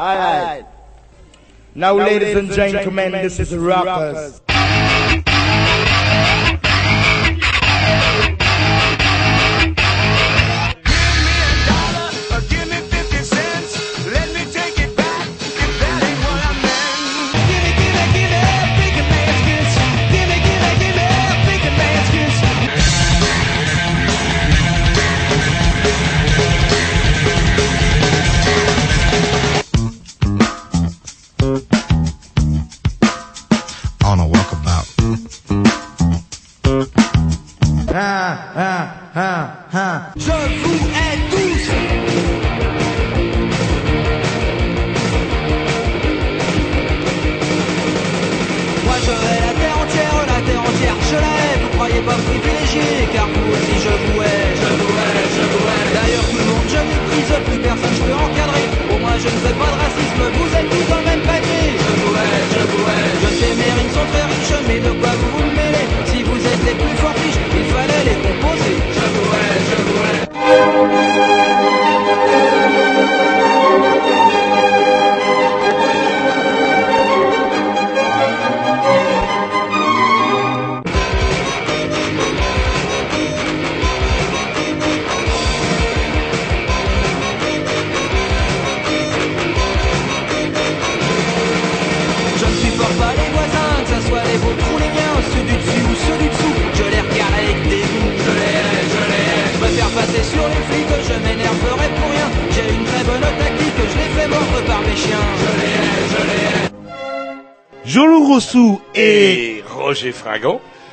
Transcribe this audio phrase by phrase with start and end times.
[0.00, 0.64] Alright.
[1.74, 4.40] Now, ladies and gentlemen, this is Rockers.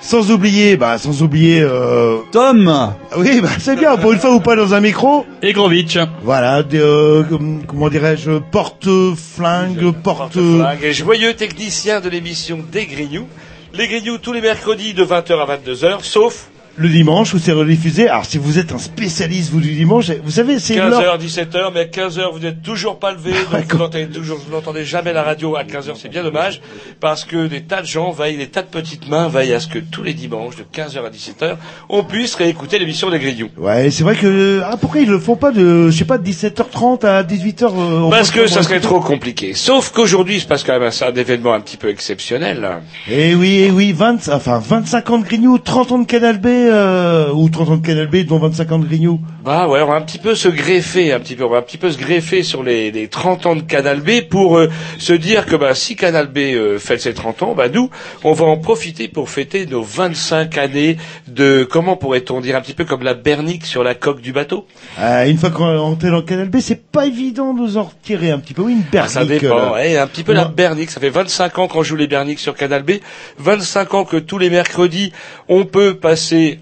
[0.08, 2.18] Sans oublier, bah sans oublier, euh...
[2.32, 3.98] Tom oui, bah c'est bien.
[3.98, 5.98] Pour une fois ou pas dans un micro, et Grovitch.
[6.24, 10.34] voilà, des, euh, com- comment dirais-je, porte-flingue, porte.
[10.34, 13.28] Porte-flingue et joyeux technicien de l'émission des Grignoux.
[13.74, 16.47] Les Grignoux tous les mercredis de 20h à 22h, sauf
[16.78, 18.08] Le dimanche où c'est rediffusé.
[18.08, 21.18] Alors si vous êtes un spécialiste vous du dimanche, vous savez c'est l'heure.
[21.18, 24.54] 15h, 17h, mais à 15h vous n'êtes toujours pas levé, donc vous n'entendez toujours, vous
[24.54, 26.62] n'entendez jamais la radio à 15h, c'est bien dommage,
[27.00, 29.68] parce que des tas de gens veillent, des tas de petites mains veillent à ce
[29.68, 31.56] que tous les dimanches, de 15h à 17h,
[31.90, 33.50] on puisse réécouter l'émission des Grignoux.
[33.58, 36.30] Ouais, c'est vrai que ah pourquoi ils le font pas de je sais pas de
[36.30, 39.54] 17h30 à 18h euh, Parce que ça serait trop compliqué.
[39.56, 42.68] Sauf qu'aujourd'hui, se passe quand même un, un événement un petit peu exceptionnel.
[43.10, 46.48] Eh oui, eh oui, 20, enfin 25 ans de Grignou, 30 ans de Canal B,
[46.72, 49.20] euh, ou 30 ans de Canal B, dont 25 ans de Grignou.
[49.44, 51.62] Bah ouais, on va un petit peu se greffer, un petit peu, on va un
[51.62, 55.14] petit peu se greffer sur les, les 30 ans de Canal B pour euh, se
[55.14, 57.90] dire que bah, si Canal B euh, fête ses 30 ans, bah nous,
[58.24, 60.98] on va en profiter pour fêter nos 25 années
[61.28, 64.66] de, comment pourrait-on dire, un petit peu comme la bernique sur la coque du bateau.
[65.00, 68.32] Euh, une fois qu'on est dans Canal B, c'est pas évident de nous en retirer
[68.32, 68.64] un petit peu.
[68.64, 69.12] Oui, une Ah, bernique.
[69.12, 70.90] ça dépend, ouais, un petit peu la bernique.
[70.92, 72.92] Ça fait 25 ans qu'on joue les berniques sur Canal B,
[73.40, 75.12] 25 ans que tous les mercredis,
[75.48, 76.57] on peut passer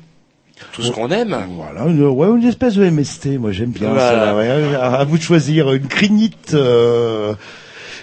[0.73, 1.37] tout ce qu'on aime.
[1.57, 4.25] Voilà, une, ouais, une espèce de MST, moi j'aime bien Voilà.
[4.27, 4.35] ça.
[4.35, 6.53] ouais, à, à vous de choisir une crignite.
[6.53, 7.33] euh,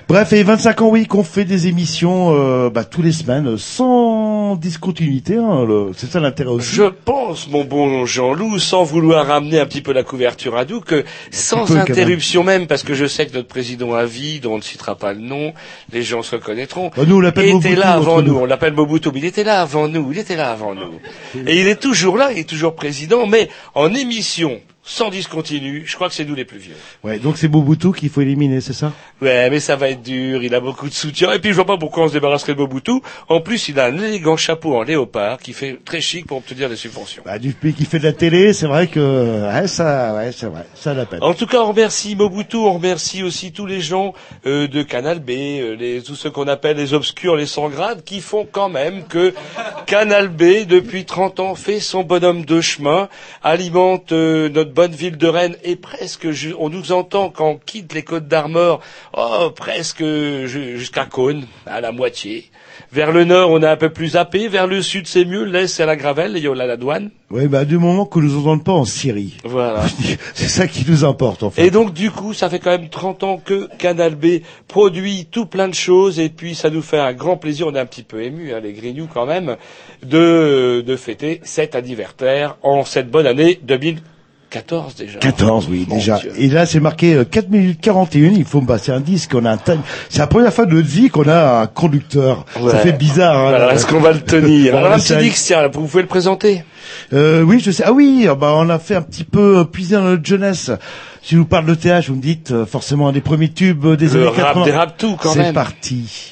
[0.08, 4.56] Bref, et 25 ans, oui, qu'on fait des émissions euh, bah, tous les semaines, sans
[4.56, 5.36] discontinuité.
[5.36, 6.74] Hein, le- c'est ça l'intérêt aussi.
[6.74, 10.80] Je pense, mon bon Jean-Loup, sans vouloir ramener un petit peu la couverture à nous,
[10.80, 11.82] que sans peu, quand même.
[11.90, 14.96] interruption même, parce que je sais que notre président à vie, dont on ne citera
[14.96, 15.54] pas le nom,
[15.92, 18.32] les gens se reconnaîtront, Bah, nous, on était Mobutu, là avant nous.
[18.34, 18.38] nous.
[18.40, 20.12] On l'appelle Mobutu, mais il était là avant nous.
[20.12, 21.00] Il était là avant nous.
[21.46, 25.94] Et il est toujours là, il est toujours président, mais en émission, sans discontinu, je
[25.94, 26.74] crois que c'est nous les plus vieux.
[27.04, 28.92] Ouais, donc c'est Mobutu qu'il faut éliminer, c'est ça?
[29.20, 31.66] Ouais, mais ça va être dur, il a beaucoup de soutien, et puis je vois
[31.66, 33.00] pas pourquoi on se débarrasserait de Mobutu.
[33.28, 36.68] En plus, il a un élégant chapeau en léopard qui fait très chic pour obtenir
[36.68, 37.22] des subventions.
[37.24, 40.46] bah, Du pays qui fait de la télé, c'est vrai que ouais, ça, ouais, c'est
[40.46, 41.22] vrai, ça l'appelle.
[41.22, 44.14] En tout cas, on remercie Mobutu, on remercie aussi tous les gens
[44.46, 48.02] euh, de Canal B, euh, les, tous ceux qu'on appelle les obscurs, les sans grades,
[48.02, 49.32] qui font quand même que
[49.86, 53.08] Canal B, depuis 30 ans, fait son bonhomme de chemin,
[53.44, 56.26] alimente euh, notre bonne ville de Rennes, et presque,
[56.58, 58.80] on nous entend quand on quitte les Côtes d'Armor,
[59.16, 62.46] oh, presque ju- jusqu'à Cône, à la moitié.
[62.90, 65.66] Vers le nord, on est un peu plus zappé, vers le sud, c'est mieux, l'est,
[65.66, 67.10] c'est à la Gravelle, il y a la douane.
[67.30, 69.38] Ouais, bah du moment que nous entendons pas en Syrie.
[69.44, 69.84] Voilà.
[70.34, 71.66] c'est ça qui nous importe en fait.
[71.66, 75.46] Et donc du coup, ça fait quand même 30 ans que Canal B produit tout
[75.46, 78.02] plein de choses et puis ça nous fait un grand plaisir, on est un petit
[78.02, 79.56] peu ému, hein, les Grignoux quand même,
[80.02, 83.58] de, de fêter cet anniversaire en cette bonne année
[84.52, 85.18] 14 déjà.
[85.18, 86.18] 14, oui, Mon déjà.
[86.18, 86.32] Dieu.
[86.36, 88.30] Et là, c'est marqué euh, 4 minutes 41.
[88.32, 89.32] Il faut me passer un disque.
[89.34, 89.80] On a un time.
[90.10, 92.44] C'est la première fois de notre vie qu'on a un conducteur.
[92.54, 93.36] Ça fait bizarre.
[93.38, 95.86] hein, Alors, est-ce qu'on va le tenir Bon, Alors, un c'est petit Dix, tiens, vous
[95.86, 96.64] pouvez le présenter
[97.12, 97.82] Euh, oui, je sais.
[97.86, 100.70] Ah oui, euh, bah on a fait un petit peu euh, puiser dans notre jeunesse.
[101.22, 103.86] Si je vous parle de TH, vous me dites euh, forcément un des premiers tubes
[103.96, 104.64] des Le années rap 80.
[104.64, 105.54] des rap tout, quand C'est même.
[105.54, 106.31] parti.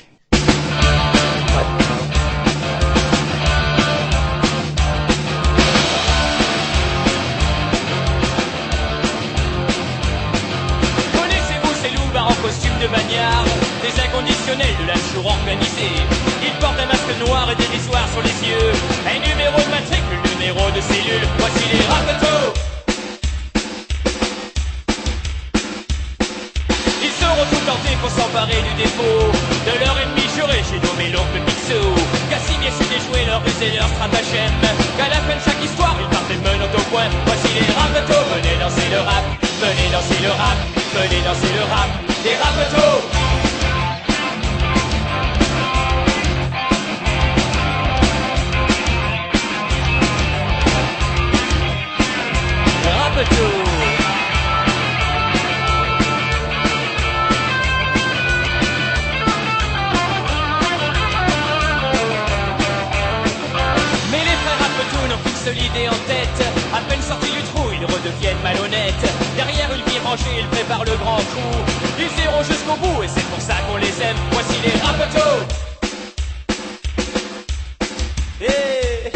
[28.00, 29.28] Pour s'emparer du dépôt
[29.66, 31.84] De leur ennemi juré, j'ai nommé l'oncle Picsou
[32.30, 34.52] Casimir su déjouer leur ruse et leur stratagème
[34.96, 37.08] Qu'à la fin de chaque histoire, ils partent les menottes au point.
[37.26, 39.24] Voici les rapetos, venez danser le rap
[39.60, 40.58] Venez danser le rap,
[40.96, 41.90] venez danser le rap.
[42.40, 43.00] Rapetos
[52.84, 53.79] Rapetos
[65.44, 65.56] seule
[65.88, 66.40] en tête.
[66.74, 69.06] À peine sortis du trou, ils redeviennent malhonnêtes.
[69.36, 71.56] Derrière une rangée, ils préparent le grand coup.
[71.98, 74.20] Ils iront jusqu'au bout et c'est pour ça qu'on les aime.
[74.32, 75.32] Voici les Rapetou.
[78.40, 79.12] Et,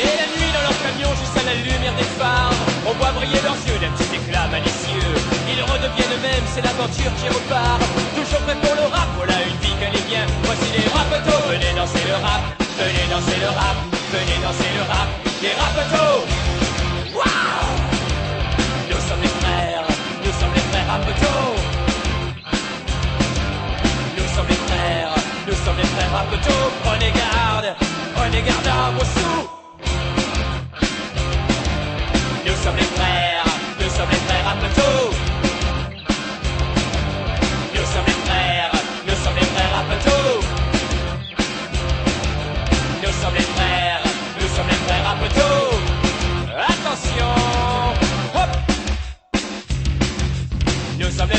[0.00, 2.52] et la nuit dans leur camion, juste à la lumière des phares,
[2.88, 5.12] on voit briller leurs yeux d'un petit éclat malicieux.
[5.48, 7.80] Ils redeviennent eux-mêmes, c'est l'aventure qui repart.
[8.16, 10.24] Toujours prêt pour le rap, voilà une vie qu'elle est bien.
[10.44, 12.42] Voici les rapetos, venez danser le rap,
[12.80, 13.76] venez danser le rap,
[14.12, 15.08] venez danser le rap,
[15.44, 15.50] Nous
[19.08, 19.86] sommes les frères,
[20.24, 21.54] nous sommes les frères rapetos.
[24.16, 25.14] Nous sommes les frères,
[25.46, 26.72] nous sommes les frères rapetos.
[26.82, 27.76] Prenez garde,
[28.14, 29.48] prenez garde à vos sous.
[32.46, 32.93] Nous sommes les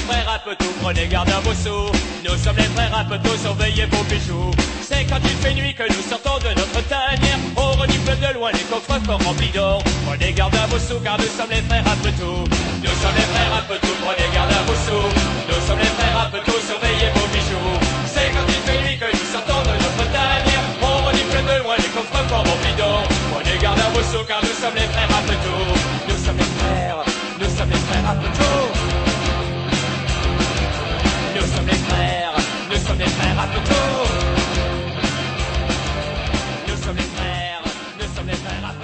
[0.05, 1.91] Nous sommes les frères Rapetou, prenez garde à vos sous.
[2.23, 4.51] Nous sommes les frères Rapetou, surveillez vos bijoux.
[4.81, 7.39] C'est quand il fait nuit que nous sortons de notre tanière.
[7.57, 9.81] On renifle de loin les coffres forts remplis d'or.
[10.05, 12.45] Prenez garde à vos sous, car nous sommes les frères Rapetou.
[12.85, 15.09] Nous sommes les frères Rapetou, prenez garde à vos sous.
[15.49, 17.73] Nous sommes les frères Rapetou, surveillez vos bijoux.
[18.05, 20.65] C'est quand il fait nuit que nous sortons de notre tanière.
[20.85, 23.01] On renifle de loin les coffres forts remplis d'or.
[23.33, 25.04] Prenez garde à vos sous, car nous sommes les frères
[32.85, 33.73] sommes les frères Rapetou.
[36.67, 37.61] Nous sommes les frères,
[37.99, 38.75] nous sommes les frères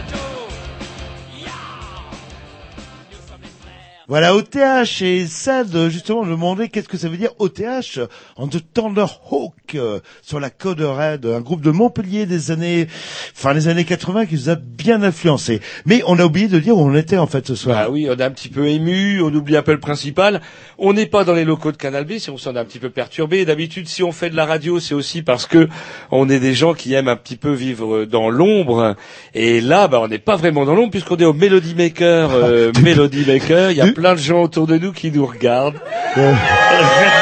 [3.41, 4.05] les frères.
[4.07, 7.99] Voilà, OTH et Sad, justement, me demandait qu'est-ce que ça veut dire OTH
[8.37, 12.87] en The Thunderhawk euh, sur la Code Red, un groupe de Montpellier des années,
[13.35, 15.61] enfin les années 80 qui nous a bien influencé.
[15.85, 17.77] Mais on a oublié de dire où on était en fait ce soir.
[17.79, 20.41] Ah oui, on est un petit peu ému, on oublie un peu le principal.
[20.77, 22.79] On n'est pas dans les locaux de Canal B, si on s'en est un petit
[22.79, 23.45] peu perturbé.
[23.45, 25.67] D'habitude, si on fait de la radio, c'est aussi parce que
[26.11, 28.95] on est des gens qui aiment un petit peu vivre dans l'ombre.
[29.33, 32.31] Et là, bah, on n'est pas vraiment dans l'ombre puisqu'on est au Melody Maker.
[32.33, 35.79] Euh, Melody Maker, il y a plein de gens autour de nous qui nous regardent.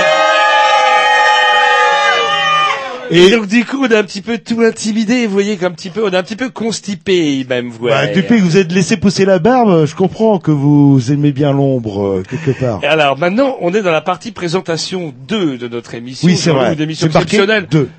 [3.12, 5.90] Et donc du coup, on est un petit peu tout intimidé, vous voyez, qu'un petit
[5.90, 8.14] peu, on est un petit peu constipé même, vous Bah, voyez.
[8.16, 12.06] depuis que vous êtes laissé pousser la barbe, je comprends que vous aimez bien l'ombre
[12.20, 12.80] euh, quelque part.
[12.84, 16.28] Et alors maintenant, on est dans la partie présentation 2 de notre émission.
[16.28, 16.74] Oui, c'est vrai.
[16.74, 17.68] Une émission C'est exceptionnelle.
[17.70, 17.90] deux.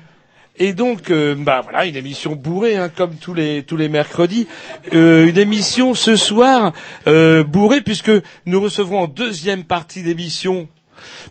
[0.59, 4.47] Et donc, euh, bah voilà, une émission bourrée, hein, comme tous les tous les mercredis.
[4.93, 6.73] Euh, une émission ce soir
[7.07, 8.11] euh, bourrée puisque
[8.45, 10.67] nous recevrons en deuxième partie d'émission.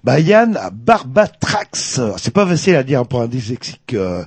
[0.05, 3.95] Bah Yann Barbatrax, c'est pas facile à dire pour un dyslexique.
[3.95, 4.25] euh,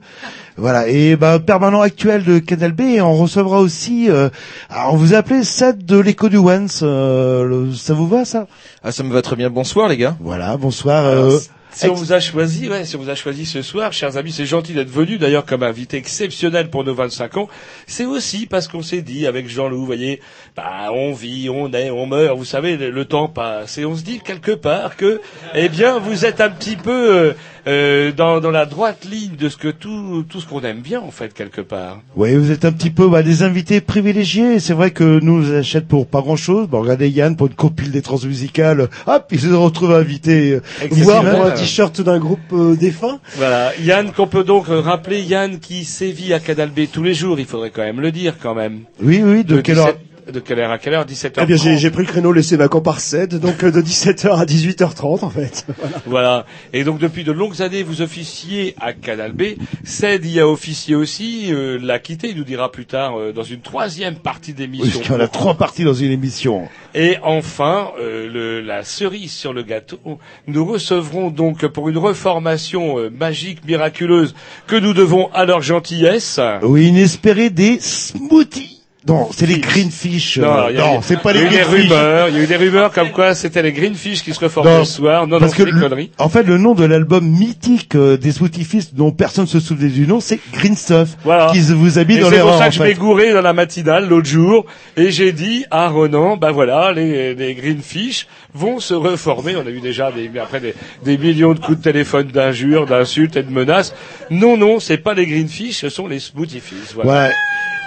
[0.56, 4.10] voilà et bah permanent actuel de Canal B et on recevra aussi.
[4.10, 4.30] Euh,
[4.70, 6.82] alors on vous appelez Seth de l'écho du Once.
[6.84, 8.48] euh, ça vous va ça?
[8.84, 9.50] Ah, ça me va très bien.
[9.50, 10.16] Bonsoir, les gars.
[10.20, 11.06] Voilà, bonsoir.
[11.06, 11.40] Alors, euh,
[11.74, 14.32] si on vous a choisi, ouais, si on vous a choisi ce soir, chers amis,
[14.32, 17.50] c'est gentil d'être venu d'ailleurs comme invité exceptionnel pour nos 25 ans.
[17.88, 20.22] C'est aussi parce qu'on s'est dit avec Jean-Loup, vous voyez,
[20.56, 23.96] bah on vit, on est, on meurt, vous savez, le, le temps passe et on
[23.96, 25.20] se dit quelque part que,
[25.56, 27.34] eh bien, vous êtes un petit peu, euh,
[27.68, 31.00] euh, dans, dans la droite ligne de ce que tout, tout ce qu'on aime bien,
[31.00, 32.02] en fait, quelque part.
[32.16, 34.60] Oui, vous êtes un petit peu bah, des invités privilégiés.
[34.60, 36.68] C'est vrai que nous, on achète pour pas grand-chose.
[36.68, 38.90] Bon, regardez Yann pour une copile des transmusicales.
[39.08, 40.52] Hop, il se retrouve invité.
[40.54, 41.36] euh, Voir Excellent.
[41.38, 43.20] pour un t-shirt d'un groupe euh, défunt.
[43.38, 47.40] Voilà, Yann, qu'on peut donc rappeler, Yann qui sévit à Canal B tous les jours,
[47.40, 48.82] il faudrait quand même le dire, quand même.
[49.02, 49.98] Oui, oui, de, quelle heure 17
[50.32, 51.06] De quelle heure à quelle heure?
[51.06, 51.40] 17h30.
[51.42, 54.30] Eh bien, j'ai j'ai pris le créneau laissé vacant par 7, donc euh, de 17h
[54.40, 55.66] à 18h30 en fait.
[56.06, 56.46] Voilà.
[56.72, 59.44] Et donc depuis de longues années, vous officiez à Canal B.
[59.84, 63.44] Ced y a officié aussi, euh, l'a quitté, il nous dira plus tard, euh, dans
[63.44, 65.00] une troisième partie Oui, d'émission.
[65.00, 66.68] parce qu'on a trois parties dans une émission.
[66.96, 70.00] Et enfin, euh, le- la cerise sur le gâteau,
[70.48, 74.36] nous recevrons donc pour une reformation euh, magique, miraculeuse,
[74.68, 76.40] que nous devons à leur gentillesse.
[76.62, 78.83] Oui, inespéré des smoothies.
[79.08, 80.38] Non, c'est les greenfish.
[80.38, 81.90] euh, il y a eu- non, c'est pas il y les a eu des greenfish.
[81.92, 84.72] rumeurs, il y a eu des rumeurs comme quoi c'était les Greenfish qui se reformaient
[84.72, 85.28] Non, le soir.
[85.28, 86.12] Non, non, Parce c'est que des le- conneries.
[86.18, 88.32] en fait, le nom de l'album mythique euh, des
[88.64, 91.48] Fist, dont personne se souvenait du nom, c'est Green Stuff, Voilà.
[91.52, 92.60] qui vous habille Et dans c'est les pour rangs.
[92.60, 96.38] ça que je m'ai gouré dans la matinale l'autre jour et j'ai dit à Ronan,
[96.38, 99.56] bah voilà, les, les Greenfish vont se reformer.
[99.58, 103.36] On a eu déjà des, après des, des millions de coups de téléphone d'injures, d'insultes
[103.36, 103.94] et de menaces.
[104.30, 106.94] Non, non, c'est pas les Greenfish, ce sont les Fish.
[106.96, 107.12] Voilà.
[107.28, 107.32] Ouais.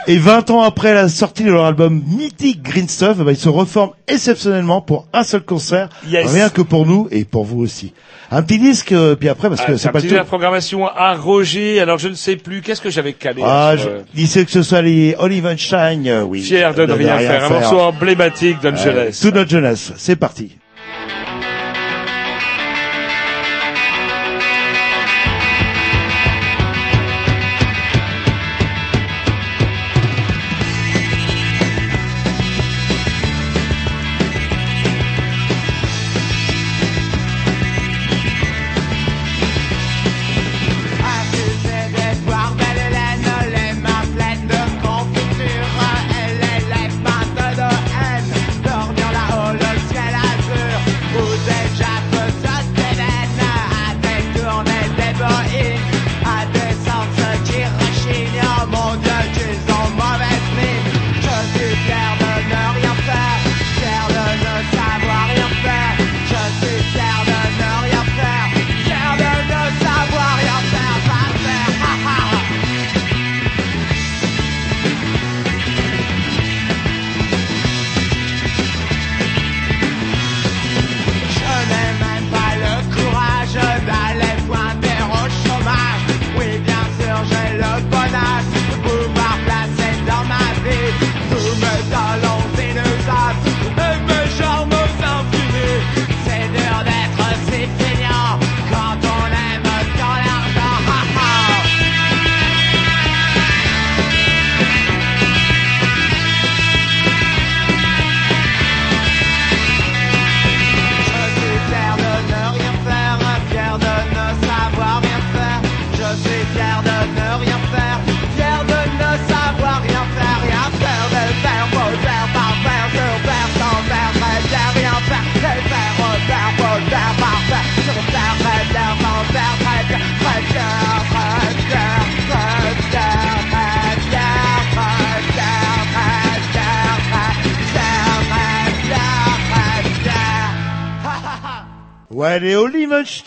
[0.09, 3.49] Et 20 ans après la sortie de leur album mythique Green Stuff, bah, ils se
[3.49, 6.33] reforment exceptionnellement pour un seul concert, Yes.
[6.33, 7.93] rien que pour nous et pour vous aussi.
[8.31, 10.15] Un petit disque, euh, puis après, parce que Ah, c'est un pas petit tout.
[10.15, 11.81] la programmation à Roger.
[11.81, 14.63] Alors je ne sais plus, qu'est-ce que j'avais calé Ah, je euh, disais que ce
[14.63, 16.41] soit les Olivenstein, euh, oui.
[16.43, 17.45] Fier de ne rien faire.
[17.45, 19.13] Un morceau emblématique Euh, d'Angeles.
[19.21, 19.93] toute notre jeunesse.
[19.97, 20.57] C'est parti.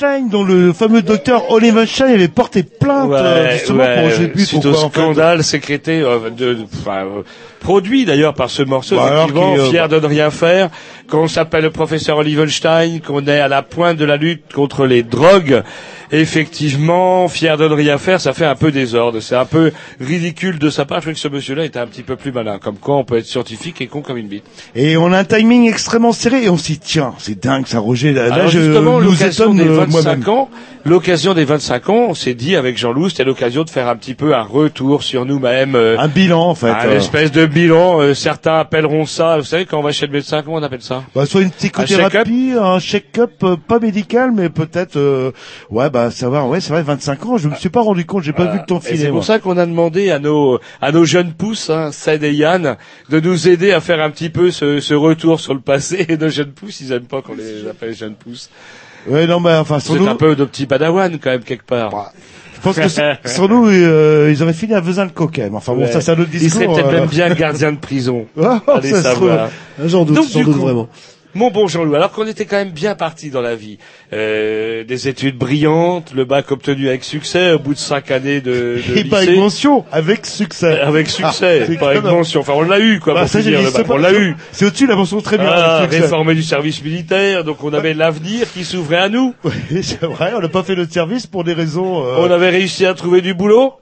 [0.01, 4.45] Olivenstein, dont le fameux docteur Olivenstein avait porté plainte, euh, justement, pour, je sais plus
[4.45, 4.99] suite pourquoi, au en fait.
[5.01, 7.21] scandale sécrété, euh, de, de- enfin, euh,
[7.59, 10.69] produit d'ailleurs par ce morceau, Bah, qu'il, euh, fier de ne rien faire,
[11.09, 15.03] qu'on s'appelle le professeur Olivenstein, qu'on est à la pointe de la lutte contre les
[15.03, 15.63] drogues,
[16.11, 20.57] effectivement, fier de ne rien faire, ça fait un peu désordre, c'est un peu ridicule
[20.59, 22.77] de sa part, je crois que ce monsieur-là était un petit peu plus malin, comme
[22.77, 24.43] quoi on peut être scientifique et con comme une bite.
[24.75, 27.13] Et on a un timing extrêmement serré et on s'y tient.
[27.17, 28.13] C'est dingue, ça, Roger.
[28.13, 30.29] Là, Alors je justement, nous étonne des euh, 25 moi-même.
[30.29, 30.49] ans,
[30.85, 34.13] l'occasion des 25 ans, on s'est dit avec Jean-Loup, c'était l'occasion de faire un petit
[34.15, 36.69] peu un retour sur nous-mêmes, euh, Un bilan, en fait.
[36.69, 36.97] un euh.
[36.97, 37.99] espèce de bilan.
[38.01, 40.81] euh, certains appelleront ça, vous savez, quand on va chez le médecin, comment on appelle
[40.81, 41.03] ça?
[41.13, 45.31] Bah, soit une psychothérapie, un check-up, euh, pas médical, mais peut-être, euh,
[45.69, 48.33] ouais, bah, savoir, ouais, c'est vrai, 25 ans, je me suis pas rendu compte, j'ai
[48.33, 48.97] pas vu le temps Et filer.
[49.05, 52.33] c'est pour ça qu'on a demandé à nos à nos jeunes pousses, hein, Ced et
[52.33, 52.77] Yann,
[53.09, 56.05] de nous aider à faire un petit peu ce, ce retour sur le passé.
[56.09, 58.49] Et nos jeunes pousses, ils aiment pas qu'on les appelle jeunes pousses.
[59.07, 61.65] Ouais, non, mais enfin, sans C'est nous, un peu de petits padawan quand même quelque
[61.65, 62.11] part.
[62.55, 65.49] je pense que sans- sans nous, euh, ils auraient fini à Vezin le coquet.
[65.49, 65.91] Mais enfin, bon, Ouais.
[65.91, 66.61] ça, c'est un autre Ils discours.
[66.63, 66.99] seraient peut-être euh.
[66.99, 68.25] même bien gardiens de prison.
[68.41, 69.49] Ah, Allez ça savoir.
[69.85, 70.87] J'en doute, j'en doute coup, vraiment.
[71.35, 73.77] Mon bon Jean-Loup, alors qu'on était quand même bien parti dans la vie,
[74.13, 78.79] euh, des études brillantes, le bac obtenu avec succès au bout de cinq années de,
[78.87, 80.79] de Et pas avec mention, avec succès.
[80.79, 82.39] Avec succès, Ah, pas avec mention.
[82.41, 83.85] Enfin, on l'a eu, quoi, Bah, pour ça, le bac.
[83.85, 84.35] pas- On l'a eu.
[84.51, 85.49] C'est au-dessus la mention très bien.
[85.51, 89.35] Ah, réformé du service militaire, donc on avait l'avenir qui s'ouvrait à nous.
[89.43, 92.03] Oui, c'est vrai, on n'a pas fait notre service pour des raisons.
[92.05, 93.73] euh, On avait réussi à trouver du boulot.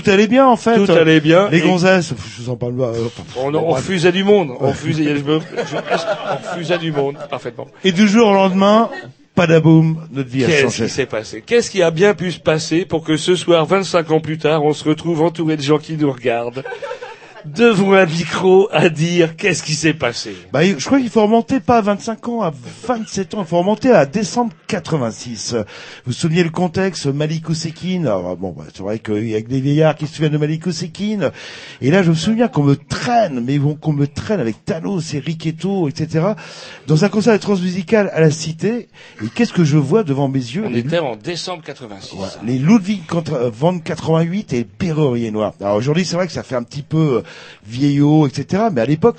[0.00, 0.76] Tout allait bien en fait.
[0.84, 1.48] Tout allait bien.
[1.50, 2.84] Les gonzesses, je vous en parle pas.
[2.86, 4.50] euh, On, on refusait du monde.
[4.60, 7.68] On refusait, je me- je- on refusait du monde, parfaitement.
[7.84, 8.90] Et du jour au lendemain,
[9.34, 10.84] padaboum, notre vie a Qu'est-ce changé.
[10.84, 11.42] qui s'est passé?
[11.46, 14.64] Qu'est-ce qui a bien pu se passer pour que ce soir, 25 ans plus tard,
[14.64, 16.64] on se retrouve entouré de gens qui nous regardent,
[17.46, 21.60] devant un micro, à dire qu'est-ce qui s'est passé Bah, je crois qu'il faut remonter
[21.60, 22.52] pas à 25 ans, à
[22.86, 23.40] 27 ans.
[23.42, 25.54] Il faut remonter à décembre 86.
[26.06, 28.06] Vous souvenez le contexte, Malik Ousekine.
[28.06, 30.38] Alors, bon, bah, c'est vrai qu'il y a que des vieillards qui se souviennent de
[30.38, 30.62] Malik.
[31.80, 35.00] Et là, je me souviens qu'on me traîne, mais bon, qu'on me traîne avec Talos
[35.14, 36.28] et Riquetto, etc.
[36.86, 38.88] Dans un concert de transmusical à la Cité.
[39.22, 40.64] Et qu'est-ce que je vois devant mes yeux?
[40.66, 42.16] On Les- était en décembre 86.
[42.46, 45.52] les Ludwig contre- euh, von 88 et Perrurier Noir.
[45.60, 47.22] Alors aujourd'hui, c'est vrai que ça fait un petit peu
[47.66, 48.64] vieillot, etc.
[48.72, 49.16] Mais à l'époque,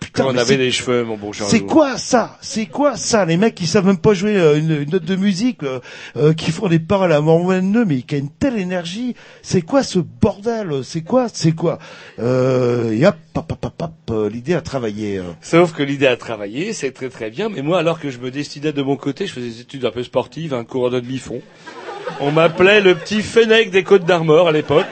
[0.00, 2.38] putain, Quand on avait des cheveux, mon bon c'est quoi ça?
[2.40, 3.24] C'est quoi ça?
[3.26, 5.80] Les mecs qui savent même pas jouer euh, une, une note de musique, euh,
[6.16, 9.14] euh, qui font des paroles à mormoneux, mais qui a une telle énergie.
[9.42, 10.80] C'est quoi ce bordel?
[10.84, 11.26] C'est quoi?
[11.32, 11.78] C'est quoi?
[12.18, 15.20] Euh, Et hop, hop, hop, hop, euh, l'idée à travailler.
[15.42, 17.48] Sauf que l'idée à travailler, c'est très très bien.
[17.50, 19.90] Mais moi, alors que je me destinais de mon côté, je faisais des études un
[19.90, 21.42] peu sportives, un cours de demi-fond.
[22.18, 24.86] On m'appelait le petit Fennec des Côtes d'Armor à l'époque.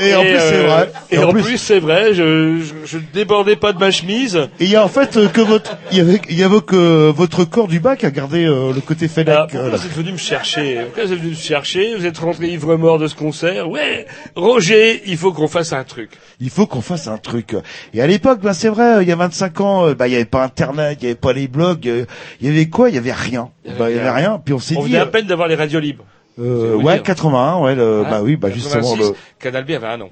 [0.00, 0.92] Et, en plus, c'est euh, vrai.
[1.10, 4.36] Et, en plus, c'est vrai, je, je, je ne débordais pas de ma chemise.
[4.60, 6.60] Et il y a en fait euh, que votre, il y avait, il y avait
[6.60, 9.34] que votre corps du bac a gardé euh, le côté Fennec.
[9.34, 10.80] Ah, euh, pourquoi vous êtes venu me chercher?
[10.84, 11.96] Pourquoi vous êtes venu me chercher?
[11.96, 13.68] Vous êtes rentré ivre-mort de ce concert?
[13.68, 16.10] Ouais, Roger, il faut qu'on fasse un truc.
[16.40, 17.54] Il faut qu'on fasse un truc.
[17.92, 20.16] Et à l'époque, ben c'est vrai, il y a 25 ans, euh, bah il y
[20.16, 22.04] avait pas Internet, il y avait pas les blogs, euh,
[22.40, 22.88] il y avait quoi?
[22.88, 23.50] Il y avait rien.
[23.64, 24.40] Il y avait Bah, il y avait rien.
[24.44, 26.04] Puis on s'est On dit, venait à euh, peine d'avoir les radios libres.
[26.38, 27.02] Euh, ouais, dire.
[27.02, 29.14] 81, ouais, le, Hein bah oui, bah justement 86, le.
[29.38, 30.10] Canal B avait un an.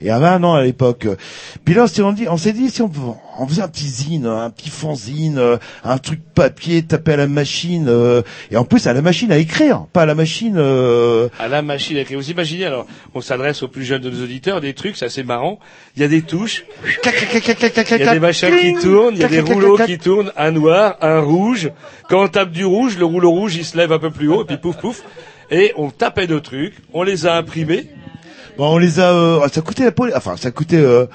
[0.00, 1.06] Et à 20 ans à l'époque.
[1.64, 2.90] Puis là, on s'est dit, on s'est dit si on,
[3.38, 7.26] on faisait un petit zine, un petit fanzine, euh, un truc papier tapé à la
[7.28, 10.56] machine, euh, et en plus à la machine à écrire, pas à la machine.
[10.58, 12.18] euh, À la machine à écrire.
[12.18, 15.22] Vous imaginez, alors, on s'adresse aux plus jeunes de nos auditeurs, des trucs, c'est assez
[15.22, 15.60] marrant.
[15.96, 16.64] Il y a des touches,
[17.04, 20.50] il y a des machins qui tournent, il y a des rouleaux qui tournent, un
[20.50, 21.70] noir, un rouge.
[22.10, 24.42] Quand on tape du rouge, le rouleau rouge, il se lève un peu plus haut,
[24.42, 25.02] et puis pouf pouf.
[25.56, 27.86] Et on tapait nos trucs, on les a imprimés.
[28.58, 29.12] Bon, on les a.
[29.12, 30.76] euh, ça coûtait la poli- Enfin, ça coûtait.
[30.76, 31.06] euh,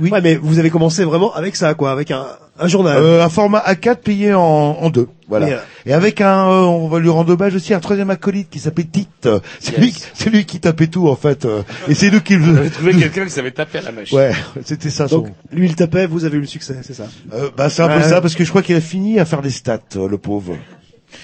[0.00, 0.10] oui.
[0.10, 2.26] Ouais, mais vous avez commencé vraiment avec ça, quoi, avec un,
[2.60, 2.96] un journal.
[2.96, 5.48] Euh, un format A4 payé en, en deux, voilà.
[5.48, 8.50] Et, euh, Et avec un, euh, on va lui rendre hommage aussi, un troisième acolyte
[8.50, 9.28] qui s'appelait Tite.
[9.58, 9.80] C'est Yes.
[9.80, 11.44] lui, c'est lui qui tapait tout en fait.
[11.44, 12.56] euh, et c'est nous qui le.
[12.58, 14.16] avait trouvé quelqu'un qui savait taper à la machine.
[14.18, 14.32] Ouais,
[14.64, 15.08] c'était ça.
[15.08, 15.18] Son...
[15.18, 17.06] donc, lui, il tapait, vous avez eu le succès, c'est ça?
[17.32, 19.42] Euh, bah c'est un peu ça parce que je crois qu'il a fini à faire
[19.42, 20.56] des stats, euh, le pauvre.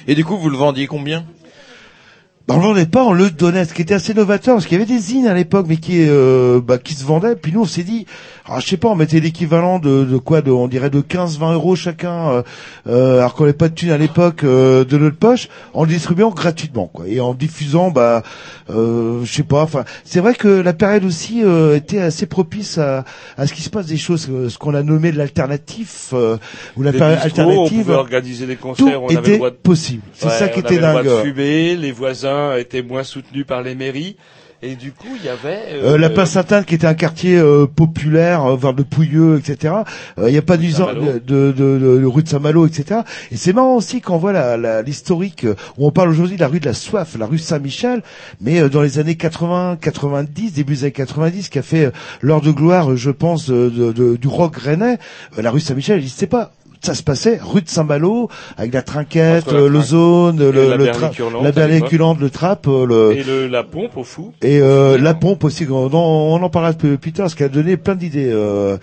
[0.08, 1.24] Et du coup, vous le vendiez combien?
[2.46, 4.78] Bah, on le vendait pas, on le donnait, ce qui était assez novateur, parce qu'il
[4.78, 7.36] y avait des zines à l'époque, mais qui, euh, bah, qui se vendaient.
[7.36, 8.06] Puis nous, on s'est dit,
[8.46, 11.38] alors, je sais pas, on mettait l'équivalent de, de quoi, de, on dirait de 15,
[11.38, 12.42] 20 euros chacun, euh,
[12.86, 15.88] euh, alors qu'on n'avait pas de thunes à l'époque euh, de notre poche, en le
[15.88, 18.22] distribuant gratuitement, quoi, et en diffusant, bah,
[18.68, 19.62] euh, je sais pas.
[19.62, 23.04] Enfin, c'est vrai que la période aussi euh, était assez propice à,
[23.38, 26.36] à ce qui se passe des choses, euh, ce qu'on a nommé de l'alternatif euh,
[26.76, 27.82] ou la période bistrots, on alternative.
[27.84, 30.02] pouvait organiser des Tout concerts, on avait le droit de possible.
[30.12, 31.12] C'est Ouais, ça qui était avait le droit dingue.
[31.24, 34.16] de fumer, les voisins étaient moins soutenus par les mairies,
[34.64, 35.58] et du coup, il y avait...
[35.82, 39.74] Euh, la place Sainte-Anne, qui était un quartier euh, populaire, euh, vers de Pouilleux, etc.
[40.18, 40.62] Il n'y a pas de,
[41.24, 43.00] de, de, de- de rue de Saint-Malo, etc.
[43.30, 46.40] Et c'est marrant aussi qu'on voit la- la- l'historique, euh, où on parle aujourd'hui de
[46.40, 48.02] la rue de la Soif, la rue Saint-Michel,
[48.40, 51.90] mais euh, dans les années 80, 90, début des années 90, qui a fait euh,
[52.22, 54.98] l'heure de gloire, euh, je pense, de, de- de- du rock rennais,
[55.38, 56.52] euh, la rue Saint-Michel n'existait pas.
[56.84, 60.38] Ça se passait rue de Saint-Malo, avec la trinquette, Entre la euh, le trinque- zone,
[60.38, 61.88] le, la le tra- la l'époque.
[61.88, 64.32] culante, le trap, euh, le, Et le, la pompe au fou.
[64.42, 67.46] et euh, la pompe aussi, on en, on en parlera plus plus tard, parce qu'elle
[67.46, 68.28] a donné plein d'idées.
[68.30, 68.76] euh.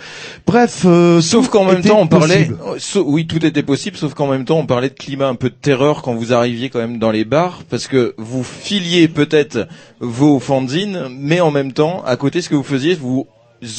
[0.47, 2.49] Bref, euh, Sauf qu'en même temps, on parlait,
[2.95, 5.49] euh, oui, tout était possible, sauf qu'en même temps, on parlait de climat un peu
[5.49, 9.67] de terreur quand vous arriviez quand même dans les bars, parce que vous filiez peut-être
[9.99, 13.27] vos fanzines, mais en même temps, à côté, ce que vous faisiez, vous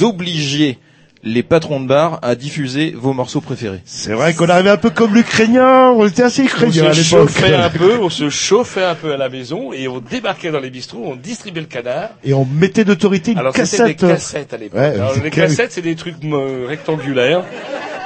[0.00, 0.78] obligiez
[1.24, 3.80] les patrons de bar à diffuser vos morceaux préférés.
[3.84, 7.14] C'est vrai qu'on arrivait un peu comme l'Ukrainien, on était assez On Ukrainien à se
[7.14, 7.28] l'époque.
[7.28, 10.58] chauffait un peu, on se chauffait un peu à la maison, et on débarquait dans
[10.58, 12.10] les bistrots, on distribuait le canard.
[12.24, 14.02] Et on mettait d'autorité une Alors c'était des cassette.
[14.04, 14.80] euh, cassettes à l'époque.
[14.80, 17.44] Ouais, Alors, c'est les cassettes, c'est des trucs euh, rectangulaires,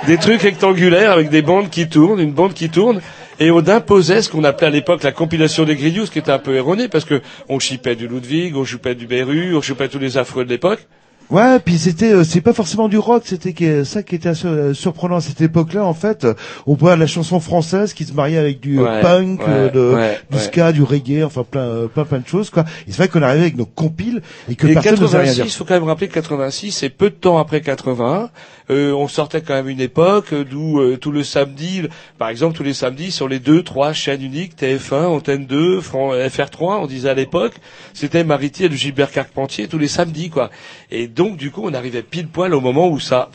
[0.06, 3.00] des trucs rectangulaires avec des bandes qui tournent, une bande qui tourne,
[3.40, 6.32] et on imposait ce qu'on appelait à l'époque la compilation des grillous, ce qui était
[6.32, 9.88] un peu erroné parce que on chipait du Ludwig, on chipait du Beru, on chipait
[9.88, 10.86] tous les affreux de l'époque.
[11.30, 14.74] Ouais, puis c'était, euh, c'est pas forcément du rock, c'était ça qui était assez, euh,
[14.74, 15.84] surprenant à cette époque-là.
[15.84, 16.26] En fait,
[16.66, 19.94] on voit la chanson française qui se mariait avec du euh, Ouais, punk, ouais, de,
[19.94, 22.64] ouais, du ska, du reggae, enfin plein, plein, plein de choses, quoi.
[22.86, 25.32] Et c'est vrai qu'on arrivait avec nos compiles et que Et personne ne savait rien
[25.32, 25.44] 86, dire.
[25.46, 28.30] il faut quand même rappeler que 86, c'est peu de temps après 81.
[28.68, 31.82] Euh, on sortait quand même une époque euh, d'où euh, tout le samedi,
[32.18, 36.12] par exemple tous les samedis sur les deux, trois chaînes uniques, TF1, Antenne 2, Fran-
[36.14, 37.54] FR3, on disait à l'époque,
[37.94, 40.50] c'était Maritier de Gilbert Carpentier tous les samedis, quoi.
[40.90, 43.30] Et donc du coup, on arrivait pile poil au moment où ça,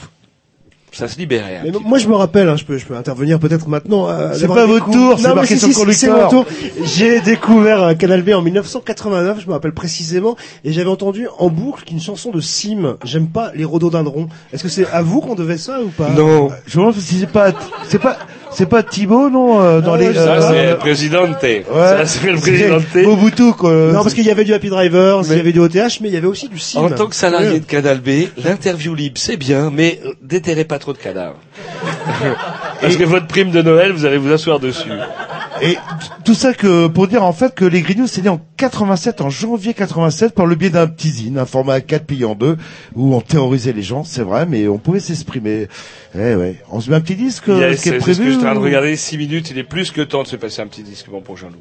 [0.92, 1.62] ça se libérait.
[1.64, 4.10] Mais moi, je me rappelle, hein, je peux, je peux intervenir peut-être maintenant.
[4.10, 6.30] euh, C'est pas votre tour, c'est Non, mais marqué si, sur le si, conducteur.
[6.30, 6.46] C'est mon tour.
[6.86, 11.50] J'ai découvert euh, Canal B en 1989, je me rappelle précisément, et j'avais entendu en
[11.50, 14.28] boucle qu'une chanson de Sim, J'aime pas les rhododendrons.
[14.54, 16.10] Est-ce que c'est à vous qu'on devait ça ou pas?
[16.10, 17.52] Non, Je me demande si c'est pas,
[17.88, 18.18] c'est pas,
[18.54, 21.42] c'est pas Thibaut, non, euh, dans Ah les, ça Euh, c'est euh, le présidente.
[21.42, 21.64] ouais.
[21.70, 22.84] Ça c'est le présidente.
[22.96, 23.72] Mobutu, quoi.
[23.72, 26.14] Non, parce qu'il y avait du Happy Drivers, il y avait du OTH, mais il
[26.14, 26.80] y avait aussi du Sim.
[26.80, 30.80] En tant que salarié de Canal B, l'interview libre, c'est bien, mais euh, déterrez pas
[30.80, 31.38] trop de cadavres.
[32.82, 34.90] Parce que votre prime de Noël, vous allez vous asseoir dessus.
[35.62, 35.78] Et
[36.26, 39.30] tout ça que pour dire en fait que les Grignoux c'est né en 87, en
[39.30, 42.58] janvier 87, par le biais d'un petit zine, un format 4 plié en deux,
[42.96, 45.68] où on terrorisait les gens, c'est vrai, mais on pouvait s'exprimer.
[46.16, 47.96] Eh ouais, on se met un petit disque, Il y a- euh, ce qui c'est
[47.98, 48.24] est c'est ce que prévu.
[48.26, 50.36] je suis en train de regarder, 6 minutes, il est plus que temps de se
[50.36, 51.60] passer un petit disque bon pour Jean-Loup.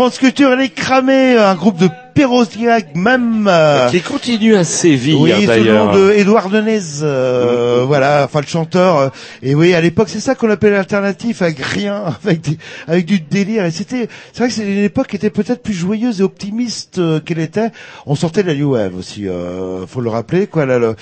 [0.00, 1.90] France Culture, elle est cramée, un groupe de
[2.94, 3.46] Même.
[3.50, 5.86] euh, Qui continue à sévir oui, d'ailleurs.
[5.86, 8.98] nom de Édouard Denez, euh, voilà, enfin le chanteur.
[8.98, 9.08] euh,
[9.42, 13.20] et oui, à l'époque, c'est ça qu'on appelait l'alternatif, avec rien, avec, des- avec du
[13.20, 13.64] délire.
[13.64, 17.00] Et c'était, c'est vrai que c'est une époque qui était peut-être plus joyeuse et optimiste
[17.24, 17.70] qu'elle était.
[18.06, 20.66] On sortait de la New Wave aussi, euh, faut le rappeler, quoi.
[20.66, 20.96] Là, le-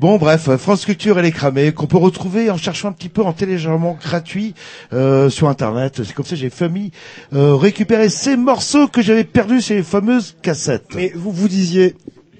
[0.00, 3.22] Bon, bref, France Culture, elle est cramée, qu'on peut retrouver en cherchant un petit peu
[3.22, 4.54] en téléchargement gratuit
[4.92, 6.00] euh, sur Internet.
[6.04, 6.90] C'est comme ça que j'ai famille
[7.34, 10.63] euh, récupérer ces morceaux que j'avais perdus, ces fameuses cassettes.
[10.94, 11.94] Mais vous vous disiez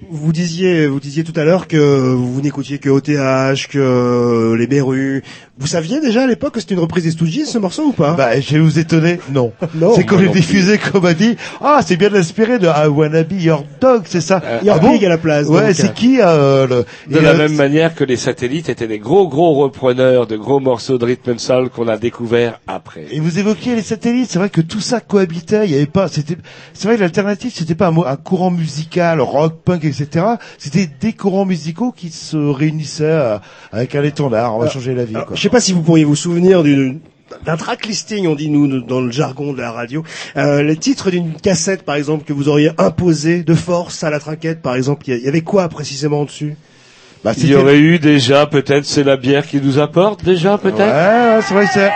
[0.09, 5.23] Vous disiez, vous disiez tout à l'heure que vous n'écoutiez que OTH, que les Berus.
[5.57, 8.11] Vous saviez déjà à l'époque que c'était une reprise des Stooges, ce morceau ou pas?
[8.13, 9.19] Bah, je vais vous étonner.
[9.31, 9.53] Non.
[9.75, 13.23] Non, c'est quand j'ai diffusé qu'on m'a dit, ah, c'est bien inspiré de I Wanna
[13.23, 14.41] Be Your Dog, c'est ça.
[14.63, 15.47] Your ah bon Pig à la place.
[15.47, 16.85] Ouais, c'est qui, euh, le...
[17.07, 20.37] De et, la euh, même manière que les satellites étaient des gros gros repreneurs de
[20.37, 23.05] gros morceaux de rhythm and soul qu'on a découvert après.
[23.11, 26.07] Et vous évoquiez les satellites, c'est vrai que tout ça cohabitait, il y avait pas,
[26.07, 26.37] c'était,
[26.73, 30.25] c'est vrai que l'alternative, c'était pas un, courant musical, rock, punk, etc.
[30.57, 33.37] C'était des courants musicaux qui se réunissaient euh,
[33.73, 35.35] avec un étendard, on va Alors, changer la vie, Alors, quoi.
[35.45, 37.01] Je sais pas si vous pourriez vous souvenir d'une
[37.45, 40.03] d'un track listing, on dit nous dans le jargon de la radio,
[40.37, 44.19] euh, les titres d'une cassette par exemple que vous auriez imposé de force à la
[44.19, 46.57] trinquette par exemple, il y avait quoi précisément dessus?
[47.23, 50.79] Bah, Il y aurait eu déjà peut-être c'est la bière qui nous apporte déjà peut-être?
[50.79, 51.91] Ouais, ouais, c'est vrai que c'est...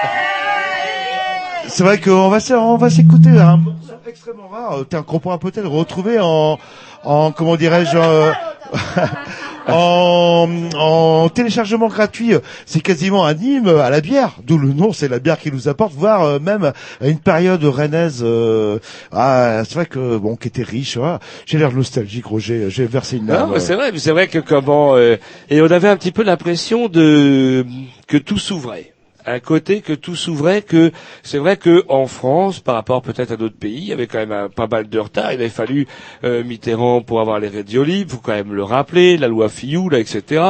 [1.69, 5.67] C'est vrai qu'on va, on va s'écouter un morceau extrêmement rare, euh, qu'on pourra peut-être
[5.67, 6.59] retrouver en,
[7.03, 8.31] en comment dirais-je, euh,
[9.67, 12.33] en, en téléchargement gratuit.
[12.65, 15.67] C'est quasiment un hymne à la bière, d'où le nom, c'est la bière qui nous
[15.67, 18.21] apporte, voire euh, même à une période rennaise.
[18.23, 18.79] euh,
[19.11, 20.97] ah, c'est vrai que bon, qui était riche.
[20.97, 21.19] voilà.
[21.45, 22.69] J'ai l'air nostalgique, Roger.
[22.69, 23.51] J'ai versé une Non, larme.
[23.53, 25.17] mais c'est vrai, c'est vrai que comment euh,
[25.49, 27.65] et on avait un petit peu l'impression de
[28.07, 28.93] que tout s'ouvrait.
[29.31, 33.37] Un côté que tout s'ouvrait, que c'est vrai que en France, par rapport peut-être à
[33.37, 35.31] d'autres pays, il y avait quand même un- pas mal de retard.
[35.31, 35.85] Il avait fallu
[36.23, 39.89] euh, Mitterrand pour avoir les radios libres, faut quand même le rappeler, la loi Fillou,
[39.89, 40.43] là, etc.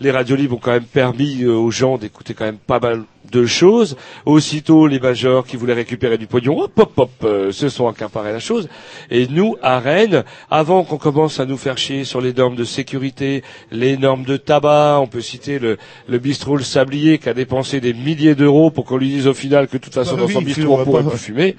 [0.00, 3.04] Les radios libres ont quand même permis euh, aux gens d'écouter quand même pas mal
[3.30, 3.96] de choses.
[4.24, 8.32] Aussitôt, les majors qui voulaient récupérer du pognon, hop, hop, hop, euh, se sont accaparés
[8.32, 8.68] la chose.
[9.10, 12.64] Et nous, à Rennes, avant qu'on commence à nous faire chier sur les normes de
[12.64, 15.76] sécurité, les normes de tabac, on peut citer le,
[16.08, 19.34] le bistrot Le Sablier qui a dépensé des milliers d'euros pour qu'on lui dise au
[19.34, 21.56] final que de toute façon Bah dans oui, son bistrot on pourrait plus fumer.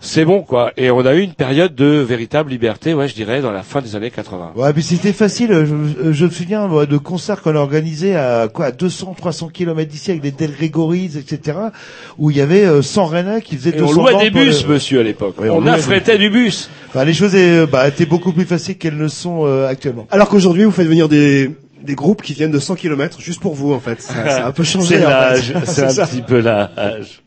[0.00, 0.72] C'est bon, quoi.
[0.76, 3.80] Et on a eu une période de véritable liberté, ouais, je dirais, dans la fin
[3.82, 4.52] des années 80.
[4.54, 5.48] Ouais, mais c'était facile.
[5.50, 9.48] Je, je me souviens moi, de concerts qu'on a organisés à quoi, à 200, 300
[9.48, 11.58] kilomètres d'ici avec des Del Gregory's, etc.
[12.16, 14.30] Où il y avait euh, 100 Rennais qui faisaient Et on 200 louait bandes des
[14.30, 15.34] bus, le- monsieur, à l'époque.
[15.40, 16.70] Oui, on on affrétait du bus.
[16.88, 20.06] Enfin, les choses euh, bah, étaient beaucoup plus faciles qu'elles ne sont euh, actuellement.
[20.12, 21.50] Alors qu'aujourd'hui vous faites venir des
[21.82, 24.00] des groupes qui viennent de 100 km juste pour vous en fait.
[24.00, 24.96] Ça, ça a un peu changé.
[24.96, 26.06] C'est l'âge, c'est un ça.
[26.06, 27.22] petit peu l'âge.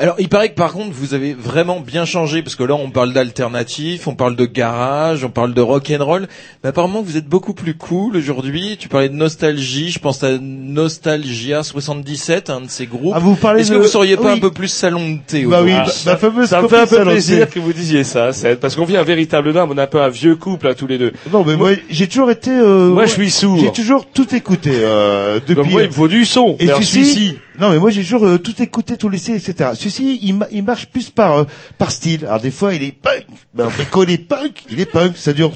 [0.00, 2.90] Alors, il paraît que par contre, vous avez vraiment bien changé parce que là, on
[2.90, 6.28] parle d'alternatif, on parle de garage, on parle de rock and roll.
[6.62, 8.76] Mais apparemment, vous êtes beaucoup plus cool aujourd'hui.
[8.78, 9.90] Tu parlais de nostalgie.
[9.90, 13.12] Je pense à Nostalgia 77, un de ces groupes.
[13.16, 14.38] Ah, vous parlez Est-ce de- que vous seriez pas oui.
[14.38, 16.78] un peu plus salon de thé Bah oui, aujourd'hui bah, ma fameuse Ça me fait
[16.80, 19.70] un peu plaisir que vous disiez ça, Seth, parce qu'on vit un véritable drame.
[19.72, 21.12] On est un peu un vieux couple, là, tous les deux.
[21.32, 22.50] Non, mais moi, j'ai toujours été.
[22.50, 23.58] euh, Moi, ouais, je suis sourd.
[23.58, 25.54] J'ai toujours tout écouté euh, depuis.
[25.56, 26.56] Donc moi, il me faut du son.
[26.60, 29.70] Et celui-ci, celui-ci, non mais moi j'ai toujours euh, tout écouté, tout laissé, etc.
[29.74, 31.44] Celui-ci, il, ma- il marche plus par euh,
[31.78, 32.24] par style.
[32.26, 35.16] Alors des fois il est punk, ben, quand il est punk, il est punk.
[35.16, 35.52] Ça dure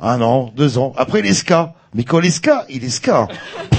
[0.00, 0.92] un an, deux ans.
[0.96, 3.28] Après il est ska, mais quand il est ska, il est ska.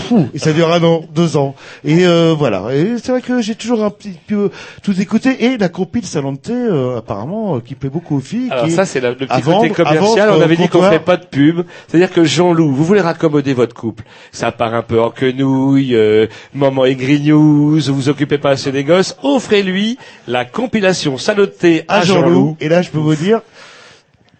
[0.08, 1.56] Fou, et ça dure un an, deux ans.
[1.84, 2.74] Et euh, voilà.
[2.74, 4.52] Et c'est vrai que j'ai toujours un petit peu
[4.84, 5.46] tout écouté.
[5.46, 8.50] Et la compile thé, euh, apparemment, euh, qui plaît beaucoup aux filles.
[8.52, 10.30] Alors qui ça, c'est la- le petit à côté vendre- commercial.
[10.30, 11.62] vendre On avait dit qu'on fait pas de pub.
[11.88, 14.04] C'est-à-dire que Jean-Loup, vous voulez raccommoder votre couple.
[14.32, 18.84] Ça part un peu en quenouille, euh, maman est grignouse, vous occupez pas assez des
[18.84, 19.18] gosses.
[19.24, 19.98] Offrez-lui
[20.28, 22.22] la compilation salotée à, à Jean-Loup.
[22.30, 22.58] Jean-Loup.
[22.60, 23.42] Et là, je peux vous dire.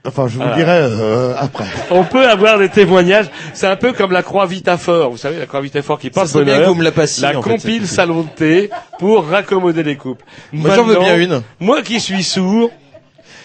[0.06, 0.56] Enfin, je vous Voilà.
[0.56, 1.66] le dirai euh, après.
[1.92, 3.30] On peut avoir des témoignages.
[3.54, 5.12] C'est un peu comme la croix Vitafor.
[5.12, 7.42] Vous savez, la croix Vitafor qui serait bien que vous me la passiez, La en
[7.42, 10.24] compile salon de thé pour raccommoder les couples.
[10.54, 11.42] Moi, j'en veux bien une.
[11.60, 12.72] Moi qui suis sourd,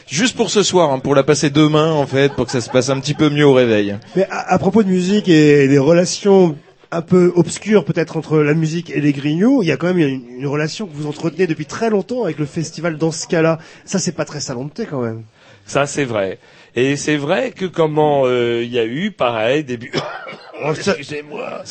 [0.08, 2.68] Juste pour ce soir, hein, pour la passer demain, en fait, pour que ça se
[2.68, 3.96] passe un petit peu mieux au réveil.
[4.16, 6.56] Mais à, à propos de musique et des relations
[6.90, 9.98] un peu obscures peut-être entre la musique et les grignoux, il y a quand même
[10.00, 13.60] une, une relation que vous entretenez depuis très longtemps avec le festival dans ce cas-là.
[13.84, 15.22] Ça c'est pas très salon de thé quand même.
[15.66, 16.38] Ça c'est vrai.
[16.76, 19.92] Et c'est vrai que comment euh, il y a eu, pareil, début.
[20.62, 21.62] Oh, Excusez-moi.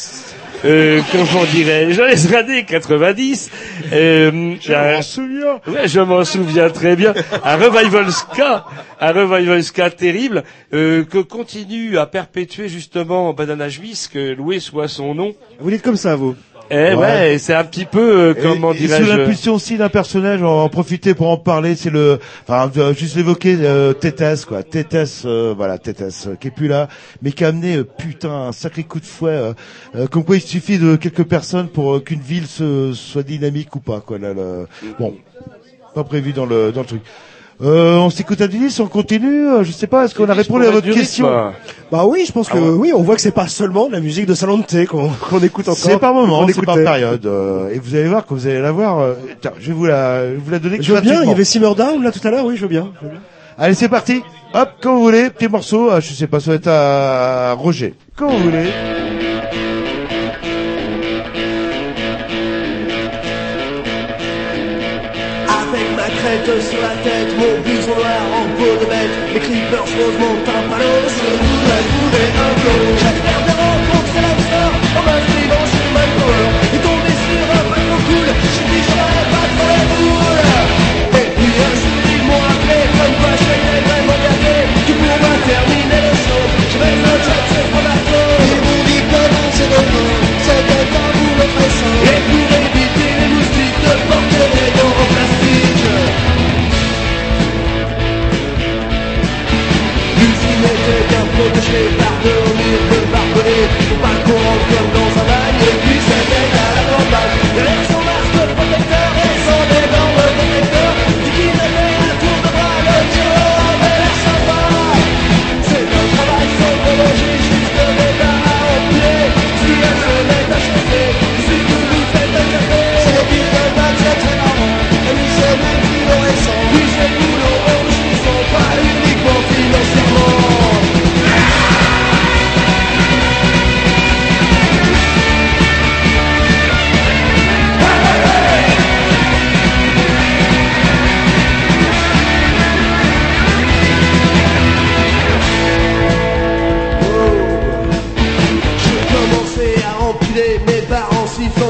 [0.66, 3.52] Euh, comment dirais-je les années 90,
[3.94, 5.62] euh, Je m'en souviens.
[5.68, 7.14] Ouais, je m'en souviens très bien.
[7.44, 8.66] Un revival ska,
[9.00, 14.88] un revival ska terrible euh, que continue à perpétuer justement Banana Juice, que loué soit
[14.88, 15.36] son nom.
[15.60, 16.36] Vous dites comme ça vous.
[16.72, 17.38] Eh ouais, Ouais.
[17.40, 19.12] c'est un petit peu euh, comment et sous dirais-je.
[19.12, 21.76] l'impulsion aussi d'un personnage, on va en profiter pour en parler.
[21.76, 24.62] C'est le, enfin, juste l'évoquer, euh, Tétès, quoi.
[24.64, 26.88] Tétès, euh, voilà, Tétès, euh, qui est plus là,
[27.22, 29.54] mais qui a amené, euh, putain, un sacré coup de fouet.
[29.96, 33.80] euh, comme quoi, il suffit de quelques personnes pour qu'une ville se, soit dynamique ou
[33.80, 34.20] pas, quoi.
[34.20, 34.66] Là, là.
[35.00, 35.16] Bon,
[35.96, 37.02] pas prévu dans le dans le truc.
[37.62, 39.48] Euh, on s'écoute à Denis, on continue.
[39.50, 40.98] euh, Je sais pas, est-ce qu'on a répondu à votre rythme.
[41.00, 41.28] question
[41.92, 42.70] Bah oui, je pense que Ah ouais.
[42.70, 45.10] oui, on voit que c'est pas seulement de la musique de salon de thé qu'on
[45.30, 45.78] qu'on écoute encore.
[45.78, 47.26] C'est par moment, c'est par période.
[47.26, 49.00] euh, et vous allez voir que vous allez la voir.
[49.00, 51.28] euh, tiens, je vais vous la, je vais vous la donner Je veux bien, il
[51.28, 52.94] y avait Simmer Down là tout à l'heure, oui, je veux bien.
[53.02, 53.22] je veux bien.
[53.58, 54.22] Allez, c'est parti.
[54.54, 55.90] Hop, quand vous voulez, petit morceau.
[55.92, 57.94] Ah, je sais pas, ça va être à Roger.
[58.16, 58.70] Quand vous voulez.
[70.00, 70.12] Je un
[72.60, 74.30] flot J'espère de rencontrer
[101.72, 102.09] bien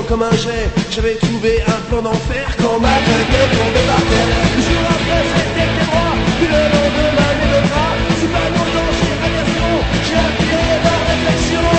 [0.09, 0.65] comme un jet.
[0.89, 4.29] J'avais trouvé un plan d'enfer quand ma tête est tombée par terre.
[4.57, 7.93] Le jour après c'était les droits Puis le lendemain mes deux bras.
[8.19, 9.71] C'est pas longtemps j'ai aversion
[10.07, 11.69] J'ai appuyé ma réflexion.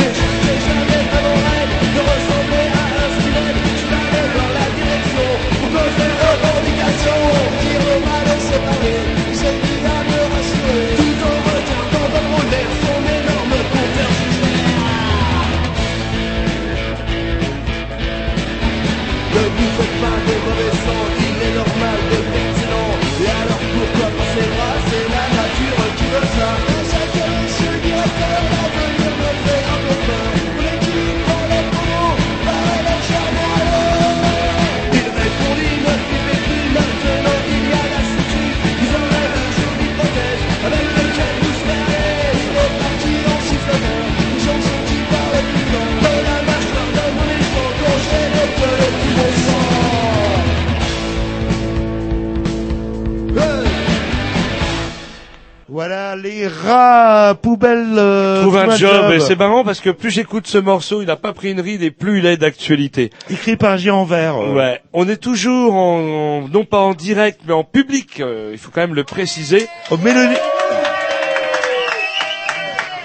[0.00, 3.60] Déjà j'ai jamais vraiment rêve De ressembler à un squelette.
[3.80, 5.28] Je aller dans la direction.
[5.60, 7.20] Pour poser revendication.
[7.60, 8.26] Dire au mal
[8.88, 9.25] et
[57.64, 61.16] euh, Trouve un job, et c'est marrant parce que plus j'écoute ce morceau, il n'a
[61.16, 63.10] pas pris une ride et plus il est d'actualité.
[63.30, 64.36] Écrit par géant vert.
[64.36, 64.52] euh.
[64.54, 65.98] Ouais, on est toujours en,
[66.44, 69.66] en- non pas en direct mais en public, euh, il faut quand même le préciser.
[69.90, 70.36] Au Mélodie.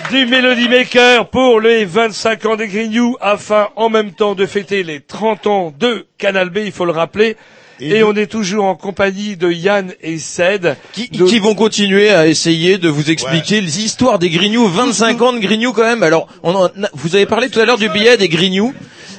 [0.10, 4.84] Du Melody Maker pour les 25 ans des Grignoux afin en même temps de fêter
[4.84, 7.38] les 30 ans de Canal B, il faut le rappeler.
[7.82, 10.76] Et, on est toujours en compagnie de Yann et Ced.
[10.94, 15.34] Qui, qui vont continuer à essayer de vous expliquer les histoires des Grignoux, 25 ans
[15.34, 16.04] de Grignoux quand même.
[16.04, 18.74] Alors, on en a- vous avez parlé tout à l'heure du billet des Grignoux.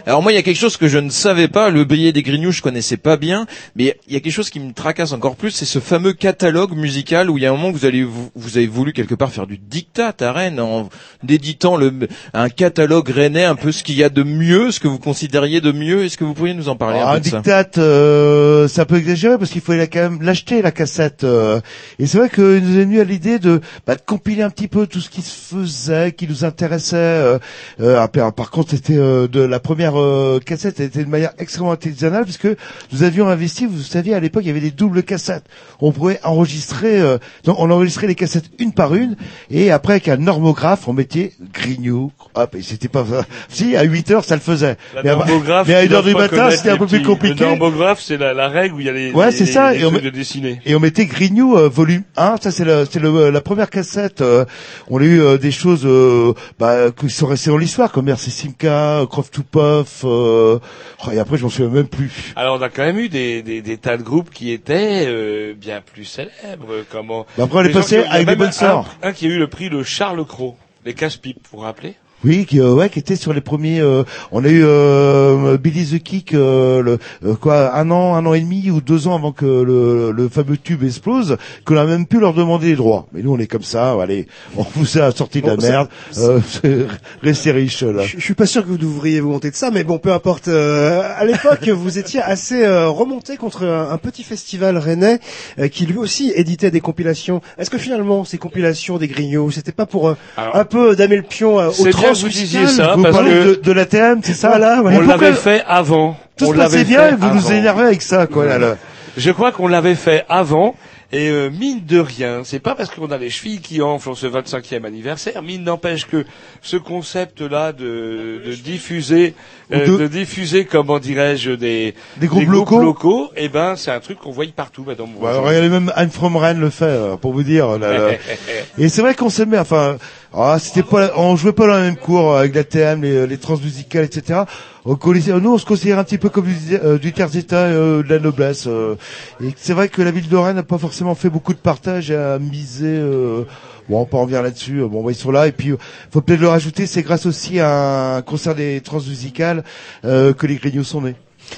[0.07, 1.71] Alors moi, il y a quelque chose que je ne savais pas.
[1.71, 4.59] Le billet des Grignoux, je connaissais pas bien, mais il y a quelque chose qui
[4.61, 7.73] me tracasse encore plus, c'est ce fameux catalogue musical où il y a un moment
[7.73, 10.88] que vous allez vous, vous avez voulu quelque part faire du dictat à Rennes en
[11.23, 11.93] déditant le
[12.35, 15.61] un catalogue rennais, un peu ce qu'il y a de mieux, ce que vous considériez
[15.61, 16.05] de mieux.
[16.05, 18.81] Est-ce que vous pourriez nous en parler Ah, un un peu ça dictat, euh, c'est
[18.81, 21.23] un peu exagéré parce qu'il fallait quand même l'acheter la cassette.
[21.25, 21.61] euh.
[21.99, 24.69] et c'est vrai qu'il nous est venu à l'idée de, bah, de compiler un petit
[24.69, 26.97] peu tout ce qui se faisait, qui nous intéressait.
[26.97, 27.38] euh.
[27.81, 31.09] Euh, ah, par, par contre, c'était euh, de la première euh, cassette, elle était de
[31.09, 32.49] manière extrêmement artisanale puisque
[32.93, 33.67] nous avions investi.
[33.67, 35.45] Vous saviez à l'époque, il y avait des doubles cassettes.
[35.81, 39.17] On pouvait enregistrer, euh, donc on enregistrait les cassettes une par une
[39.51, 42.13] et après avec un normographe, on mettait Grignou.
[42.35, 43.05] Hop, et c'était pas
[43.49, 44.77] si à 8 heures ça le faisait.
[44.95, 47.03] La Mais à- normographe, mais à qui 1 heure du matin, c'était un peu plus
[47.03, 47.41] compliqué.
[47.45, 49.81] Le normographe, c'est la, la règle où il y a les, Ouais, c'est ça, les
[49.81, 50.61] et on met- de dessiner.
[50.65, 54.21] Et on mettait Grignou euh, volume 1, ça c'est c'est le, la première cassette.
[54.21, 54.45] euh,
[54.89, 58.31] on a eu euh, des choses euh, bah, qui sont restées dans l'histoire, comme Merci
[58.31, 60.59] Simca, Croft to Puff, euh,
[61.07, 62.33] oh, et après je m'en souviens même plus.
[62.37, 65.55] Alors on a quand même eu des, des, des tas de groupes qui étaient euh,
[65.55, 66.85] bien plus célèbres.
[66.90, 68.97] Comment Bah, après, on est passé avec même bonnes un- sœurs.
[69.03, 71.95] Un, qui a eu le prix le Charles Cros, les casse-pipes, vous vous rappelez?
[72.25, 73.81] Oui, qui, euh, ouais, qui était sur les premiers.
[73.81, 78.25] euh, on a eu euh, Billy the Kick, euh, le, euh, quoi, un an, un
[78.27, 81.85] an et demi ou deux ans avant que le, le fameux tube explose, qu'on a
[81.85, 83.07] même pu leur demander les droits.
[83.13, 83.97] Mais nous, on est comme ça.
[84.01, 85.89] Allez, on vous a sorti de la Bon, merde.
[86.19, 86.41] Euh,
[87.23, 88.03] restez riches là.
[88.03, 90.13] Je je suis pas sûr que vous devriez vous monter de ça, mais bon, peu
[90.13, 90.47] importe.
[90.49, 95.19] Euh, à l'époque, vous étiez assez euh, remonté contre un, un petit festival rennais
[95.59, 97.40] euh, qui lui aussi éditait des compilations.
[97.59, 101.17] Est-ce que finalement, ces compilations des Grignots, c'était pas pour euh, Alors, un peu damer
[101.17, 101.71] le pion euh,
[102.13, 104.96] que vous disiez ça, Vous parce que de, de la TM, c'est ça ouais.
[104.96, 106.17] On l'avait fait avant.
[106.37, 108.46] Tout on se passait l'avait bien fait et vous nous énervez avec ça, quoi.
[108.46, 108.77] Là, là.
[109.17, 110.75] Je crois qu'on l'avait fait avant.
[111.15, 114.15] Et euh, mine de rien, c'est pas parce qu'on a les chevilles qui enflent en
[114.15, 116.25] ce 25e anniversaire, mine n'empêche que
[116.63, 119.35] ce concept-là de, de diffuser,
[119.75, 120.06] euh, de- de...
[120.06, 122.81] diffuser, comment dirais-je, des, Des groupes locaux.
[122.81, 125.08] locaux, eh ben c'est un truc qu'on voit partout, madame.
[125.21, 127.79] Ouais, regardez même Anne from Rennes le fait, euh, pour vous dire.
[127.79, 128.08] là, là.
[128.79, 129.98] Et c'est vrai qu'on s'aimait, enfin,
[130.35, 133.27] ah, c'était pas, on jouait pas dans la même cour euh, avec la TM, les,
[133.27, 134.41] les transmusicales, etc.
[134.85, 134.97] On
[135.41, 138.19] nous, on se considère un petit peu comme du, euh, du état, euh, de la
[138.19, 138.67] noblesse.
[138.67, 138.97] euh.
[139.43, 142.11] et c'est vrai que la ville de Rennes n'a pas forcément fait beaucoup de partage
[142.11, 142.87] à miser.
[142.87, 143.45] Euh,
[143.89, 144.81] bon, on peut en revenir là-dessus.
[144.81, 145.47] euh, Bon, bah, ils sont là.
[145.47, 145.77] Et puis, euh,
[146.11, 149.63] faut peut-être le rajouter, c'est grâce aussi à un concert des transmusicales
[150.05, 151.15] euh, que les Grignoux sont nés.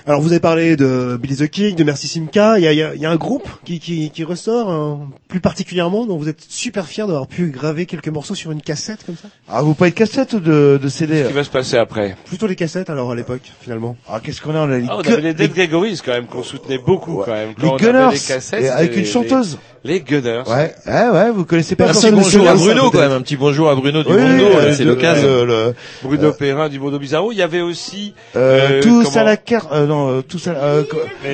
[0.07, 2.59] Alors, vous avez parlé de Billy the King, de Merci Simca.
[2.59, 4.71] Il y a, il y a- il y a un groupe qui, qui, qui ressort
[4.71, 8.61] hein, plus particulièrement, dont vous êtes super fier d'avoir pu graver quelques morceaux sur une
[8.63, 9.29] cassette comme ça?
[9.49, 12.17] Ah, vous pas de cassette ou de, de CD Qu'est-ce qui va se passer après
[12.27, 13.97] Plutôt les cassettes alors à l'époque, finalement.
[14.09, 16.27] Ah, qu'est-ce qu'on a On a les, ah, On avait les Dead Gregories quand même
[16.27, 17.49] qu'on soutenait beaucoup quand même.
[17.51, 19.59] les Quand on avait Gunners les cassettes, et avec une les- chanteuse.
[19.87, 20.45] Les, Gunners.
[20.47, 23.21] Ouais, ouais, ouais, vous connaissez pas Un Personne petit bonjour à Bruno quand même, un
[23.21, 25.29] petit bonjour à Bruno du Oui, Mondo, oui, euh, euh, c'est de- l'occasion.
[25.29, 27.33] le- le- Bruno Perrin du Mondo Bizarro.
[27.33, 30.47] Il y avait aussi euh, Euh, tous comment- à la carte, euh, non, euh, tous
[30.49, 30.85] à, euh,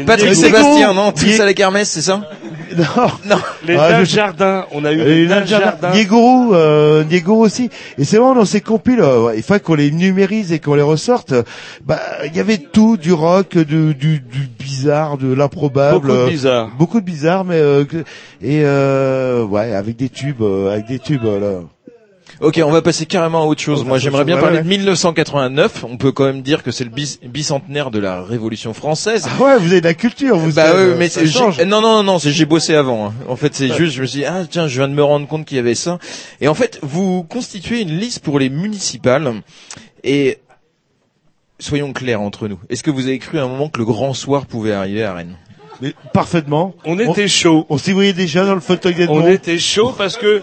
[0.04, 2.22] Patrick Sébastien, non, tous à la kermesse, c'est ça?
[2.76, 3.36] non, Non.
[3.66, 4.66] les Ah, je- Jardins.
[4.72, 5.90] On a eu les déjà- Jardins.
[5.90, 7.70] Diego, euh, Diego aussi.
[7.98, 10.74] Et c'est vraiment dans ces compiles, euh, ouais, il faut qu'on les numérise et qu'on
[10.74, 11.34] les ressorte.
[11.84, 15.94] Bah, il y avait tout, du rock, du, du, du bizarre, de l'improbable.
[16.00, 16.70] Beaucoup de euh, bizarres.
[16.78, 17.84] Beaucoup de bizarre, mais euh,
[18.42, 21.60] et euh, ouais, avec des tubes, euh, avec des tubes là.
[22.40, 23.82] Ok, on va passer carrément à autre chose.
[23.82, 25.84] On Moi, j'aimerais bien parler de 1989.
[25.86, 26.90] On peut quand même dire que c'est le
[27.28, 29.26] bicentenaire de la Révolution française.
[29.28, 30.52] Ah ouais, vous avez de la culture, vous.
[30.52, 31.60] Bah ouais, euh, mais ça c'est- change.
[31.60, 33.08] non non non non, c'est j'ai bossé avant.
[33.08, 33.14] hein.
[33.28, 35.26] En fait, c'est juste je me suis dit, ah tiens, je viens de me rendre
[35.28, 35.98] compte qu'il y avait ça.
[36.40, 39.32] Et en fait, vous constituez une liste pour les municipales
[40.02, 40.38] et
[41.58, 42.58] soyons clairs entre nous.
[42.70, 45.12] Est-ce que vous avez cru à un moment que le grand soir pouvait arriver à
[45.12, 45.36] Rennes?
[45.82, 46.74] Mais parfaitement.
[46.86, 47.66] On était chaud.
[47.68, 49.28] On s'y voyait déjà dans le fauteuil On d'Edmond.
[49.28, 50.42] était chaud parce que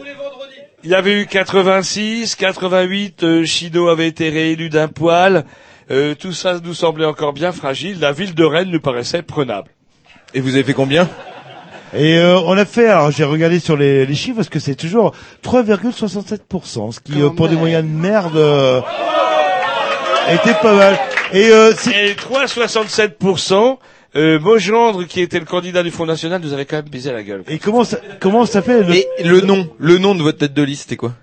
[0.83, 5.45] il y avait eu 86, 88, euh, Chido avait été réélu d'un poil.
[5.89, 7.99] Euh, tout ça nous semblait encore bien fragile.
[7.99, 9.69] La ville de Rennes nous paraissait prenable.
[10.33, 11.09] Et vous avez fait combien?
[11.95, 14.75] Et euh, on a fait, alors j'ai regardé sur les, les chiffres parce que c'est
[14.75, 15.13] toujours
[15.43, 18.81] 3,67%, ce qui euh, pour des moyens de merde euh,
[20.29, 20.99] était pas mal.
[21.31, 23.77] Et euh, c'est- Et 3,67%,
[24.15, 27.23] euh, Mogendre, qui était le candidat du Front National, nous avait quand même baisé la
[27.23, 27.43] gueule.
[27.47, 28.93] et comment ça comment ça fait le...
[28.95, 31.13] Et le nom, le nom de votre tête de liste, c'était quoi?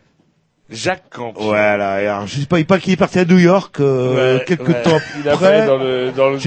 [0.71, 1.33] Jacques Camp.
[1.37, 4.45] Voilà, et alors, je sais pas, il qu'il est parti à New York euh, Ouais,
[4.45, 4.83] quelques ouais.
[4.83, 5.61] temps Il a après.
[5.61, 6.39] fait dans le, dans le,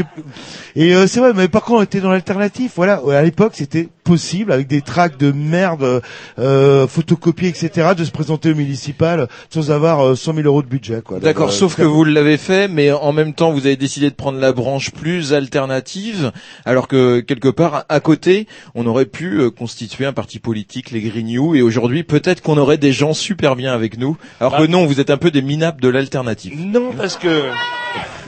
[0.80, 2.74] Et euh, c'est vrai, mais par contre, on était dans l'alternatif.
[2.76, 6.02] Voilà, à l'époque, c'était possible avec des tracts de merde,
[6.38, 10.68] euh, photocopiés, etc., de se présenter au municipal sans avoir euh, 100 000 euros de
[10.68, 11.02] budget.
[11.04, 11.20] Quoi.
[11.20, 14.08] D'accord, Donc, euh, sauf que vous l'avez fait, mais en même temps, vous avez décidé
[14.12, 16.32] de prendre la branche plus alternative,
[16.64, 21.02] alors que quelque part, à côté, on aurait pu euh, constituer un parti politique, les
[21.02, 24.62] Grignoux, et aujourd'hui, peut-être qu'on aurait des gens super bien avec nous, alors Ah.
[24.62, 26.54] que non, vous êtes un peu des minables de l'alternative.
[26.56, 27.50] Non, parce que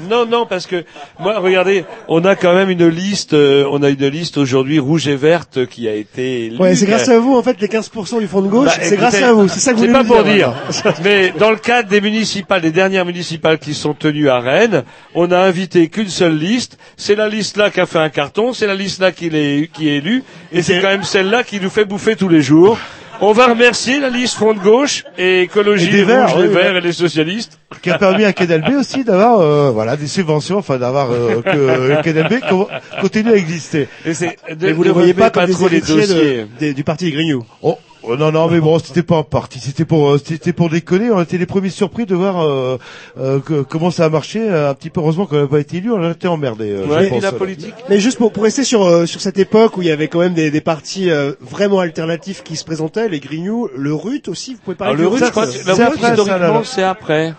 [0.10, 0.84] non, non, parce que
[1.20, 3.34] moi, regardez, on a quand même une liste.
[3.34, 6.46] euh, on a une liste aujourd'hui rouge et verte qui a été.
[6.46, 6.58] élue.
[6.58, 8.98] Ouais, c'est grâce à vous en fait les 15% du front de gauche, Bah, c'est
[8.98, 9.48] grâce à vous.
[9.48, 10.54] C'est ça que vous C'est voulez pas pour dire.
[11.04, 14.84] Mais dans le cadre des municipales, des dernières municipales qui sont tenues à Rennes,
[15.16, 16.78] on a invité qu'une seule liste.
[16.98, 18.54] C'est la liste là qui a fait un carton.
[18.54, 20.24] C'est la liste là qui est, qui est élue.
[20.52, 22.78] Et c'est quand même celle-là qui nous fait bouffer tous les jours.
[23.22, 26.72] On va remercier la liste Front de gauche et écologie, Et Verts, rouges, les verts
[26.72, 26.78] oui.
[26.78, 27.60] et les socialistes.
[27.82, 32.02] qui a permis à KDLB aussi d'avoir euh, voilà des subventions, enfin d'avoir euh, que
[32.02, 32.70] KDLB co-
[33.02, 33.90] continue à exister.
[34.06, 34.14] Et
[34.62, 36.38] Mais vous les voyez pas comme des trop les héritiers dossiers.
[36.44, 37.44] de- des- du parti des Grignoux.
[37.62, 40.70] Oh, oh, non non mais bon c'était pas en partie, c'était pour euh, c'était pour
[40.70, 41.12] déconner.
[41.12, 42.78] On était les premiers surpris de voir euh,
[43.20, 44.40] euh, que- comment ça a marché.
[44.42, 46.72] euh, Un petit peu heureusement qu'on n'a pas été élu, on a été emmerdé.
[46.72, 47.74] euh, Ouais, pense, la politique.
[47.90, 50.20] Mais juste pour, pour rester sur, euh, sur cette époque où il y avait quand
[50.20, 54.54] même des, des partis euh, vraiment alternatifs qui se présentaient, les Grignoux, le RUT aussi,
[54.54, 57.34] vous pouvez parler Alors, le du crois que c'est la après, c'est après.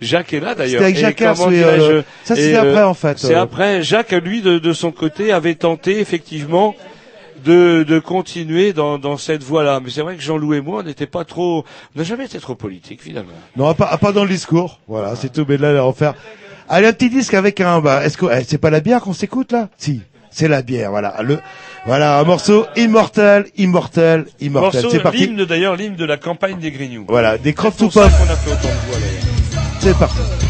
[0.00, 0.82] Jacques est là d'ailleurs.
[0.86, 3.42] C'était avec Jacques oui, euh, ça, et, après, en fait, C'est euh.
[3.42, 3.82] après.
[3.82, 6.74] Jacques, lui, de, de son côté, avait tenté effectivement
[7.44, 9.80] de, de continuer dans, dans cette voie-là.
[9.82, 11.64] Mais c'est vrai que Jean-Loup et moi, on n'était pas trop,
[11.94, 13.32] on n'a jamais été trop politique finalement.
[13.56, 14.80] Non, pas, pas dans le discours.
[14.88, 15.44] Voilà, c'est tout.
[15.48, 16.14] Mais là, là, on va faire.
[16.68, 17.80] Allez, un petit disque avec un.
[17.80, 19.68] Bah, est-ce que eh, c'est pas la bière qu'on s'écoute là?
[19.78, 20.90] Si, c'est la bière.
[20.90, 21.38] Voilà, le.
[21.86, 24.84] Voilà, un morceau immortel, immortel, immortel.
[24.90, 25.26] C'est parti.
[25.26, 27.06] l'hymne d'ailleurs, l'hymne de la campagne des Grignoux.
[27.08, 28.18] Voilà, des crops C'est to pour ça pop.
[28.26, 29.80] qu'on a fait autant de voix d'ailleurs.
[29.80, 30.47] C'est parti.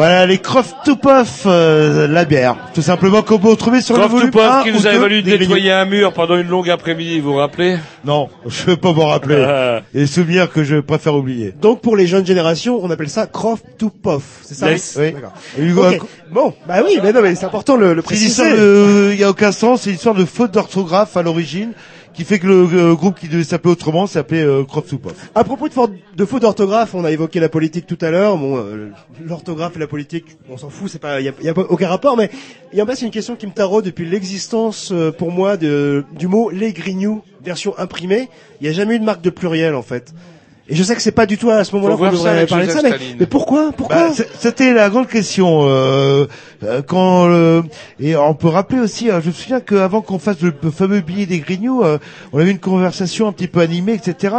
[0.00, 2.56] Voilà, les Croft to Puff, euh, la bière.
[2.72, 4.86] Tout simplement qu'on peut retrouver sur Croft le volume to Puff 1 qui ou nous
[4.86, 7.76] a 2 valu de nettoyer un mur pendant une longue après-midi, vous vous rappelez
[8.06, 9.46] Non, je veux pas m'en rappeler.
[9.94, 11.52] Et souvenirs que je préfère oublier.
[11.60, 14.98] Donc pour les jeunes générations, on appelle ça croft to puff, c'est ça Yes.
[14.98, 15.14] Oui.
[15.58, 15.84] Hugo.
[16.32, 18.54] Bon, bah oui, mais non, mais c'est important le, le préciser.
[19.12, 21.72] il y a aucun sens, c'est une histoire de faute d'orthographe à l'origine,
[22.14, 25.30] qui fait que le euh, groupe qui devait s'appeler autrement s'appelait euh, to Puff.
[25.34, 28.36] À propos de, faute- de faute d'orthographe, on a évoqué la politique tout à l'heure.
[28.36, 28.90] Bon, euh,
[29.24, 32.16] l'orthographe et la politique, on s'en fout, c'est pas, il y a, y aucun rapport.
[32.16, 32.30] Mais
[32.72, 35.56] il y a en c'est une question qui me taraude depuis l'existence euh, pour moi
[35.56, 38.28] de, du mot les grignoux version imprimée.
[38.60, 40.12] Il n'y a jamais eu de marque de pluriel en fait.
[40.70, 42.70] Et je sais que c'est pas du tout à ce moment-là qu'on devrait parler de
[42.72, 45.62] ça, mais, mais pourquoi Pourquoi Bah, C'était la grande question.
[45.68, 46.26] Euh,
[46.62, 47.62] euh, quand euh,
[47.98, 51.00] et on peut rappeler aussi, euh, je me souviens qu'avant qu'on fasse le, le fameux
[51.00, 51.98] billet des Grignoux, euh,
[52.32, 54.34] on avait une conversation un petit peu animée, etc.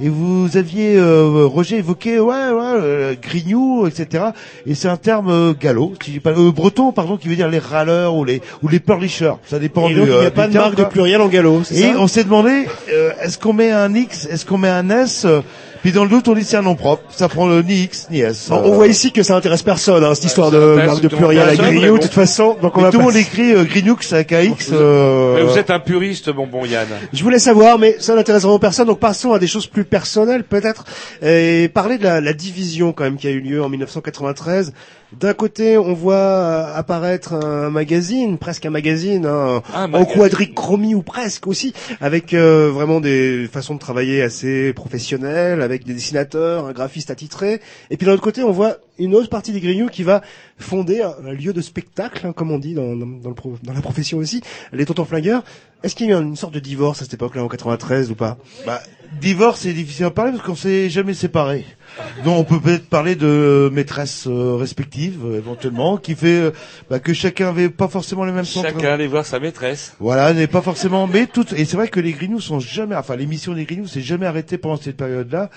[0.00, 4.26] Et vous aviez euh, Roger évoqué, ouais, ouais, euh, Grignoux, etc.
[4.66, 8.14] Et c'est un terme gallo, si pas, euh, breton, pardon, qui veut dire les râleurs
[8.14, 9.38] ou les ou les pleurnicheurs.
[9.50, 10.00] Ça dépend Et du.
[10.02, 11.86] il n'y a pas de marque de pluriel en gallo, Et ça?
[11.98, 15.40] on s'est demandé, euh, est-ce qu'on met un X, est-ce qu'on met un S euh,
[15.82, 17.02] Puis dans le doute, on dit c'est un nom propre.
[17.10, 18.46] Ça prend le ni X ni S.
[18.48, 21.00] Bon, Euh, on voit ici que ça intéresse personne, hein, cette histoire ça de marque
[21.00, 22.56] de pluriel à mais de toute façon.
[22.62, 24.68] Donc on tout le monde écrit euh, Grignoux avec un X.
[24.70, 26.86] Vous, euh, mais vous êtes un puriste, bon bon Yann.
[27.12, 30.44] Je voulais savoir, mais ça n'intéresse vraiment personne, donc passons à des choses plus personnelles
[30.44, 30.84] peut-être,
[31.20, 34.72] et parler de la, la division quand même qui a eu lieu en 1993.
[35.18, 40.04] D'un côté, on voit euh, apparaître un magazine, presque un magazine, hein, Un en
[40.94, 46.66] ou presque aussi, avec euh, vraiment des façons de travailler assez professionnelles, avec des dessinateurs,
[46.66, 47.60] un graphiste attitré.
[47.90, 50.22] Et puis d'un autre côté, on voit une autre partie des Grignoux qui va
[50.58, 53.56] fonder un, un lieu de spectacle, hein, comme on dit dans, dans, dans le pro-
[53.62, 55.42] dans la profession aussi, les Tontons Flingueurs.
[55.82, 58.14] Est-ce qu'il y a eu une sorte de divorce à cette époque-là, en 93 ou
[58.14, 58.38] pas?
[58.66, 58.80] Bah,
[59.20, 61.64] divorce, c'est difficile à parler parce qu'on s'est jamais séparés.
[62.24, 66.50] Donc on peut peut-être parler de maîtresses euh, respectives euh, éventuellement, qui fait euh,
[66.88, 68.68] bah, que chacun avait pas forcément les mêmes centres.
[68.68, 69.94] Chacun allait voir sa maîtresse.
[69.98, 71.52] Voilà, n'est pas forcément, mais toutes.
[71.52, 74.56] Et c'est vrai que les Grignoux sont jamais, enfin l'émission des Grignoux s'est jamais arrêtée
[74.58, 75.50] pendant cette période-là.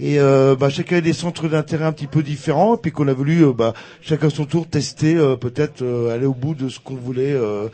[0.00, 3.12] Et euh, bah, chacun a des centres d'intérêt un petit peu différents, puis qu'on a
[3.12, 6.78] voulu, euh, bah, chacun son tour tester, euh, peut-être euh, aller au bout de ce
[6.80, 7.68] qu'on voulait euh,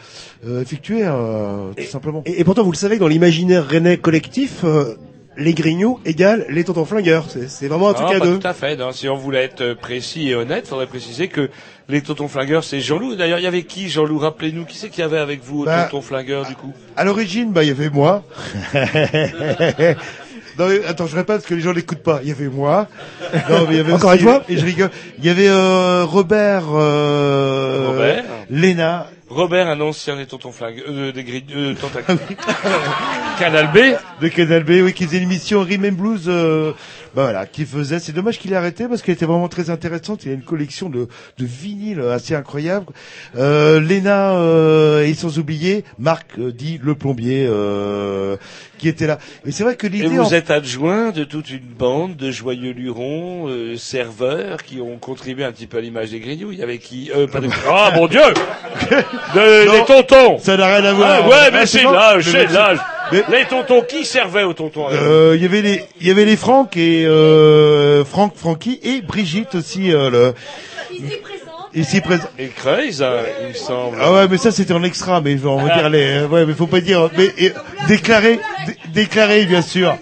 [0.46, 2.22] euh, effectuer, euh, tout simplement.
[2.26, 4.94] et, et pourtant, vous le savez dans l'imaginaire rennais collectif, euh,
[5.36, 7.24] les Grignoux égale les Tontons Flingueurs.
[7.28, 8.38] C'est c'est vraiment un truc Non, à pas deux.
[8.38, 8.76] tout à fait.
[8.76, 8.92] non.
[8.92, 11.50] Si on voulait être précis et honnête, faudrait préciser que
[11.88, 13.16] les tontons flingueurs, c'est Jean-Loup.
[13.16, 14.18] D'ailleurs, il y avait qui, Jean-Loup?
[14.18, 16.72] Rappelez-nous, qui c'est qu'il y avait avec vous au Bah, tonton flingueur, du coup?
[16.96, 18.22] À l'origine, bah, il y avait moi.
[20.59, 22.20] non, mais attends, je répète parce que les gens l'écoutent pas.
[22.22, 22.86] Il y avait moi.
[23.50, 24.90] Non, mais il y avait Encore aussi- une fois Et je rigole.
[25.18, 28.24] Il y avait euh, Robert, euh, Robert.
[28.50, 29.07] Léna.
[29.30, 31.74] Robert, un ancien des tontons flingueurs, euh, des grilles, euh.
[33.38, 33.78] Canal B.
[34.22, 36.72] de Canal B, oui, qui faisait une émission Rhythm and Blues, euh,
[37.15, 37.99] bah voilà, qui faisait.
[38.01, 40.25] C'est dommage qu'il ait arrêté parce qu'elle était vraiment très intéressante.
[40.25, 41.09] Il y a une collection de,
[41.39, 42.87] de vinyles assez incroyable.
[43.37, 48.37] Euh, Léna euh, et sans oublier Marc euh, dit le plombier euh,
[48.79, 49.19] qui était là.
[49.47, 50.09] Et c'est vrai que Et l'idée.
[50.09, 54.97] vous en- êtes adjoint de toute une bande de joyeux lurons, euh, serveurs, qui ont
[54.99, 56.51] contribué un petit peu à l'image des grignoux.
[56.53, 57.49] Il y avait qui euh, pas de...
[57.71, 58.21] Ah, mon Dieu
[58.91, 59.73] de, Non.
[59.73, 61.21] Les tontons Ça n'a rien à voir.
[61.23, 62.79] Ah, ouais, mais Ah, c'est l'âge, c'est l'âge
[63.12, 66.24] Mais- Les tontons, qui servait aux tontons Euh, Il y avait les, il y avait
[66.24, 69.92] les Franck et euh, Franck, Francky et Brigitte aussi.
[69.92, 70.34] Euh, le,
[70.92, 71.70] Ici présente.
[71.74, 72.28] ici présent.
[72.38, 73.96] Et Creuse, hein, il me semble.
[74.00, 76.66] Ah ouais, mais ça c'était en extra, mais on va dire les, ouais, mais faut
[76.68, 77.52] pas dire, mais et,
[77.88, 79.96] déclarer, dé- déclarer bien sûr,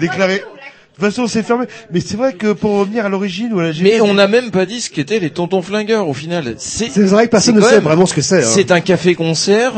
[0.00, 0.38] déclarer.
[0.38, 1.66] De toute façon, c'est fermé.
[1.90, 4.50] Mais c'est vrai que pour revenir à l'origine ou à la Mais on n'a même
[4.52, 6.54] pas dit ce qu'étaient les tontons flingueurs au final.
[6.58, 8.44] C'est C'est vrai que personne ne sait même- vraiment ce que c'est.
[8.44, 8.48] hein.
[8.48, 9.72] C'est un café-concert,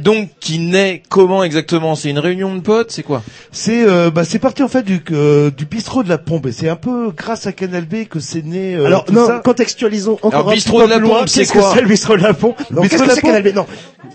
[0.00, 1.94] donc qui naît comment exactement?
[1.94, 3.22] C'est une réunion de potes, c'est quoi?
[3.52, 6.46] C'est, euh, bah, c'est parti en fait du, euh, du bistrot de la Pompe.
[6.46, 8.74] Et c'est un peu grâce à Canal B que c'est né.
[8.74, 9.40] euh, Alors tout non, ça.
[9.44, 11.18] contextualisons encore Alors, un bistrot petit de peu la plus loin.
[11.20, 11.72] Pompe, c'est quoi?
[11.74, 13.54] c'est le bistrot de la pompe Non, Bistrot qu'est-ce de la Pompe Canal B?
[13.54, 13.66] Non.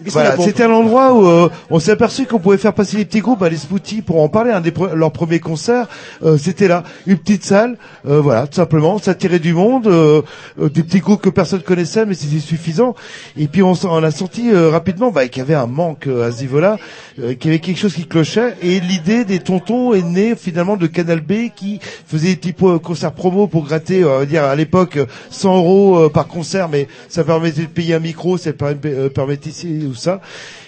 [0.08, 3.22] Voilà, c'était un endroit où euh, on s'est aperçu qu'on pouvait faire passer les petits
[3.22, 4.52] groupes à les Spouty pour en parler.
[4.52, 5.88] Un des pre- leurs premiers concerts,
[6.24, 7.78] euh, c'était là, une petite salle,
[8.08, 10.22] euh, voilà, tout simplement, ça tirait du monde, euh,
[10.62, 12.94] euh, des petits groupes que personne connaissait, mais c'était suffisant.
[13.38, 16.08] Et puis on, s'en- on a senti euh, rapidement bah, qu'il y avait un manque
[16.08, 16.78] à ce niveau-là,
[17.20, 18.56] euh, qu'il y avait quelque chose qui clochait.
[18.62, 23.12] Et l'idée des tontons est née finalement de Canal B qui faisait des petits concerts
[23.12, 26.70] promo pour gratter, euh, on va dire à l'époque euh, 100 euros euh, par concert,
[26.70, 30.22] mais ça permettait de payer un micro, ça permet- permettait ici ou ça.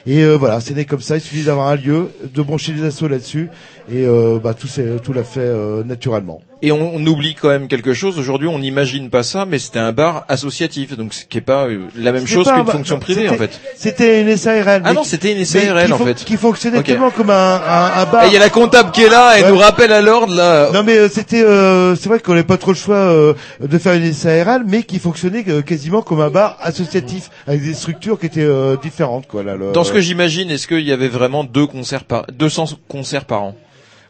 [0.06, 1.18] Et voilà, c'est né comme ça.
[1.18, 3.50] Il suffit d'avoir un lieu, de brancher des assos là-dessus,
[3.90, 4.68] et euh, bah, tout,
[5.04, 6.42] tout l'a fait euh, naturellement.
[6.64, 8.18] Et on, on oublie quand même quelque chose.
[8.18, 11.68] Aujourd'hui, on n'imagine pas ça, mais c'était un bar associatif, donc ce qui est pas
[11.68, 13.60] euh, la même chose qu'une fonction privée en fait.
[13.76, 14.82] C'était une SARL.
[14.84, 16.16] Ah non, c'était une SARL en fait.
[16.26, 16.86] Qui fonctionnait Ok.
[16.86, 18.26] tellement comme un, un, un bar.
[18.26, 19.52] Il y a la comptable qui est là et Ouais.
[19.52, 20.72] nous rappelle à l'ordre là.
[20.74, 23.78] Non mais euh, c'était euh, c'est vrai qu'on n'avait pas trop le choix euh, de
[23.78, 28.26] faire une SARL mais qui fonctionnait quasiment comme un bar associatif avec des structures qui
[28.26, 29.56] étaient euh, différentes quoi là.
[29.56, 33.26] le- Dans ce que j'imagine, est-ce qu'il y avait vraiment deux concerts par 200 concerts
[33.26, 33.56] par an?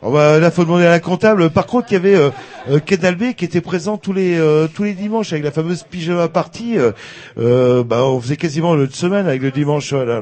[0.04, 1.50] Oh bah, là faut demander à la comptable.
[1.50, 2.30] Par contre il y avait euh,
[2.70, 6.28] euh, B qui était présent tous les euh, tous les dimanches avec la fameuse pyjama
[6.28, 6.78] party.
[6.78, 6.92] Euh,
[7.40, 10.22] euh, bah on faisait quasiment une semaine avec le dimanche voilà.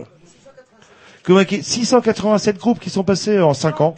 [1.24, 3.96] Comme un- 687 groupes qui sont passés en 5 ans.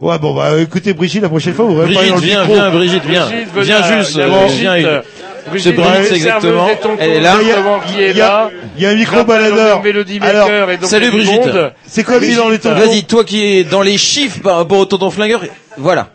[0.00, 2.54] Ouais bon bah écoutez Brigitte la prochaine fois vous pas Brigitte, dans le viens, micro.
[2.54, 4.16] viens, Brigitte, viens, Brigitte, viens juste.
[4.16, 5.74] euh, Brigitte, viens, euh, C'est Brigitte,
[6.08, 6.68] c'est exactement.
[6.98, 7.36] Elle est là.
[7.42, 8.50] justement, qui est Il y a- là.
[8.76, 9.82] il y a un micro baladeur.
[10.22, 11.50] Alors, Maker et donc salut Brigitte.
[11.86, 14.78] C'est quoi le bilan des tontons Vas-y, toi qui es dans les chiffres par rapport
[14.78, 15.44] au tonton flingueur,
[15.76, 16.10] voilà.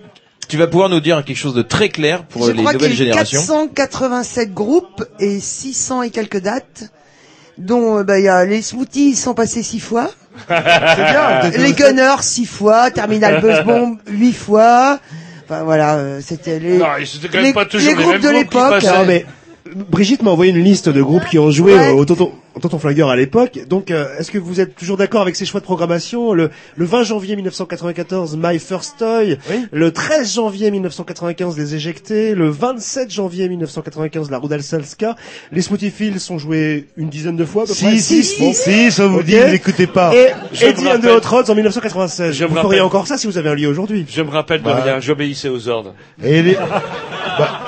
[0.48, 2.82] tu vas pouvoir nous dire quelque chose de très clair pour Je les crois qu'il
[2.82, 3.42] y a nouvelles eu générations.
[3.42, 6.84] 487 groupes et 600 et quelques dates,
[7.58, 10.10] dont euh, bah, il y a les Smoothies ils sont passés six fois,
[10.50, 11.50] bien.
[11.58, 15.00] les Gunners six fois, Terminal Buzz Bomb huit fois.
[15.48, 18.14] Enfin voilà, euh, c'était les, Non, c'était quand même les, pas toujours les les groupes
[18.14, 18.70] mêmes de groupes qui l'époque.
[18.82, 18.98] passaient.
[18.98, 19.26] Non, mais
[19.74, 21.90] Brigitte m'a envoyé une liste de groupes qui ont joué Ouais.
[21.90, 23.60] au Tonton, au Tonton Flingueur à l'époque.
[23.68, 26.34] Donc, euh, est-ce que vous êtes toujours d'accord avec ces choix de programmation?
[26.34, 29.40] Le, le 20 janvier 1994, My First Toy.
[29.50, 29.66] Oui.
[29.72, 32.36] Le 13 janvier 1995, Les Éjectés.
[32.36, 35.16] Le 27 janvier 1995, La Roudal Salska.
[35.52, 37.98] Les Smoothie Fields sont joués une dizaine de fois à peu près.
[37.98, 38.54] Si, si, si, Bon.
[38.54, 39.26] si, ça vous Ok.
[39.26, 40.14] dit, n'écoutez pas.
[40.16, 42.36] Et Je Eddie and the Hot Rods en 1996.
[42.36, 44.06] Je vous feriez encore ça si vous avez un lieu aujourd'hui.
[44.08, 44.80] Je me rappelle de Bah.
[44.84, 45.96] rien, j'obéissais aux ordres.
[46.24, 46.54] Et, les-
[47.40, 47.60] bah,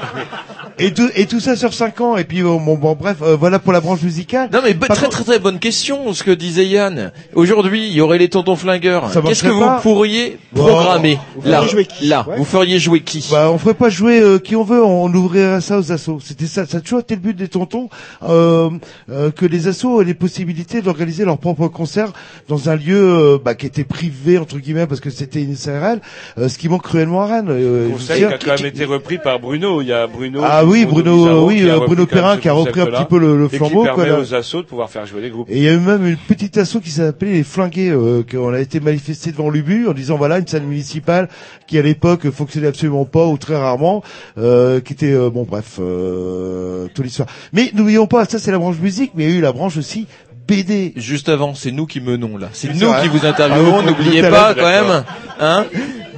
[0.80, 2.18] et, tout, et tout ça sur 5 ans.
[2.18, 4.50] Et puis, bon, bon, bon, bref, euh, voilà pour la branche musicale.
[4.52, 7.12] Non mais Par très très très bonne question ce que disait Yann.
[7.34, 9.12] Aujourd'hui, il y aurait les tontons flingueurs.
[9.12, 12.38] Ça Qu'est-ce que vous pas pourriez Bon, programmer vous là feriez jouer qui Là, Ouais.
[12.38, 15.62] vous feriez jouer qui Bah, on ferait pas jouer euh, qui on veut, on ouvrirait
[15.62, 16.20] ça aux assos.
[16.24, 17.90] C'était ça, ça a toujours été le but des tontons,
[18.24, 18.70] euh,
[19.12, 22.12] euh, que les assos aient les possibilités d'organiser leur propre concert
[22.48, 26.02] dans un lieu euh, bah, qui était privé entre guillemets parce que c'était une SARL,
[26.38, 27.48] euh, ce qui manque cruellement à Rennes.
[27.50, 29.82] euh, veux Conseil qui a quand même été repris par Bruno.
[29.82, 30.42] Il y a Bruno.
[30.44, 33.06] Ah oui, Bruno Bizarro oui, qui a euh, Bruno Perrin qui a repris un petit
[33.06, 33.84] peu le, le et flambeau.
[33.84, 34.20] qui quoi, permet là.
[34.20, 35.48] aux assos de pouvoir faire jouer les groupes.
[35.50, 38.54] Et il y a eu même une petite asso qui s'appelait les Flingués, euh, qu'on
[38.54, 41.30] a été manifesté devant l'UBU en disant voilà une salle municipale
[41.68, 44.04] qui à l'époque fonctionnait absolument pas ou très rarement,
[44.38, 47.28] euh, qui était euh, bon bref euh, toute l'histoire.
[47.54, 49.78] Mais n'oublions pas, ça c'est la branche musique, mais il y a eu la branche
[49.78, 50.08] aussi
[50.48, 50.94] BD.
[50.96, 52.48] Juste avant, c'est nous qui menons là.
[52.54, 53.02] C'est nous vrai.
[53.02, 53.80] qui vous Ah interviewons.
[53.80, 55.04] oui, N'oubliez pas quand même,
[55.42, 55.66] hein.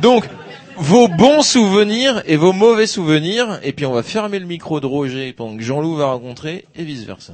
[0.04, 0.26] Donc
[0.80, 4.86] vos bons souvenirs et vos mauvais souvenirs, et puis on va fermer le micro de
[4.86, 7.34] Roger pendant que Jean-Loup va rencontrer, et vice versa.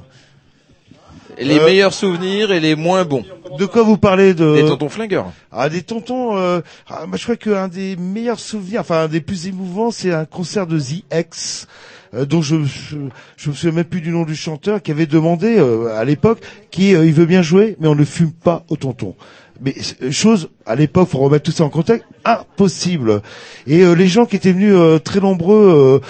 [1.38, 3.24] Les Euh, meilleurs souvenirs et les moins bons.
[3.58, 5.32] De quoi vous parlez de Les tontons flingueurs.
[5.52, 6.36] Ah, des tontons.
[6.38, 10.12] Euh, ah, moi, je crois qu'un des meilleurs souvenirs, enfin un des plus émouvants, c'est
[10.12, 11.66] un concert de The X.
[12.14, 12.96] euh, dont je, je
[13.36, 16.38] je me souviens même plus du nom du chanteur qui avait demandé euh, à l'époque
[16.70, 19.16] qui euh, il veut bien jouer mais on ne fume pas au tonton
[19.60, 23.22] mais euh, chose à l'époque faut remettre tout ça en contexte impossible.
[23.66, 26.00] Et euh, les gens qui étaient venus euh, très nombreux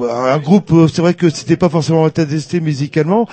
[0.00, 3.26] un groupe c'est vrai que c'était pas forcément testé musicalement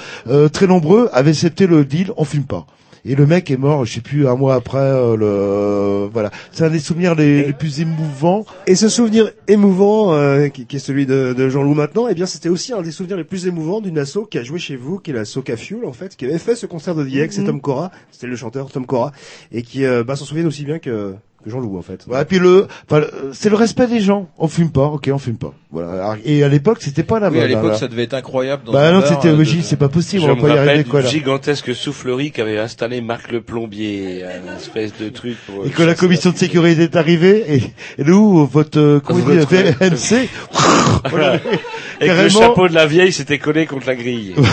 [0.51, 2.65] très nombreux avaient accepté le deal on fume pas
[3.05, 4.79] et le mec est mort, je sais plus, un mois après.
[4.79, 8.45] euh, le voilà, c'est un des souvenirs les, les plus émouvants.
[8.67, 12.25] Et ce souvenir émouvant, euh, qui, qui est celui de, de Jean-Loup maintenant, eh bien,
[12.25, 14.99] c'était aussi un des souvenirs les plus émouvants d'une asso qui a joué chez vous,
[14.99, 17.35] qui est la Soca Fuel, en fait, qui avait fait ce concert de The X,
[17.37, 17.45] c'est.
[17.45, 19.11] Tom Cora, c'était le chanteur Tom Cora,
[19.51, 21.13] et qui euh, bah, s'en souvient aussi bien que,
[21.45, 22.01] que Jean-Loup, en fait.
[22.07, 24.27] Voilà, puis le, enfin, le- c'est le respect des gens.
[24.37, 25.53] On fume pas, ok, on fume pas.
[25.71, 26.15] Voilà.
[26.25, 28.63] Et à l'époque, c'était pas la Oui, à mode, l'époque, hein, ça devait être incroyable.
[28.65, 30.47] Dans Bah non, c'était euh, de- logique, c'est pas possible, Je on va me pas
[30.47, 31.07] y rappelle arriver quoi là.
[31.09, 35.37] gigantesque soufflerie qu'avait installé Marc le plombier, une espèce de truc.
[35.45, 37.57] Pour Et que la commission de sécurité est arrivée, et,
[38.01, 40.29] et nous, votre euh, VMC,
[41.09, 41.35] voilà,
[42.01, 44.33] Et que le chapeau de la vieille s'était collé contre la grille.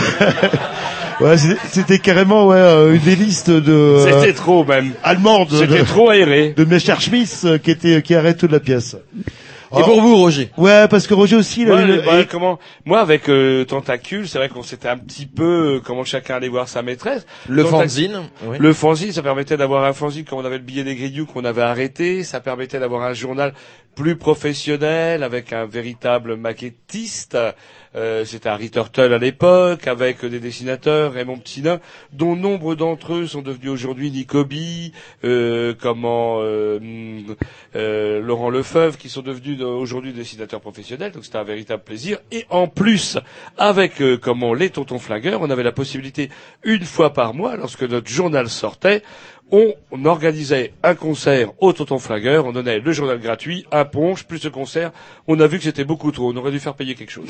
[1.21, 4.93] ouais, c'était- c'était carrément ouais euh, une des listes de euh, C'était trop même.
[5.03, 6.53] allemande, C'était de, trop aéré.
[6.55, 8.95] de Messerschmitt euh, qui était qui arrête toute la pièce.
[9.75, 10.51] Et pour vous, Roger?
[10.55, 13.65] Ouais, parce que Roger aussi, il a Moi, eu le- bah, comment Moi, avec euh,
[13.65, 17.25] Tentacule, c'est vrai qu'on s'était un petit peu euh, comment chacun allait voir sa maîtresse.
[17.49, 18.21] Le Tentac- fanzine.
[18.45, 18.57] oui.
[18.59, 21.43] Le fanzine, ça permettait d'avoir un fanzine quand on avait le billet des Grignoux qu'on
[21.43, 22.23] avait arrêté.
[22.23, 23.55] Ça permettait d'avoir un journal
[23.95, 27.35] plus professionnel avec un véritable maquettiste.
[27.95, 31.79] Euh, C'était Harry Turtle à l'époque, avec des dessinateurs, Raymond Ptina,
[32.11, 37.35] dont nombre d'entre eux sont devenus aujourd'hui Nicobi, euh, comment euh, hum,
[37.75, 41.11] euh, Laurent Lefebvre, qui sont devenus euh, aujourd'hui dessinateurs professionnels.
[41.11, 42.17] Donc c'était un véritable plaisir.
[42.31, 43.17] Et en plus,
[43.57, 46.29] avec comment les Tontons Flingueurs, on avait la possibilité
[46.63, 49.03] une fois par mois, lorsque notre journal sortait,
[49.51, 54.39] on, organisait un concert au Tonton Flingueur, on donnait le journal gratuit, un ponche, plus
[54.39, 54.91] ce concert.
[55.27, 57.29] On a vu que c'était beaucoup trop, on aurait dû faire payer quelque chose.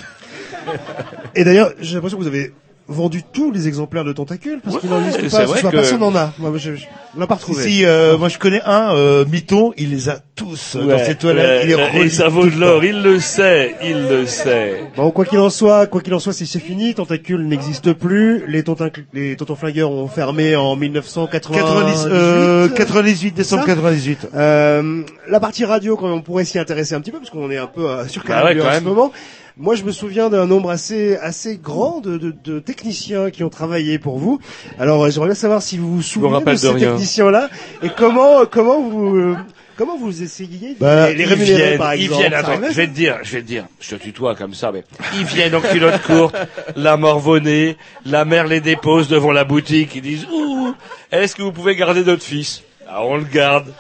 [1.36, 2.54] Et d'ailleurs, j'ai l'impression que vous avez
[2.88, 6.00] vendu tous les exemplaires de Tentacule, parce qu'il n'en Ouais, existe pas, vrai que- personne
[6.00, 6.34] n'en a.
[6.38, 7.64] Moi, je, je, on l'a pas retrouvé.
[7.64, 11.16] Si, euh, moi je connais un, euh, Mython, il les a tous euh, dans ses
[11.16, 11.66] toilettes.
[11.66, 14.82] il les et ça vaut de l'or, il le sait, il le sait.
[14.98, 18.44] Bon, quoi qu'il en soit, quoi qu'il en soit, si c'est fini, Tentacule n'existe plus,
[18.48, 21.62] les tontins, les tontons flingueurs ont fermé en 1998.
[21.64, 24.28] 90, euh, 98 décembre Ça 98.
[24.36, 27.50] Euh, la partie radio, quand même, on pourrait s'y intéresser un petit peu, parce qu'on
[27.50, 29.12] est un peu euh, sur Bah ouais, en ce moment.
[29.58, 33.50] Moi, je me souviens d'un nombre assez assez grand de, de, de techniciens qui ont
[33.50, 34.40] travaillé pour vous.
[34.80, 37.50] Alors, euh, j'aimerais bien savoir si vous vous souvenez de ces techniciens-là
[37.84, 39.36] et comment comment vous euh,
[39.78, 42.22] comment vous essayiez de Bah, les, les Ils rémunérer, viennent, par ils exemple.
[42.22, 44.56] viennent, Ça attends, je vais te dire, je vais te dire, je te tutoie comme
[44.56, 44.84] ça, mais
[45.20, 46.36] ils viennent en culotte courte,
[46.76, 47.78] la morvonnée,
[48.08, 50.74] la mère les dépose devant la boutique, ils disent, ouh,
[51.12, 52.64] est-ce que vous pouvez garder notre fils?
[52.88, 53.72] Ah, on le garde.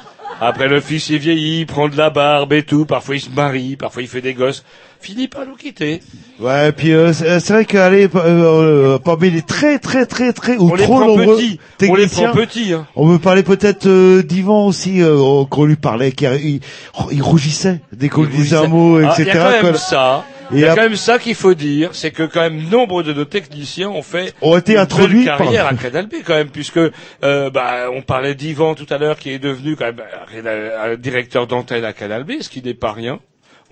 [0.41, 2.85] Après le fils il vieillit, il prend de la barbe et tout.
[2.85, 4.63] Parfois il se marie, parfois il fait des gosses.
[4.99, 5.99] Finit par nous quitter.
[6.39, 10.55] Ouais, puis euh, c'est c'est vrai qu'aller euh, euh, parmi les très très très très
[10.55, 11.59] ou On les trop prend nombreux petits.
[11.89, 12.73] On les techniciens, prend petits.
[12.73, 12.87] Hein.
[12.95, 16.59] on me parlait peut-être euh, d'Ivan aussi, euh, qu'on lui parlait, qu'il il,
[16.97, 19.23] oh, il rougissait dès qu'on lui disait un mot, Ah, etc.
[19.23, 19.77] Il y a quand même quoi.
[19.77, 20.25] ça.
[20.51, 23.03] Et Il y a quand même ça qu'il faut dire, c'est que quand même nombre
[23.03, 26.15] de nos techniciens ont fait Ont été une introduits belle par- carrière à Canal B
[26.25, 26.77] quand même, puisque
[27.23, 30.01] euh, bah, on parlait d'Yvan tout à l'heure qui est devenu quand même
[30.45, 33.19] un, un directeur d'antenne à Canal B, ce qui n'est pas rien.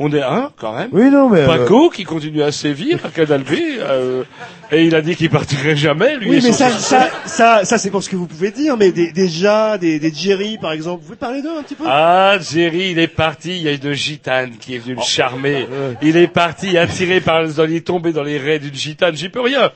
[0.04, 0.90] On est un quand même.
[0.92, 1.42] Oui, non, mais...
[1.42, 4.24] euh, Paco qui continue à sévir à Canal B, euh,
[4.72, 6.16] et il a dit qu'il partirait jamais.
[6.18, 8.92] Lui Oui, mais ça, ça, ça, ça, c'est pour ce que vous pouvez dire, mais
[8.92, 11.84] des, des Ja, des, des Jerry, par exemple, vous pouvez parler d'eux un petit peu?
[11.88, 13.50] Ah, Jerry, il est parti.
[13.58, 15.68] Il y a une gitane qui est venue le charmer.
[16.02, 19.16] Il est parti, attiré par, il est tombé dans les raies d'une gitane.
[19.16, 19.72] J'y peux rien.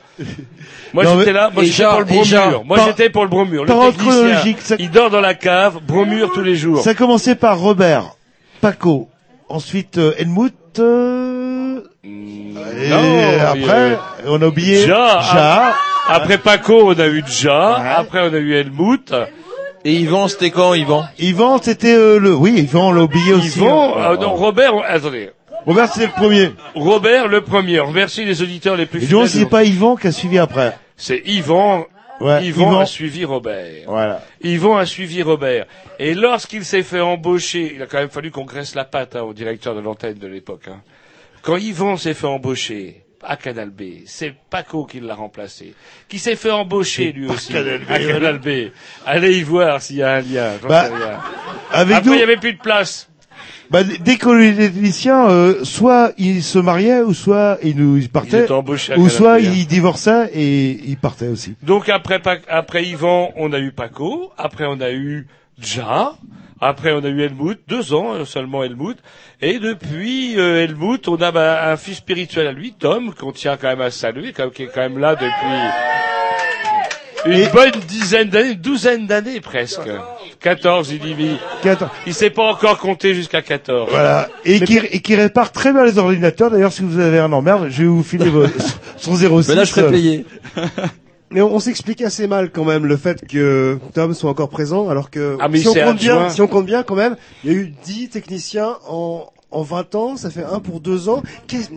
[0.92, 1.50] Moi, j'étais là.
[1.54, 2.64] Moi, j'étais pour le bromure.
[2.64, 3.64] Moi, j'étais pour le bromure.
[3.64, 6.82] Le technicien, ça- il dort dans la cave, bromure tous les jours.
[6.82, 8.16] Ça a commencé par Robert,
[8.60, 9.08] Paco,
[9.48, 15.74] ensuite euh, Helmut, euh, et non, après, il on a oublié Ja, Ja.
[16.08, 17.96] Après Paco, on a eu Ja.
[17.98, 19.12] Après, on a eu Helmut.
[19.84, 21.04] Et Yvan, c'était quand, Yvan?
[21.18, 22.34] Yvan, c'était euh, le...
[22.34, 23.58] Oui, Yvan, on l'a oublié aussi.
[23.58, 24.02] Yvan, hein.
[24.04, 25.30] ah, non, Robert, attendez.
[25.64, 26.50] Robert, c'était le premier.
[26.74, 27.78] Robert, le premier.
[27.80, 29.42] Remercie les auditeurs les plus Et donc, fidèles.
[29.44, 30.76] c'est pas Yvan qui a suivi après.
[30.96, 31.86] C'est Yvan.
[32.20, 32.78] Ouais, Yvan.
[32.80, 33.84] a suivi Robert.
[33.86, 34.22] Voilà.
[34.42, 35.66] Yvan a suivi Robert.
[35.98, 39.22] Et lorsqu'il s'est fait embaucher, il a quand même fallu qu'on graisse la patte hein,
[39.22, 40.68] au directeur de l'antenne de l'époque.
[40.68, 40.80] hein.
[41.42, 45.74] Quand Yvan s'est fait embaucher à Canal B, c'est Paco qui l'a remplacé,
[46.08, 48.48] qui s'est fait embaucher lui aussi Canal B, à Canal B.
[49.04, 50.52] Allez y voir s'il y a un lien.
[50.62, 51.18] j'en Bah, sais rien.
[51.72, 53.08] Avec Après, nous, il n'y avait plus de place.
[53.70, 58.04] Bah, dès qu'on les techniciens, euh, soit ils se mariaient, ou soit ils nous ils
[58.04, 58.46] Il partaient,
[58.96, 61.54] ou soit ils divorçaient et ils partaient aussi.
[61.62, 64.32] Donc après, après Yvan, on a eu Paco.
[64.38, 65.26] Après, on a eu
[65.60, 66.12] Ja.
[66.60, 67.60] Après, on a eu Helmut.
[67.68, 68.96] Deux ans euh, seulement Helmut.
[69.42, 73.58] Et depuis euh, Helmut, on a bah, un fils spirituel à lui, Tom, qu'on tient
[73.58, 75.26] quand même à saluer, qui est quand même là depuis
[77.26, 79.80] une bonne dizaine d'années, une douzaine d'années presque.
[80.40, 81.36] 14, il y vit.
[81.62, 83.88] Quatre- Il sait pas encore compter jusqu'à 14.
[83.90, 84.28] Voilà.
[84.44, 86.50] Et qui, et qui répare très bien les ordinateurs.
[86.50, 88.46] D'ailleurs, si vous avez un emmerde, je vais vous filer vos-
[88.96, 89.48] son 06.
[89.48, 90.24] Mais là, je serais payé.
[91.30, 94.88] Mais on, on s'explique assez mal quand même le fait que Tom soit encore présent,
[94.88, 96.28] alors que Ah, mais si, on s'est compte bien, adjoint.
[96.30, 99.94] si on compte bien quand même, il y a eu 10 techniciens en, en 20
[99.94, 101.70] ans, ça fait un pour deux ans, Qu'est-ce-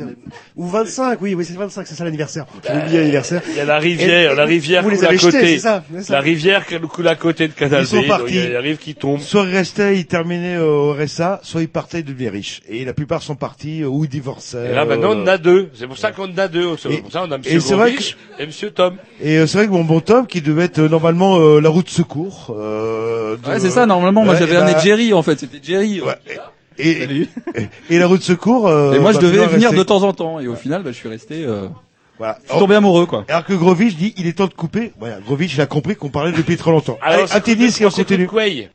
[0.56, 2.46] ou 25, oui, oui, c'est 25, c'est ça l'anniversaire.
[2.68, 3.42] J'ai oublié l'anniversaire.
[3.48, 5.32] Il y a la rivière, Et- et la rivière vous les coule à avez jetés,
[5.38, 5.48] côté.
[5.54, 6.14] c'est ça, c'est ça.
[6.14, 8.34] La rivière qui coule à côté de Canal Ils sont partis.
[8.34, 9.20] il y a la rive qui tombe.
[9.22, 12.62] Soit ils restaient, ils terminaient euh, au RSA, soit ils partaient, ils devenaient riches.
[12.68, 14.72] Et la plupart sont partis euh, ou ils divorçaient.
[14.72, 15.70] Et là, maintenant, on en euh, a deux.
[15.76, 16.76] C'est pour ça qu'on en a deux.
[16.78, 17.62] C'est Et- pour ça qu'on a et M.
[17.62, 18.50] c'est vrai Grovitch et M.
[18.74, 18.96] Tom.
[19.22, 21.70] Et euh, c'est vrai que mon bon Tom, qui devait être euh, normalement euh, la
[21.70, 22.54] route de secours.
[22.60, 25.60] Euh, de- Ouais, c'est ça, normalement, moi Ouais, j'avais amené bah, Jerry, en fait, c'était
[25.62, 26.02] Jerry.
[26.02, 26.16] Ouais.
[26.80, 27.28] Et, Salut.
[27.56, 28.68] et, et la route de secours.
[28.68, 29.76] euh, Et moi, je va devais venir rester.
[29.78, 31.68] de temps en temps, et au final, bah, je suis resté, euh,
[32.18, 32.38] Voilà.
[32.46, 33.26] je suis tombé amoureux, quoi.
[33.28, 34.94] Alors que Grovitch dit, il est temps de couper.
[35.00, 36.98] Voilà, Grovitch, il a compris qu'on parlait depuis trop longtemps.
[37.02, 38.28] Alors, Allez, un tennis et on continue.
[38.28, 38.70] Quay.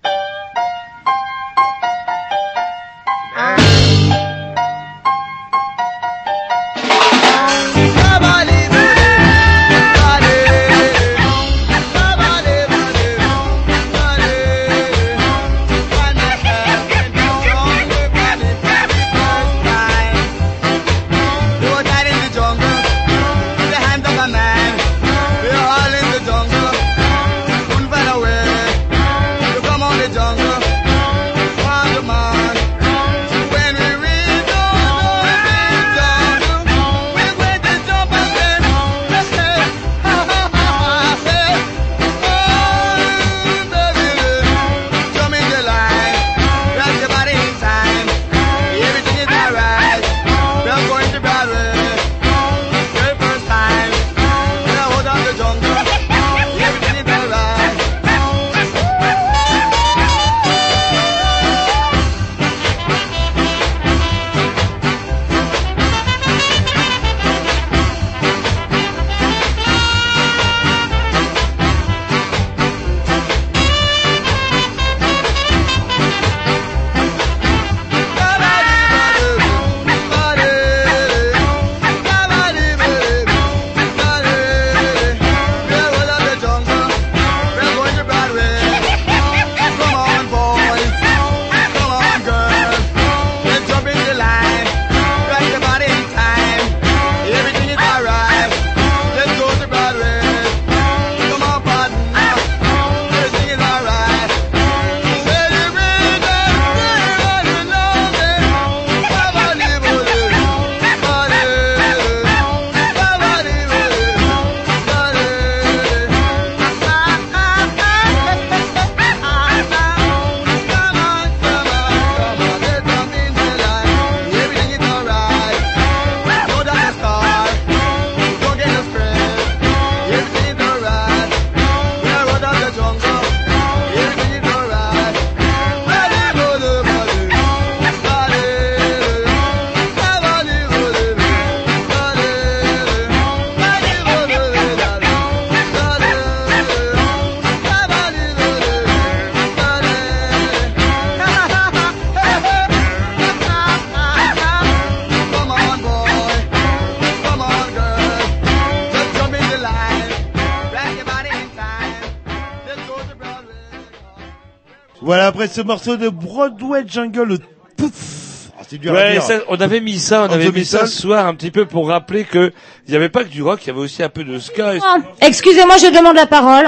[165.54, 167.38] Ce morceau de Broadway Jungle, le
[167.76, 168.50] pouf.
[168.58, 169.22] Ah, c'est dur à Ouais, dire.
[169.22, 171.64] ça, on avait mis ça, on On avait mis ça ce soir un petit peu
[171.64, 172.52] pour rappeler que
[172.86, 174.74] il n'y avait pas que du rock, il y avait aussi un peu de ska.
[174.74, 176.66] et- Ah, Excusez-moi, je demande la parole.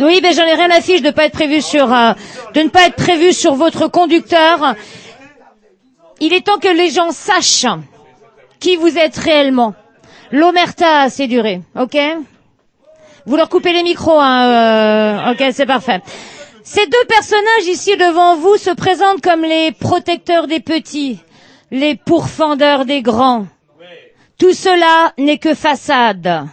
[0.00, 2.12] Oui, mais j'en ai rien à fiche de pas être prévu sur, euh,
[2.54, 4.74] de ne pas être prévu sur votre conducteur.
[6.20, 7.66] Il est temps que les gens sachent
[8.58, 9.74] qui vous êtes réellement.
[10.32, 11.96] L'omerta a assez duré, ok?
[13.26, 16.00] Vous leur coupez les micros, hein euh, Ok, c'est parfait.
[16.72, 21.18] Ces deux personnages ici devant vous se présentent comme les protecteurs des petits,
[21.72, 23.48] les pourfendeurs des grands.
[24.38, 26.46] Tout cela n'est que façade.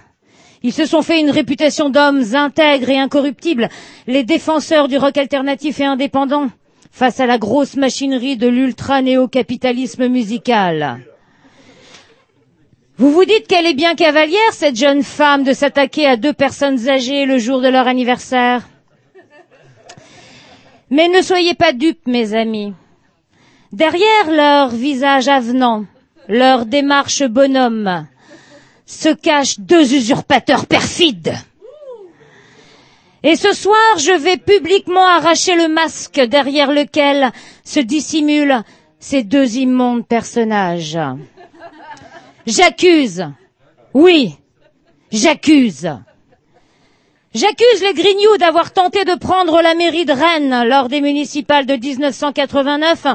[0.64, 3.70] Ils se sont fait une réputation d'hommes intègres et incorruptibles,
[4.08, 6.50] les défenseurs du rock alternatif et indépendant,
[6.92, 10.98] face à la grosse machinerie de l'ultra-néo-capitalisme musical.
[12.98, 16.90] Vous vous dites qu'elle est bien cavalière, cette jeune femme, de s'attaquer à deux personnes
[16.90, 18.68] âgées le jour de leur anniversaire?
[20.90, 22.74] Mais ne soyez pas dupes, mes amis.
[23.74, 25.86] Derrière leur visage avenant,
[26.30, 28.08] leur démarche bonhomme,
[28.86, 31.36] se cachent deux usurpateurs perfides.
[33.24, 37.32] Et ce soir, je vais publiquement arracher le masque derrière lequel
[37.66, 38.64] se dissimulent
[39.00, 40.98] ces deux immondes personnages.
[42.46, 43.28] J'accuse,
[43.94, 44.36] oui,
[45.12, 45.90] j'accuse.
[47.38, 51.76] J'accuse les Grignoux d'avoir tenté de prendre la mairie de Rennes lors des municipales de
[51.76, 53.06] 1989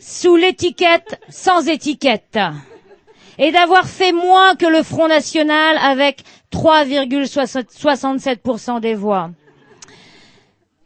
[0.00, 2.36] sous l'étiquette sans étiquette
[3.38, 9.30] et d'avoir fait moins que le Front National avec 3,67% des voix.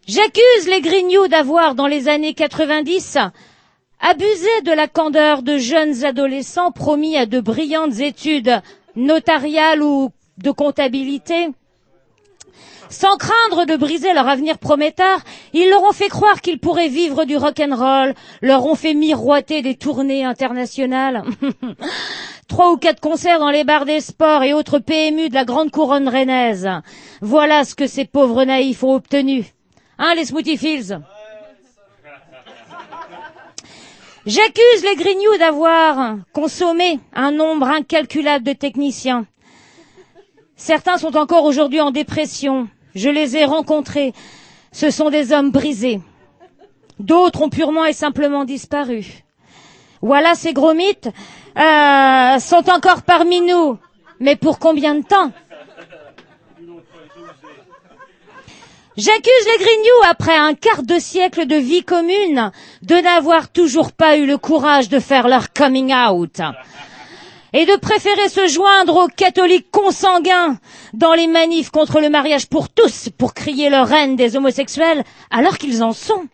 [0.06, 3.16] J'accuse les Grignoux d'avoir, dans les années 90,
[3.98, 8.60] abusé de la candeur de jeunes adolescents promis à de brillantes études
[8.94, 11.48] notariales ou de comptabilité.
[12.90, 15.20] Sans craindre de briser leur avenir prometteur,
[15.52, 19.76] ils leur ont fait croire qu'ils pourraient vivre du rock'n'roll, leur ont fait miroiter des
[19.76, 21.22] tournées internationales.
[22.48, 25.70] Trois ou quatre concerts dans les bars des sports et autres PMU de la grande
[25.70, 26.68] couronne rennaise.
[27.20, 29.44] Voilà ce que ces pauvres naïfs ont obtenu.
[29.98, 30.98] Hein, les Smoothie Fields?
[34.24, 39.26] J'accuse les Grignoux d'avoir consommé un nombre incalculable de techniciens.
[40.56, 42.68] Certains sont encore aujourd'hui en dépression.
[42.98, 44.12] Je les ai rencontrés.
[44.72, 46.00] Ce sont des hommes brisés.
[46.98, 49.22] D'autres ont purement et simplement disparu.
[50.02, 51.08] Voilà, ces gros mythes
[51.56, 53.78] euh, sont encore parmi nous.
[54.18, 55.30] Mais pour combien de temps?
[58.96, 62.50] J'accuse les Grignoux, après un quart de siècle de vie commune,
[62.82, 66.40] de n'avoir toujours pas eu le courage de faire leur coming out
[67.52, 70.58] et de préférer se joindre aux catholiques consanguins
[70.92, 75.58] dans les manifs contre le mariage pour tous pour crier leur haine des homosexuels alors
[75.58, 76.28] qu'ils en sont.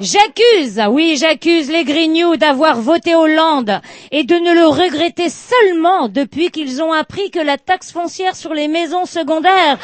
[0.00, 3.80] J'accuse, oui, j'accuse les Grignoux d'avoir voté Hollande
[4.10, 8.52] et de ne le regretter seulement depuis qu'ils ont appris que la taxe foncière sur
[8.52, 9.78] les maisons secondaires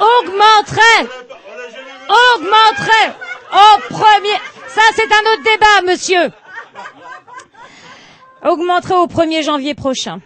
[0.00, 1.06] augmenterait,
[2.08, 3.14] augmenterait
[3.54, 4.36] au premier,
[4.68, 6.30] ça c'est un autre débat, monsieur,
[8.44, 10.20] augmenterait au 1er janvier prochain.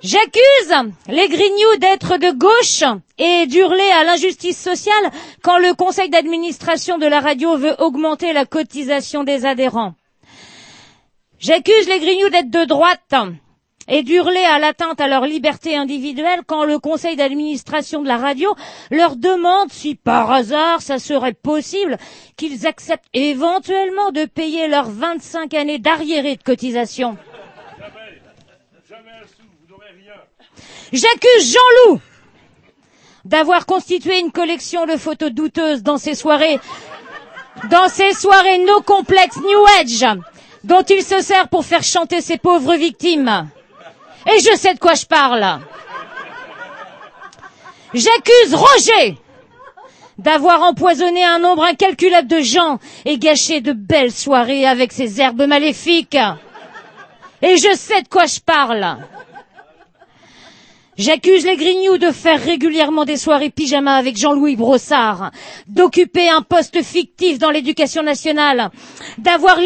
[0.00, 0.74] J'accuse
[1.08, 2.84] les Grignoux d'être de gauche
[3.18, 5.10] et d'hurler à l'injustice sociale
[5.42, 9.94] quand le conseil d'administration de la radio veut augmenter la cotisation des adhérents.
[11.40, 13.12] J'accuse les Grignoux d'être de droite
[13.88, 18.54] et d'hurler à l'atteinte à leur liberté individuelle quand le conseil d'administration de la radio
[18.90, 21.96] leur demande si par hasard ça serait possible
[22.36, 27.16] qu'ils acceptent éventuellement de payer leurs 25 années d'arriérés de cotisation.
[30.92, 32.00] J'accuse Jean-Loup
[33.24, 36.58] d'avoir constitué une collection de photos douteuses dans ses soirées,
[37.70, 40.06] dans ses soirées no complex New Age,
[40.64, 43.48] dont il se sert pour faire chanter ses pauvres victimes.
[44.28, 45.60] Et je sais de quoi je parle.
[47.94, 49.16] J'accuse Roger
[50.18, 55.46] d'avoir empoisonné un nombre incalculable de gens et gâché de belles soirées avec ses herbes
[55.46, 56.18] maléfiques.
[57.40, 58.98] Et je sais de quoi je parle.
[60.98, 65.30] J'accuse les Grignoux de faire régulièrement des soirées pyjama avec Jean-Louis Brossard,
[65.68, 68.72] d'occuper un poste fictif dans l'éducation nationale,
[69.18, 69.58] d'avoir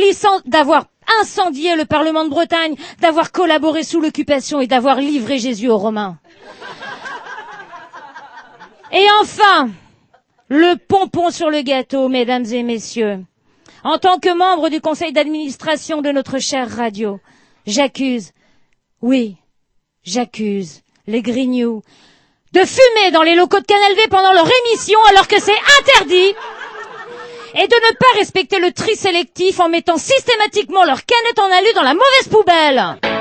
[1.22, 6.18] incendié le Parlement de Bretagne, d'avoir collaboré sous l'occupation et d'avoir livré Jésus aux Romains.
[8.92, 9.70] Et enfin,
[10.48, 13.24] le pompon sur le gâteau, mesdames et messieurs.
[13.84, 17.20] En tant que membre du conseil d'administration de notre chère radio,
[17.66, 18.32] j'accuse,
[19.00, 19.38] oui,
[20.04, 21.82] j'accuse les grignoux
[22.52, 26.34] de fumer dans les locaux de Canal V pendant leur émission alors que c'est interdit
[27.54, 31.72] et de ne pas respecter le tri sélectif en mettant systématiquement leurs canettes en alu
[31.74, 33.11] dans la mauvaise poubelle.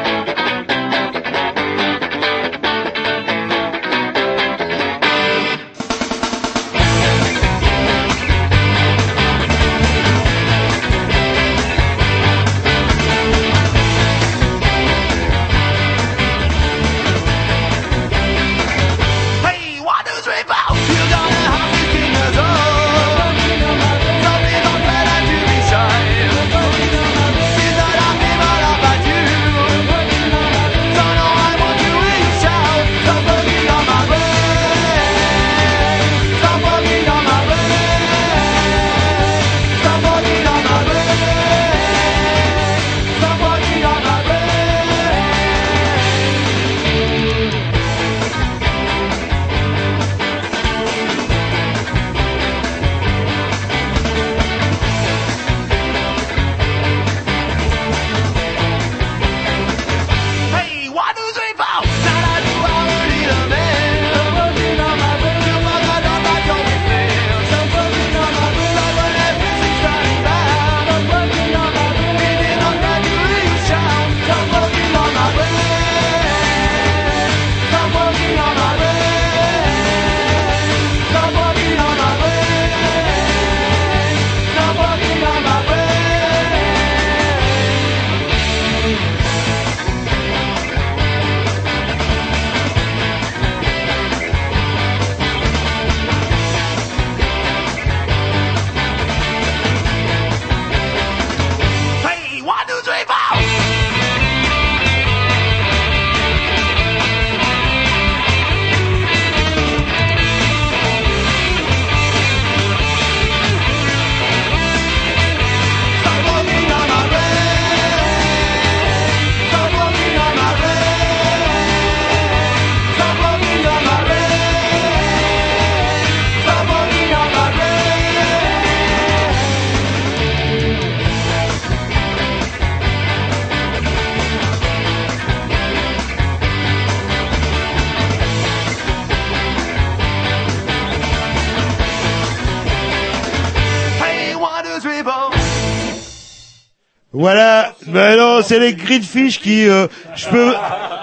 [147.14, 150.54] Voilà, mais non, c'est les Greenfish qui, euh, je peux,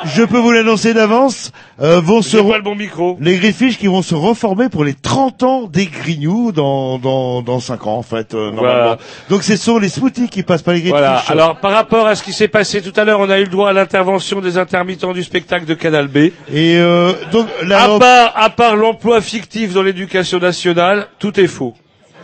[0.07, 1.53] je peux vous l'annoncer d'avance,
[1.83, 3.19] euh, vont se, J'ai pas le bon micro.
[3.21, 7.61] les Greenfish qui vont se reformer pour les 30 ans des Grignoux dans, dans, dans
[7.61, 8.97] 5 ans, en fait, euh, normalement.
[9.29, 10.99] Donc ce sont les Smoothies qui passent pas les Greenfish.
[10.99, 11.23] Voilà.
[11.29, 13.51] Alors, par rapport à ce qui s'est passé tout à l'heure, on a eu le
[13.51, 16.17] droit à l'intervention des intermittents du spectacle de Canal B.
[16.51, 21.75] Et, euh, donc, À part, à part l'emploi fictif dans l'éducation nationale, tout est faux.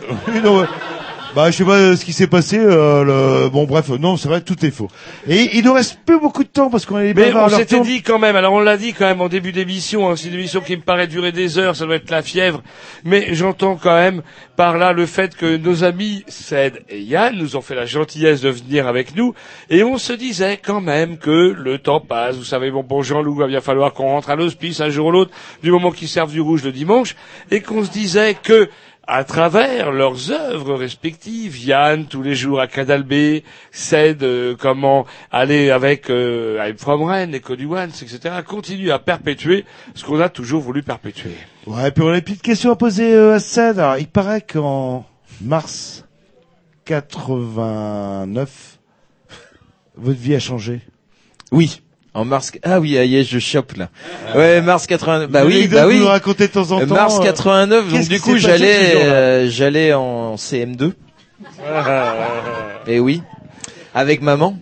[0.09, 0.65] Oui, non.
[1.35, 2.57] Bah, je sais pas euh, ce qui s'est passé.
[2.57, 3.49] Euh, le...
[3.49, 4.87] Bon, bref, non, c'est vrai, tout est faux.
[5.27, 8.01] Et il nous reste plus beaucoup de temps parce qu'on est Mais on s'était dit
[8.01, 10.61] quand même, alors on l'a dit quand même en début d'émission, hein, c'est une émission
[10.61, 12.63] qui me paraît durer des heures, ça doit être la fièvre,
[13.03, 14.21] mais j'entends quand même
[14.55, 18.39] par là le fait que nos amis Ced et Yann nous ont fait la gentillesse
[18.39, 19.33] de venir avec nous,
[19.69, 23.35] et on se disait quand même que le temps passe, vous savez, bon, bon Jean-Loup,
[23.35, 25.31] va bien falloir qu'on rentre à l'hospice un jour ou l'autre,
[25.61, 27.17] du moment qu'ils servent du rouge le dimanche,
[27.51, 28.69] et qu'on se disait que
[29.07, 33.41] à travers leurs œuvres respectives, Yann tous les jours à Canal B,
[33.71, 38.19] Ced euh, comment aller avec euh, I'm From Rennes, Echo etc.
[38.45, 41.35] continue à perpétuer ce qu'on a toujours voulu perpétuer.
[41.67, 43.79] Ouais, puis on a une petite question à poser euh, à Ced.
[43.79, 45.05] Alors, il paraît qu'en
[45.41, 46.05] mars
[46.85, 48.79] 89,
[49.97, 50.81] votre vie a changé.
[51.51, 51.81] Oui.
[52.15, 53.89] En mars, ah oui, aïe, je chope là.
[54.35, 55.29] Ouais, mars 89.
[55.29, 55.99] Bah oui, bah oui.
[55.99, 58.95] nous racontez de temps en Euh, temps, Mars euh, 89, donc qu'est-ce du coup j'allais,
[59.03, 60.93] euh, j'allais en CM2.
[62.87, 63.21] Et oui,
[63.93, 64.57] avec maman.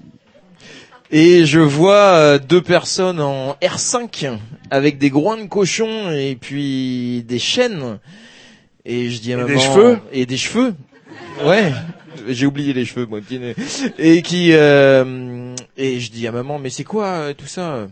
[1.12, 4.32] Et je vois euh, deux personnes en R5
[4.72, 8.00] avec des groins de cochon et puis des chaînes.
[8.84, 10.74] Et je dis à Et maman des cheveux et des cheveux.
[11.46, 11.72] Ouais,
[12.28, 13.20] j'ai oublié les cheveux moi.
[14.00, 17.88] Et qui euh, et je dis à maman mais c'est quoi euh, tout ça?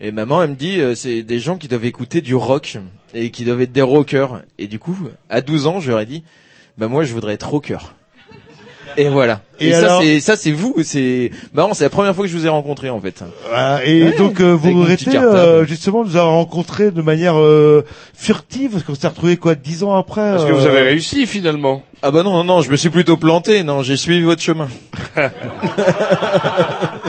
[0.00, 2.78] Et maman elle me dit euh, c'est des gens qui doivent écouter du rock
[3.14, 4.42] et qui doivent être des rockers.
[4.58, 4.96] Et du coup
[5.28, 6.24] à 12 ans j'aurais dit
[6.76, 7.78] bah moi je voudrais être rocker.
[8.96, 9.42] Et voilà.
[9.60, 12.30] Et Et, ça alors c'est ça c'est vous, c'est marrant, c'est la première fois que
[12.30, 13.22] je vous ai rencontré en fait.
[13.48, 17.38] Voilà, et Ouais, donc euh, vous regrettez euh, justement de nous avoir rencontrés de manière
[17.38, 20.30] euh, furtive parce qu'on s'est retrouvés quoi dix ans après.
[20.32, 21.82] Parce que euh, vous avez réussi finalement.
[22.02, 24.68] Ah bah non non non, je me suis plutôt planté, non, j'ai suivi votre chemin.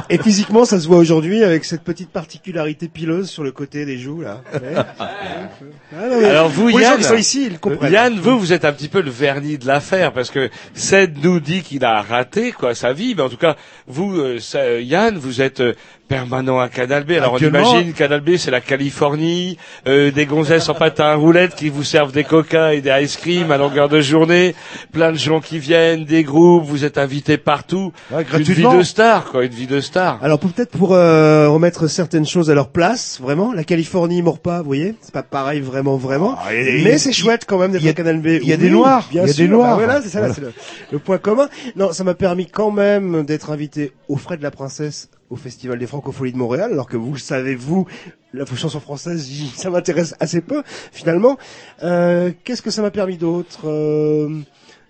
[0.10, 4.00] Et physiquement, ça se voit aujourd'hui avec cette petite particularité pileuse sur le côté des
[4.00, 4.42] joues, là.
[4.60, 4.76] Ouais.
[5.00, 7.94] Ah, non, mais Alors vous, les gens Yann, qui sont ici, ils comprennent.
[7.94, 11.40] Yann, vous, vous êtes un petit peu le vernis de l'affaire parce que Ced nous
[11.40, 13.56] dit qu'il a raté quoi sa vie, mais en tout cas,
[13.88, 15.74] vous, euh, euh, Yann, vous êtes euh,
[16.10, 17.11] permanent à Canal B.
[17.11, 19.57] Alors on imagine Canal B, c'est la Californie,
[19.88, 23.15] euh, des gonzesses en patin à roulettes qui vous servent des coca et des ice
[23.15, 24.56] cream à longueur de journée,
[24.91, 28.84] plein de gens qui viennent, des groupes, vous êtes invités partout, Ouais, une vie de
[28.84, 30.19] star quoi, une vie de star.
[30.23, 34.60] Alors peut-être pour euh, remettre certaines choses à leur place, vraiment, la Californie mord pas,
[34.60, 37.86] vous voyez, c'est pas pareil vraiment vraiment, Ah, et- mais c'est chouette quand même d'être
[37.86, 38.40] à Canal B.
[38.41, 39.77] il y a Oui, des Noirs, bien il y a sûr, des Noirs.
[39.77, 40.34] bah voilà, c'est ça, là, Voilà.
[40.65, 41.48] c'est le, le point commun.
[41.76, 45.78] Non, ça m'a permis quand même d'être invité aux frais de la princesse au Festival
[45.78, 47.86] des Francopholies de Montréal, alors que vous le savez vous,
[48.34, 51.38] la chanson française, ça m'intéresse assez peu finalement.
[51.84, 54.30] Euh, Qu'est-ce que ça m'a permis d'autre Euh,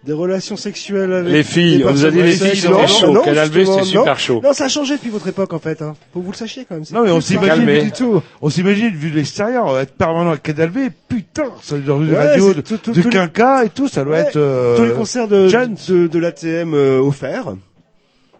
[0.05, 3.11] des relations sexuelles avec Les filles, on vous a dit les filles, Non, chaud.
[3.11, 4.15] non, Canal B, c'était super non.
[4.15, 4.39] chaud.
[4.41, 5.81] Non, ça a changé depuis votre époque en fait.
[5.81, 5.93] Hein.
[6.13, 6.85] Faut que vous le sachiez quand même.
[6.85, 8.21] c'est Non mais on s'imagine du tout.
[8.41, 10.77] On s'imagine vu de l'extérieur être permanent à Canal B.
[11.09, 13.69] Putain, ça dans une Ouais, radio c'est de, tout- tout- de tout les- quinca et
[13.69, 14.37] tout, ça doit Ouais, être.
[14.37, 15.49] euh, tous les concerts de,
[15.89, 17.55] de, de l'ATM euh, offerts.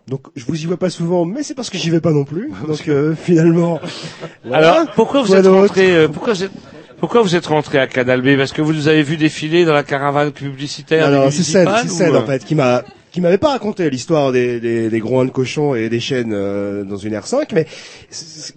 [0.10, 2.26] Donc je vous y vois pas souvent, mais c'est parce que j'y vais pas non
[2.26, 2.52] plus.
[2.68, 3.80] Donc euh, finalement.
[4.44, 4.74] voilà.
[4.74, 6.52] Alors, pourquoi vous êtes rentré, euh, pourquoi vous êtes,
[7.00, 8.38] pourquoi vous êtes rentré à Canal B?
[8.38, 12.10] Parce que vous nous avez vu défiler dans la caravane publicitaire Alors c'est municipales, c'est
[12.10, 15.32] euh, en fait qui m'a qui m'avait pas raconté l'histoire des, des, des groins de
[15.32, 17.66] cochons et des chaînes euh, dans une R5, mais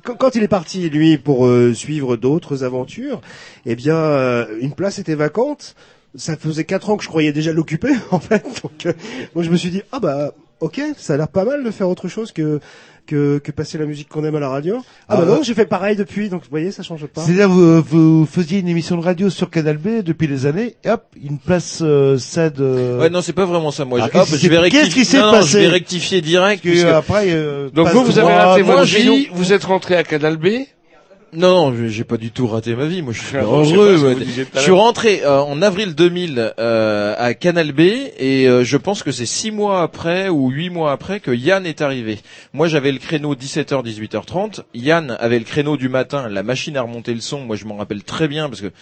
[0.04, 3.20] quand, quand il est parti lui pour euh, suivre d'autres aventures,
[3.64, 5.74] eh bien euh, une place était vacante.
[6.14, 8.92] Ça faisait quatre ans que je croyais déjà l'occuper en fait, donc euh,
[9.34, 11.88] moi je me suis dit ah bah ok, ça a l'air pas mal de faire
[11.88, 12.60] autre chose que
[13.04, 14.76] que, que passer la musique qu'on aime à la radio.
[14.78, 15.28] Ah, Ah bah ouais.
[15.36, 17.20] non, j'ai fait pareil depuis, donc vous voyez ça change pas.
[17.22, 20.90] C'est-à-dire vous, vous faisiez une émission de radio sur Canal B depuis des années, et
[20.90, 22.60] hop, une place euh, SAD.
[22.60, 23.84] euh, Ouais, non, c'est pas vraiment ça.
[23.84, 24.84] Moi, Ah, hop, qui je s'est- vais rectifier.
[24.86, 26.62] qu'est-ce qui s'est non, non, je passé vais rectifier direct.
[26.62, 29.96] Parce que, puisque- après, euh, Donc vous, vous avez raté moi, vie, vous êtes rentré
[29.96, 30.46] à Canal B
[31.34, 33.00] Non, non, j'ai pas du tout raté ma vie.
[33.00, 34.16] Moi, je suis super heureux.
[34.54, 39.02] Je suis rentré euh, en avril 2000 euh, à Canal B et euh, je pense
[39.02, 42.18] que c'est six mois après ou huit mois après que Yann est arrivé.
[42.52, 44.64] Moi, j'avais le créneau 17h 18h30.
[44.74, 47.40] Yann avait le créneau du matin, la machine à remonter le son.
[47.40, 48.72] Moi, je m'en rappelle très bien parce que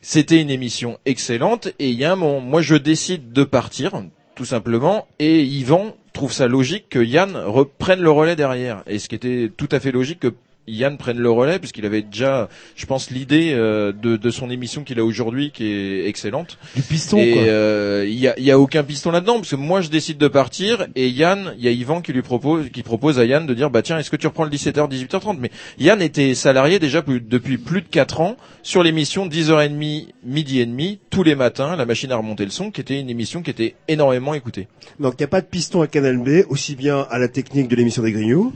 [0.00, 1.68] c'était une émission excellente.
[1.78, 4.02] Et il y a un moment, moi, je décide de partir
[4.34, 8.82] tout simplement et Yvan trouve ça logique que Yann reprenne le relais derrière.
[8.86, 10.32] Et ce qui était tout à fait logique que
[10.68, 14.84] Yann prenne le relais puisqu'il avait déjà, je pense, l'idée euh, de, de son émission
[14.84, 16.58] qu'il a aujourd'hui qui est excellente.
[16.76, 17.42] Du piston, Et quoi.
[17.42, 20.18] euh, il y, a, il y a aucun piston là-dedans parce que moi je décide
[20.18, 23.46] de partir et Yann, il y a Yvan qui lui propose, qui propose à Yann
[23.46, 26.78] de dire bah tiens est-ce que tu reprends le 17h 18h30 Mais Yann était salarié
[26.78, 31.34] déjà plus- depuis plus de 4 ans sur l'émission 10h30 midi et demi tous les
[31.34, 34.68] matins, la machine à remonter le son, qui était une émission qui était énormément écoutée.
[35.00, 37.68] Donc il n'y a pas de piston à Canal B, aussi bien à la technique
[37.68, 38.52] de l'émission des Grignoux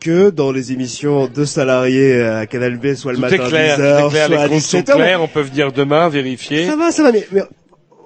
[0.00, 3.76] que dans les émissions de salariés à Canal B, soit le Tout matin clair, à
[3.76, 4.94] tout 10h, est clair, soit à les sont 17h.
[4.94, 6.66] clairs, on peut venir demain vérifier.
[6.66, 7.42] Ça va, ça va, mais, mais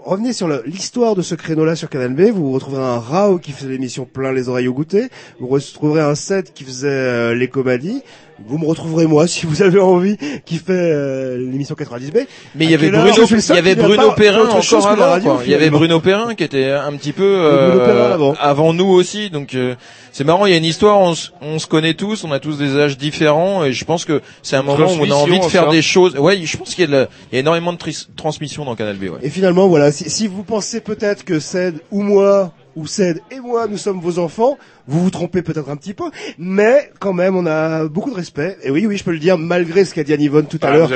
[0.04, 2.30] revenez sur l'histoire de ce créneau-là sur Canal B.
[2.32, 5.08] Vous retrouverez un Rao qui faisait l'émission Plein les oreilles au goûter.
[5.40, 8.02] Vous retrouverez un Seth qui faisait euh, les comedies.
[8.46, 12.26] Vous me retrouverez moi, si vous avez envie, qui fait euh, l'émission 90B.
[12.54, 15.12] Mais il y avait Bruno, il y avait Bruno Perrin autre chose encore que la
[15.12, 15.40] avant.
[15.44, 15.70] Il y avait.
[15.70, 17.24] Bruno Perrin qui était un petit peu
[17.70, 18.72] Bruno Perrin euh, avant.
[18.72, 19.30] nous aussi.
[19.30, 19.74] Donc euh,
[20.12, 20.46] c'est marrant.
[20.46, 20.98] Il y a une histoire.
[20.98, 22.24] On, se- on se connaît tous.
[22.24, 23.64] On a tous des âges différents.
[23.64, 26.16] Et je pense que c'est un moment où on a envie de faire des choses.
[26.18, 27.78] Ouais, je pense qu'il y a, de la- il y a énormément de
[28.16, 29.04] transmission dans Canal B.
[29.04, 29.18] Ouais.
[29.22, 33.40] Et finalement, voilà, si, si vous pensez peut-être que Ced ou moi, ou Ced et
[33.40, 34.56] moi, nous sommes vos enfants,
[34.88, 36.04] vous vous trompez peut-être un petit peu,
[36.38, 38.56] mais quand même, on a beaucoup de respect.
[38.62, 40.68] Et oui, oui, je peux le dire, malgré ce qu'a dit Anne Yvonne tout à
[40.68, 40.90] Ah, l'heure,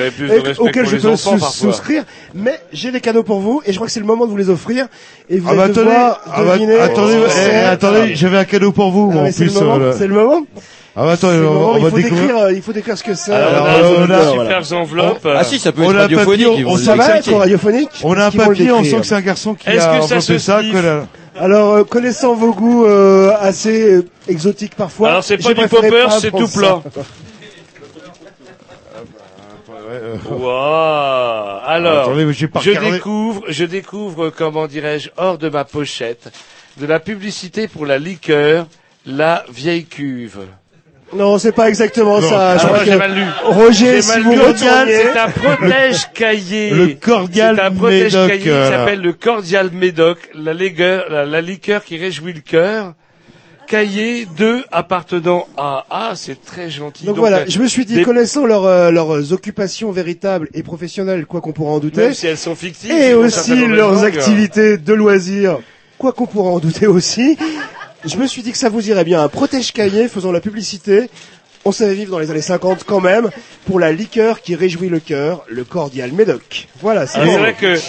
[0.58, 2.04] auquel je peux sous- souscrire.
[2.34, 4.36] Mais j'ai des cadeaux pour vous, et je crois que c'est le moment de vous
[4.36, 4.86] les offrir.
[5.28, 7.18] Et vous Ah bah allez attendez, devoir ah bah, deviner attendez,
[7.52, 10.46] eh, attendez, j'avais un cadeau pour vous, Ah, c'est le euh, c'est le moment.
[10.98, 12.22] Ah bah attends, on, moment, on il va faut découvrir.
[12.26, 13.30] décrire, euh, il faut décrire ce que c'est.
[13.30, 14.62] Alors, Alors, on a voilà.
[14.62, 15.28] super enveloppes.
[15.30, 16.46] Ah si, ça peut On être un radiophonique.
[16.48, 19.20] papier, on Ça va être radiophonique On a un papier, on sent que c'est un
[19.20, 20.60] garçon qui Est-ce a ça inventé se ça.
[20.60, 21.06] sniffe que la-
[21.38, 26.06] Alors, euh, connaissant vos goûts euh, assez euh, exotiques parfois, Alors c'est pas du popper,
[26.20, 26.82] c'est tout plat.
[29.90, 35.48] euh, Waouh Alors, Attendez, mais j'ai pas je découvre, je découvre, comment dirais-je, hors de
[35.48, 36.32] ma pochette,
[36.78, 38.66] de la publicité pour la liqueur,
[39.04, 40.40] la vieille cuve.
[41.14, 42.28] Non, c'est pas exactement Non.
[42.28, 42.56] ça.
[42.58, 43.22] Je Ah, crois moi, que j'ai mal lu.
[43.44, 44.40] Roger, si mal vous lu.
[44.40, 46.70] retournez, C'est un protège cahier.
[46.70, 51.04] Le cordial C'est un protège Médoc, cahier qui euh, s'appelle le cordial médoc, la, ligueur-
[51.10, 52.94] la, la liqueur qui réjouit le cœur.
[53.68, 55.86] Cahier 2 appartenant à...
[55.90, 57.04] Ah, c'est très gentil.
[57.04, 60.62] Donc, voilà, euh, je me suis dit, des- connaissant leurs, euh, leurs occupations véritables et
[60.62, 62.92] professionnelles, quoi qu'on pourra en douter, Même si elles sont fictives.
[62.92, 64.04] et ils aussi certainement leurs langues.
[64.04, 65.58] activités de loisirs,
[65.98, 67.36] quoi qu'on pourra en douter aussi,
[68.04, 69.22] Je me suis dit que ça vous irait bien.
[69.22, 71.08] Un protège cahier faisant la publicité.
[71.64, 73.28] On savait vivre dans les années 50 quand même
[73.66, 76.68] pour la liqueur qui réjouit le cœur, le cordial Médoc.
[76.80, 77.38] Voilà, c'est Et- bon.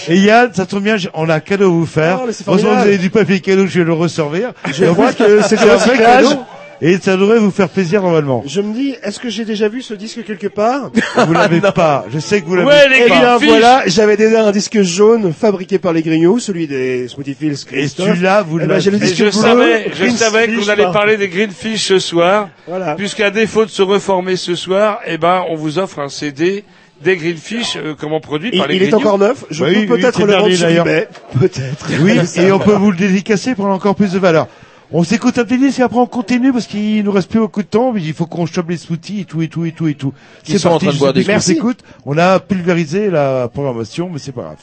[0.08, 2.20] Et Yann, ça tombe bien, j'ai- on a un cadeau à vous faire.
[2.22, 4.54] Ah, mais c'est Heureusement, vous avez du papier cadeau, je vais le resservir.
[4.74, 6.24] Je vois que c'est c'est un vrai recyclage.
[6.24, 6.40] cadeau.
[6.82, 8.44] Et ça devrait vous faire plaisir normalement.
[8.46, 10.92] Je me dis, est-ce que j'ai déjà vu ce disque quelque part
[11.28, 12.06] Vous l'avez pas.
[12.12, 13.16] Je sais que vous l'avez Ouais, les pas.
[13.16, 17.34] Eh bien voilà, j'avais déjà un disque jaune fabriqué par les Grignoux, celui des Smoothie
[17.34, 17.66] Fields.
[17.72, 18.90] Et celui-là, vous Eh ben, le Et je
[19.24, 22.50] bleu, savais, je savais qu'on allait par- parler des Greenfish ce soir.
[22.68, 22.94] Voilà.
[22.96, 26.64] Puisqu'à défaut de se reformer ce soir, eh ben, on vous offre un CD
[27.04, 29.86] des Greenfish, euh, comment produit Il, par les il est encore neuf, je Bah oui,
[29.86, 30.84] peux oui, peut-être le vendre dernier, sur.
[31.40, 31.88] Peut-être.
[32.02, 34.48] Oui, et on peut vous le dédicacer pour encore plus de valeur.
[34.92, 37.62] On s'écoute un petit disque et après on continue parce qu'il nous reste plus beaucoup
[37.62, 39.88] de temps, mais il faut qu'on chope les smoothies et tout et tout et tout
[39.88, 40.14] et tout.
[40.44, 41.60] C'est sont en parti, train de boire des Merci.
[42.06, 44.58] On a pulvérisé la programmation, mais c'est pas grave.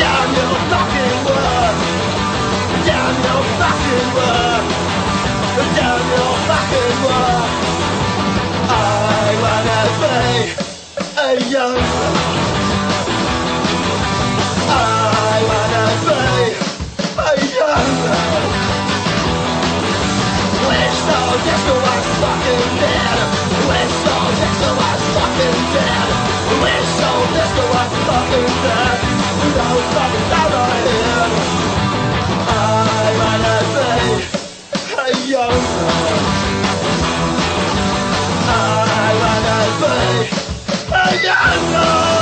[0.00, 0.29] Down
[11.48, 11.78] young.
[14.56, 15.84] I wanna
[17.40, 17.90] be young.
[21.06, 23.18] So next to us fucking dead.
[23.68, 26.08] We're so next to us fucking dead.
[26.62, 27.10] We're so
[27.56, 27.64] to
[28.08, 28.98] fucking dead.
[29.94, 30.39] Fucking
[41.18, 42.19] be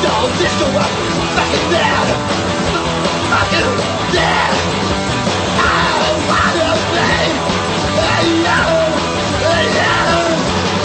[0.00, 0.88] We're stuck, this to us,
[1.36, 2.08] fucking dead.
[3.30, 3.70] Fucking
[4.12, 4.52] dead.
[5.60, 5.72] I
[6.28, 7.08] wanna be
[8.00, 8.16] a
[8.46, 8.92] young,
[9.44, 10.32] a young,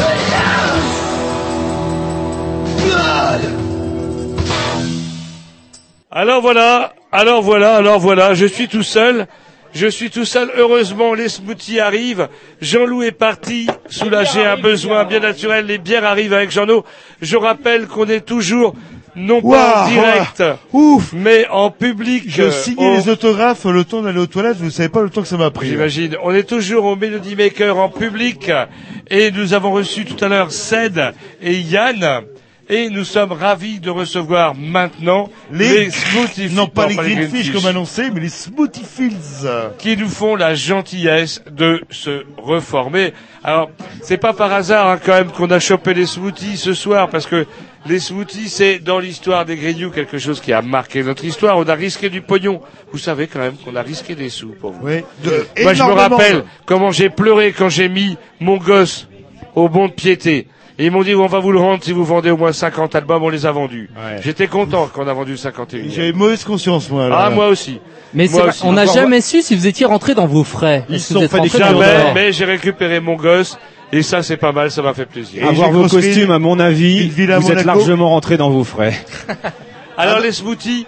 [0.04, 0.84] a young.
[2.84, 3.42] Good.
[6.12, 9.28] Alors voilà, alors voilà, alors voilà, je suis tout seul.
[9.74, 10.52] Je suis tout seul.
[10.56, 12.30] Heureusement, les smoothies arrivent.
[12.62, 13.68] Jean-Loup est parti.
[13.90, 15.66] Soulager un besoin bien naturel.
[15.66, 16.84] Les bières arrivent avec Jean-Loup.
[17.22, 18.74] Je rappelle qu'on est toujours,
[19.16, 20.44] non pas en direct,
[20.74, 22.24] Ouf mais en public.
[22.28, 25.10] Je euh, signais au- les autographes le temps d'aller aux toilettes, vous savez pas le
[25.10, 25.68] temps que ça m'a pris.
[25.70, 26.16] J'imagine.
[26.24, 28.52] On est toujours au Melody Maker en public
[29.10, 32.22] et nous avons reçu tout à l'heure Ced et Yann
[32.68, 38.10] et nous sommes ravis de recevoir maintenant les, Smoothie non pas les Greenfish comme annoncé,
[38.12, 39.48] mais les Smoothie Fields.
[39.78, 43.14] qui nous font la gentillesse de se reformer.
[43.44, 43.70] Alors,
[44.02, 47.28] c'est pas par hasard hein, quand même qu'on a chopé les smoothies ce soir, parce
[47.28, 47.46] que
[47.88, 51.58] les smoothies, c'est dans l'histoire des Grignoux quelque chose qui a marqué notre histoire.
[51.58, 52.62] On a risqué du pognon.
[52.92, 54.88] Vous savez quand même qu'on a risqué des sous pour vous.
[54.88, 59.08] Oui, de- Moi, je me rappelle comment j'ai pleuré quand j'ai mis mon gosse
[59.56, 60.48] au bon de piété.
[60.78, 62.96] Et ils m'ont dit, on va vous le rendre si vous vendez au moins 50
[62.96, 63.90] albums, on les a vendus.
[64.22, 65.90] J'étais content qu'on a vendu 51.
[65.90, 67.08] J'avais mauvaise conscience moi.
[67.14, 67.80] Ah, moi aussi.
[68.14, 68.62] Mais Moi c'est- aussi.
[68.66, 70.84] on n'a jamais su si vous étiez rentré dans vos frais.
[70.90, 73.58] Ils sont vous êtes fait des Jamais, frais mais j'ai récupéré mon gosse.
[73.96, 75.42] Et ça, c'est pas mal, ça m'a fait plaisir.
[75.44, 78.94] Et Avoir vos costumes, à mon avis, vous êtes largement rentré dans vos frais.
[79.98, 80.86] Alors les smoothies,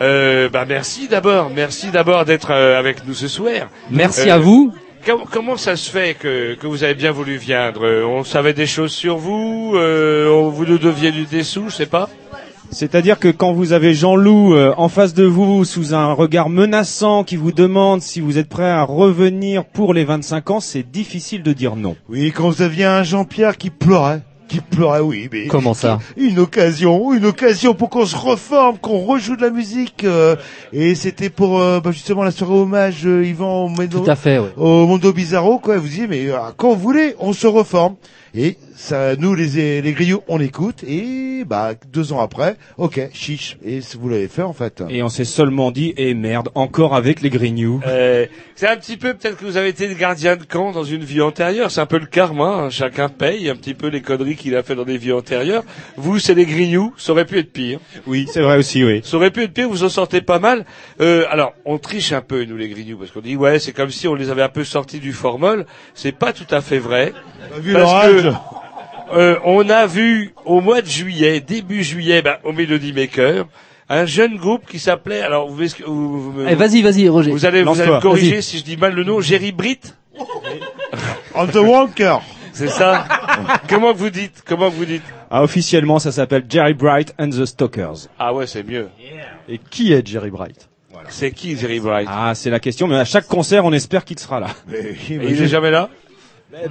[0.00, 3.68] euh, bah merci d'abord, merci d'abord d'être euh, avec nous ce soir.
[3.90, 4.72] Merci Euh, à vous.
[5.06, 8.66] Com- comment ça se fait que, que vous avez bien voulu viendre On savait des
[8.66, 12.10] choses sur vous, euh, on vous nous deviez du des sous, je sais pas.
[12.70, 17.24] C'est-à-dire que quand vous avez Jean-Loup euh, en face de vous, sous un regard menaçant
[17.24, 21.42] qui vous demande si vous êtes prêt à revenir pour les 25 ans, c'est difficile
[21.42, 21.96] de dire non.
[22.08, 26.38] Oui, quand vous aviez un Jean-Pierre qui pleurait, qui pleurait, oui, mais Comment ça une
[26.38, 30.04] occasion, une occasion pour qu'on se reforme, qu'on rejoue de la musique.
[30.04, 30.36] euh,
[30.72, 34.38] et c'était pour euh, bah, justement la soirée hommage euh, Yvan Mendo, Tout à fait,
[34.38, 34.52] ouais.
[34.56, 35.78] au Mondo Bizarro, quoi.
[35.78, 37.96] Vous disiez, mais euh, quand vous voulez, on se reforme.
[38.34, 43.56] Et ça, nous les les griots, on écoute et bah deux ans après, ok, chiche.
[43.64, 44.82] Et vous l'avez fait en fait.
[44.88, 47.80] Et on s'est seulement dit, eh merde, encore avec les Grignoux.
[47.86, 51.04] Euh, c'est un petit peu peut-être que vous avez été gardien de camp dans une
[51.04, 51.70] vie antérieure.
[51.70, 52.44] C'est un peu le karma.
[52.44, 52.70] hein.
[52.70, 55.64] Chacun paye un petit peu les conneries qu'il a fait dans des vies antérieures.
[55.96, 56.92] Vous, c'est les grignoux.
[56.96, 57.78] Ça aurait pu être pire.
[58.06, 59.00] Oui, c'est vrai aussi, oui.
[59.04, 59.68] Ça aurait pu être pire.
[59.68, 60.64] Vous en sortez pas mal.
[61.00, 63.90] Euh, alors, on triche un peu nous les grignoux parce qu'on dit ouais, c'est comme
[63.90, 65.66] si on les avait un peu sortis du formol.
[65.94, 67.12] C'est pas tout à fait vrai.
[67.60, 68.27] vu Parce que,
[69.14, 73.46] euh, on a vu au mois de juillet, début juillet, ben, au Melody Maker,
[73.88, 75.22] un jeune groupe qui s'appelait.
[75.22, 75.56] Alors, vous,
[75.86, 77.30] vous, vous- Eh, vas-y, vas-y, Roger.
[77.30, 79.20] Vous allez, vous allez me corriger si je dis mal le nom.
[79.20, 79.94] Jerry Britt.
[81.34, 82.16] On the Walker.
[82.52, 83.04] C'est ça.
[83.68, 85.02] Comment vous dites Comment vous dites?
[85.30, 88.08] Ah, officiellement, ça s'appelle Jerry Bright and the Stalkers.
[88.18, 88.88] Ah ouais, c'est mieux.
[89.48, 90.68] Et qui est Jerry Bright?
[91.08, 92.08] C'est qui Jerry Bright?
[92.10, 94.48] Ah, c'est la question, mais à chaque concert, on espère qu'il sera là.
[94.72, 95.88] Et il est jamais là?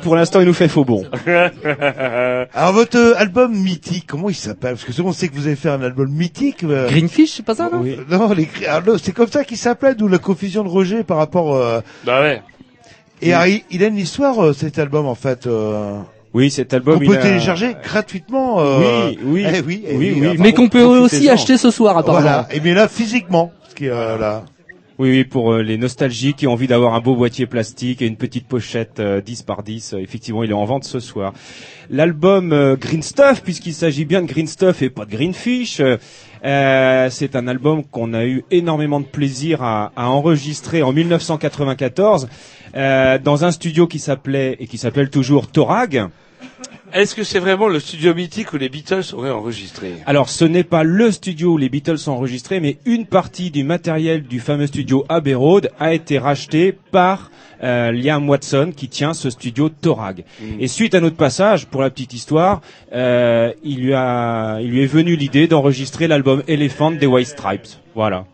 [0.02, 1.06] Pour l'instant, il nous fait faux bon.
[2.54, 4.72] Alors votre euh, album mythique, comment il s'appelle?
[4.74, 6.64] Parce que tout le monde sait que vous avez fait un album mythique.
[6.64, 7.82] euh, Greenfish, c'est pas ça, non?
[7.82, 7.98] Oui.
[8.10, 11.18] Non, les, ah, non, c'est comme ça qu'il s'appelait, d'où la confusion de Roger par
[11.18, 11.56] rapport.
[11.56, 12.42] euh, Bah ouais.
[13.22, 15.48] Et il, il a une histoire euh, cet album en fait.
[15.48, 16.00] Euh...
[16.34, 16.98] Oui, cet album.
[17.00, 18.60] On il peut a- télécharger gratuitement.
[18.60, 19.46] euh, Oui, oui.
[19.48, 22.22] eh oui, eh Oui, oui, Mais qu'on peut aussi acheter ce soir, apparemment.
[22.22, 22.48] Voilà.
[22.52, 24.44] Et bien là, physiquement, ce qui est euh, là.
[25.00, 28.08] Oui, oui, pour euh, les nostalgiques qui ont envie d'avoir un beau boîtier plastique et
[28.08, 31.34] une petite pochette euh, 10 par 10, euh, effectivement, il est en vente ce soir.
[31.92, 35.98] L'album euh, Green Stuff, puisqu'il s'agit bien de Green Stuff et pas de Greenfish, euh,
[36.44, 42.28] euh, c'est un album qu'on a eu énormément de plaisir à, à enregistrer en 1994
[42.76, 46.08] euh, dans un studio qui s'appelait et qui s'appelle toujours Torag.
[46.94, 50.64] Est-ce que c'est vraiment le studio mythique où les Beatles auraient enregistré Alors, ce n'est
[50.64, 54.68] pas le studio où les Beatles sont enregistrés, mais une partie du matériel du fameux
[54.68, 57.30] studio Abbey Road a été racheté par
[57.64, 60.24] euh, Liam Watson, qui tient ce studio Torag.
[60.60, 62.62] Et suite à notre passage, pour la petite histoire,
[62.94, 67.68] euh, il, lui a, il lui est venu l'idée d'enregistrer l'album Elephant des White Stripes.
[67.96, 68.26] Voilà.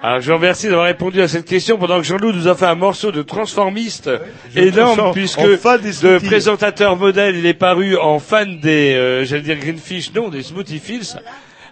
[0.00, 2.66] Alors je vous remercie d'avoir répondu à cette question pendant que Jean-Loup nous a fait
[2.66, 4.08] un morceau de transformiste
[4.54, 6.24] énorme puisque smoothies.
[6.24, 10.78] présentateur modèle il est paru en fan des, euh, j'allais dire Greenfish, non, des Smoothie
[10.78, 11.16] Fields.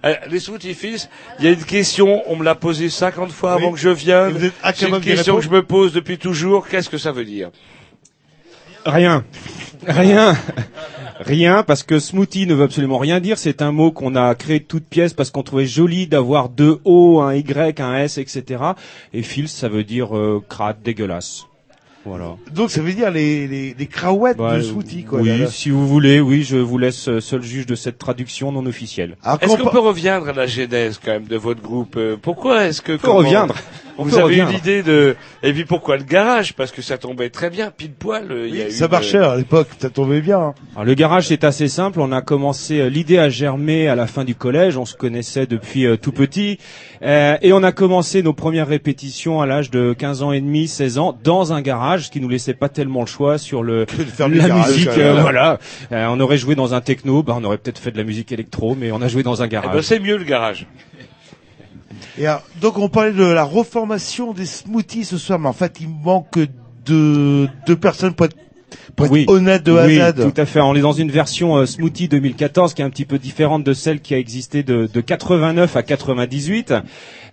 [0.04, 1.08] Euh, les Smoothie Fields,
[1.38, 3.62] il y a une question, on me l'a posée 50 fois Oui.
[3.62, 4.30] avant que je vienne.
[4.30, 6.66] Et vous êtes C'est une question que je me pose depuis toujours.
[6.66, 7.50] Qu'est-ce que ça veut dire?
[8.84, 9.24] Rien.
[9.86, 10.36] Rien.
[11.20, 13.38] Rien, parce que smoothie ne veut absolument rien dire.
[13.38, 16.78] C'est un mot qu'on a créé de toutes pièces parce qu'on trouvait joli d'avoir deux
[16.84, 18.62] O, un Y, un S, etc.
[19.14, 21.44] Et fils, ça veut dire euh, crade, dégueulasse.
[22.04, 22.36] Voilà.
[22.54, 25.20] Donc ça veut dire les les, les craouettes Bah, de Smoothie quoi.
[25.22, 25.46] oui, là, là.
[25.48, 29.16] si vous voulez, oui, je vous laisse euh, seul juge de cette traduction non officielle.
[29.24, 31.96] Alors, Est-ce qu'on on peut reviendre à la genèse quand même de votre groupe?
[31.96, 33.56] Euh, Pourquoi est-ce que peut comment- reviendre.
[33.98, 36.54] On Vous avez eu l'idée de et puis pourquoi le garage?
[36.54, 38.30] Parce que ça tombait très bien, pile poil.
[38.30, 40.38] euh, il y a Oui, eu ça de- marchait à l'époque, ça tombait bien.
[40.38, 40.54] hein.
[40.74, 42.00] Alors, le garage c'est assez simple.
[42.00, 44.76] On a commencé, euh, l'idée a germé à la fin du collège.
[44.76, 46.58] On se connaissait depuis euh, tout petit,
[47.02, 50.66] Euh, et on a commencé nos premières répétitions à l'âge de 15 ans et demi,
[50.66, 53.84] 16 ans, dans un garage, ce qui nous laissait pas tellement le choix sur le
[54.18, 54.88] la garage, musique.
[54.96, 55.58] euh, voilà,
[55.92, 58.32] Euh, on aurait joué dans un techno, bah, on aurait peut-être fait de la musique
[58.32, 59.82] électro, mais on a joué dans un Eh ben, garage.
[59.82, 60.66] c'est mieux le garage.
[62.18, 65.78] Et alors, donc on parlait de la reformation des smoothies ce soir, mais en fait
[65.80, 66.38] il manque
[66.84, 68.36] de deux personnes pour être,
[68.94, 70.60] pour être honnête de oui, tout à fait.
[70.60, 73.72] On est dans une version euh, Smoothie 2014 qui est un petit peu différente de
[73.72, 76.74] celle qui a existé de, de 89 à 98.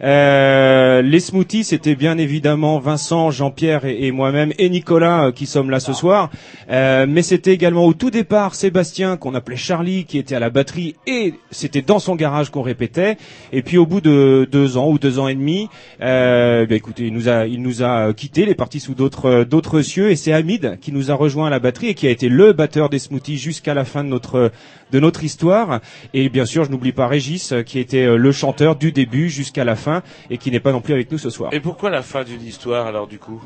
[0.01, 5.45] Euh, les smoothies, c'était bien évidemment Vincent, Jean-Pierre et, et moi-même et Nicolas euh, qui
[5.45, 6.30] sommes là ce soir.
[6.69, 10.49] Euh, mais c'était également au tout départ Sébastien qu'on appelait Charlie qui était à la
[10.49, 13.18] batterie et c'était dans son garage qu'on répétait.
[13.51, 15.69] Et puis au bout de deux ans ou deux ans et demi,
[16.01, 19.26] euh, ben, écoutez, il nous a, il nous a quitté, il est parti sous d'autres,
[19.27, 22.07] euh, d'autres cieux et c'est Hamid qui nous a rejoint à la batterie et qui
[22.07, 24.51] a été le batteur des smoothies jusqu'à la fin de notre,
[24.91, 25.81] de notre histoire.
[26.14, 29.30] Et bien sûr, je n'oublie pas Régis euh, qui était euh, le chanteur du début
[29.30, 31.53] jusqu'à la fin et qui n'est pas non plus avec nous ce soir.
[31.53, 33.41] Et pourquoi la fin d'une histoire alors du coup?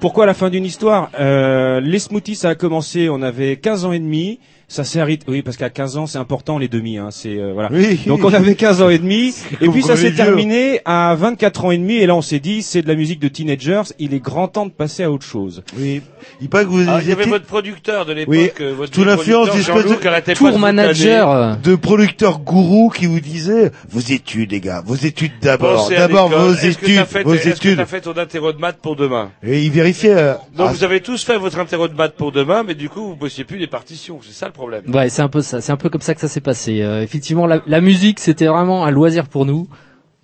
[0.00, 1.10] Pourquoi la fin d'une histoire?
[1.18, 4.38] Euh, Les smoothies, ça a commencé, on avait 15 ans et demi.
[4.70, 7.52] Ça s'est arrêté, oui, parce qu'à 15 ans, c'est important les demi, hein, c'est euh,
[7.54, 7.70] voilà.
[7.72, 8.00] Oui.
[8.06, 10.16] Donc on avait 15 ans et demi, et puis ça s'est est vieux.
[10.26, 13.18] terminé à 24 ans et demi, et là on s'est dit, c'est de la musique
[13.18, 15.62] de teenagers, il est grand temps de passer à autre chose.
[15.78, 16.02] Oui.
[16.42, 18.94] Il paraît que vous Ah, Il y avait votre producteur de l'époque, Oui, euh, votre
[18.94, 19.76] sous l'influence producteur,
[20.22, 21.56] de- Tour pas manager.
[21.56, 26.52] de producteurs gourous qui vous disaient vos études les gars, vos études d'abord, d'abord vos
[26.52, 27.76] études, fait, vos est-ce que études.
[27.78, 30.12] t'as fait ton interro de maths pour demain Et ils vérifiaient.
[30.14, 32.90] euh, Donc ah, vous avez tous fait votre interro de maths pour demain, mais du
[32.90, 34.20] coup vous bossiez plus les partitions.
[34.22, 34.82] C'est ça le problème.
[34.94, 35.60] Ouais, c'est un peu ça.
[35.60, 36.82] C'est un peu comme ça que ça s'est passé.
[36.82, 39.68] Euh, effectivement, la, la musique, c'était vraiment un loisir pour nous.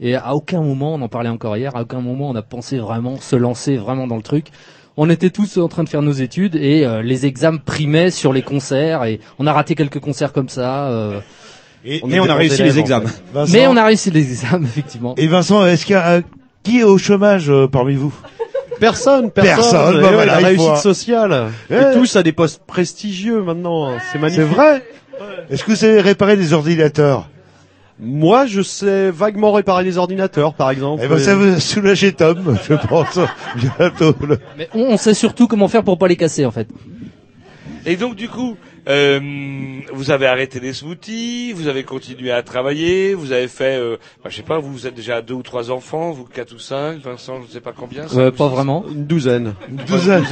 [0.00, 2.78] Et à aucun moment, on en parlait encore hier, à aucun moment on a pensé
[2.78, 4.46] vraiment se lancer vraiment dans le truc.
[4.96, 8.32] on était tous en train de faire nos études et euh, les examens primaient sur
[8.32, 10.88] les concerts et on a raté quelques concerts comme ça.
[10.88, 11.20] euh,
[11.84, 13.10] Et- Mais on a réussi les examens.
[13.32, 15.14] Vincent mais on a réussi les examens effectivement.
[15.16, 16.22] Et Vincent, est-ce qu'il y a euh,
[16.64, 18.12] qui est au chômage euh, parmi vous?
[18.80, 19.54] Personne, personne.
[19.54, 21.48] Personne, bah voilà, la réussite faut- sociale.
[21.70, 21.76] Ouais.
[21.92, 23.92] Et tous à des postes prestigieux maintenant.
[24.12, 24.44] C'est magnifique.
[24.48, 24.82] C'est vrai
[25.50, 27.28] Est-ce que vous savez réparer des ordinateurs?
[28.00, 31.02] Moi, je sais vaguement réparer des ordinateurs, par exemple.
[31.04, 33.20] Eh ben, ça va soulager Tom, je pense,
[34.58, 36.66] Mais on, on sait surtout comment faire pour pas les casser en fait.
[37.86, 38.56] Et donc du coup,
[38.88, 39.20] euh,
[39.92, 44.30] vous avez arrêté les smoothies, vous avez continué à travailler, vous avez fait, euh, bah,
[44.30, 46.58] je sais pas, vous, vous êtes déjà à deux ou trois enfants, vous quatre ou
[46.58, 48.04] cinq, Vincent, je ne sais pas combien.
[48.14, 48.84] Euh, pas vraiment.
[48.90, 49.54] Une douzaine.
[49.68, 50.24] Une douzaine.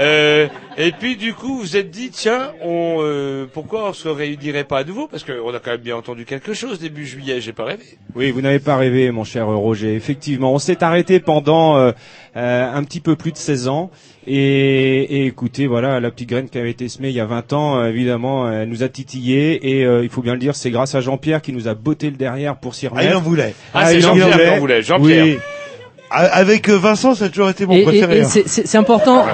[0.00, 4.64] Euh, et puis du coup, vous êtes dit, tiens, on, euh, pourquoi on se réunirait
[4.64, 5.06] pas à nouveau?
[5.06, 7.84] Parce qu'on a quand même bien entendu quelque chose début juillet, j'ai pas rêvé.
[8.14, 9.94] Oui, vous n'avez pas rêvé, mon cher Roger.
[9.94, 11.92] Effectivement, on s'est arrêté pendant euh,
[12.36, 13.90] euh, un petit peu plus de 16 ans.
[14.26, 17.52] Et, et écoutez, voilà, la petite graine qui avait été semée il y a 20
[17.52, 19.78] ans, euh, évidemment, elle nous a titillé.
[19.78, 22.10] Et euh, il faut bien le dire, c'est grâce à Jean-Pierre qui nous a botté
[22.10, 23.10] le derrière pour s'y Ah, remettre.
[23.10, 23.54] il en voulait.
[23.74, 25.24] Ah, c'est il en Jean-Pierre qui en voulait, Jean-Pierre.
[25.24, 25.38] Oui.
[26.10, 28.18] Avec euh, Vincent, ça a toujours été mon Et, préféré.
[28.18, 28.28] et hein.
[28.28, 29.26] c'est- c'est c'est important.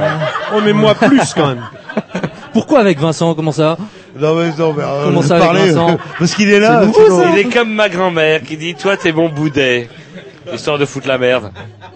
[0.55, 1.63] Oh, mais moi plus quand même.
[2.55, 3.35] Pourquoi avec Vincent?
[3.35, 3.77] Comment ça?
[4.19, 5.91] Non, mais non, mais, euh, Comment ça, avec parler, Vincent?
[5.93, 6.81] euh, Parce qu'il est là.
[6.83, 9.89] C'est nouveau, Il est comme ma grand-mère qui dit, toi, t'es mon boudet.
[10.53, 11.53] Histoire de foutre la merde.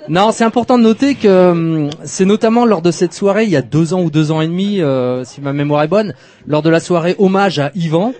[0.09, 3.57] Non, c'est important de noter que hum, c'est notamment lors de cette soirée, il y
[3.57, 6.15] a deux ans ou deux ans et demi, euh, si ma mémoire est bonne,
[6.47, 8.13] lors de la soirée hommage à Yvan,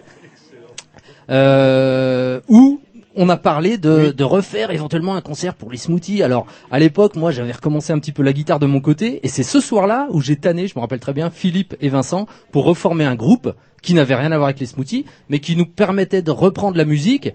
[1.31, 2.81] euh, où
[3.17, 6.23] on a parlé de, de refaire éventuellement un concert pour les smoothies.
[6.23, 9.29] Alors, à l'époque, moi, j'avais recommencé un petit peu la guitare de mon côté, et
[9.29, 12.65] c'est ce soir-là où j'ai tanné, je me rappelle très bien, Philippe et Vincent, pour
[12.65, 16.23] reformer un groupe qui n'avait rien à voir avec les smoothies, mais qui nous permettait
[16.23, 17.33] de reprendre la musique.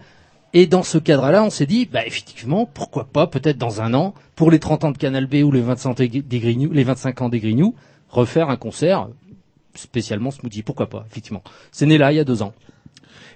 [0.54, 4.16] Et dans ce cadre-là, on s'est dit, bah effectivement, pourquoi pas, peut-être dans un an,
[4.36, 7.22] pour les 30 ans de Canal B ou les 25 des des Grignoux, les 25
[7.22, 7.76] ans des Grignoux,
[8.10, 9.10] refaire un concert
[9.76, 10.64] spécialement smoothie.
[10.64, 11.44] Pourquoi pas, effectivement.
[11.72, 12.54] C'est né là, il y a deux ans.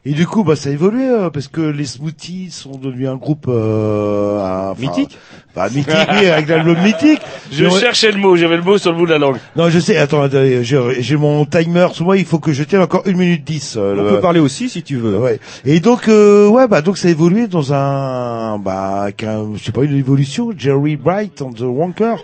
[0.05, 3.15] Et du coup, bah, ça a évolué, euh, parce que les Smoothies sont devenus un
[3.15, 4.38] groupe, euh,
[4.71, 5.17] enfin, Mythique
[5.55, 7.21] Bah, mythique, oui, avec l'album mythique.
[7.53, 9.38] Je Mais- cherchais le mot, j'avais le mot sur le bout de la langue.
[9.55, 12.81] Non, je sais, attends, j'ai j'ai mon timer sur moi, il faut que je tienne
[12.81, 13.75] encore une minute dix.
[13.77, 15.17] euh, On le- peut parler aussi si tu veux.
[15.17, 15.39] Ouais.
[15.63, 19.71] Et donc, euh, ouais, bah, donc ça a évolué dans un, bah, qu'un, je sais
[19.71, 22.15] pas, une évolution, Jerry Bright and the Wonker.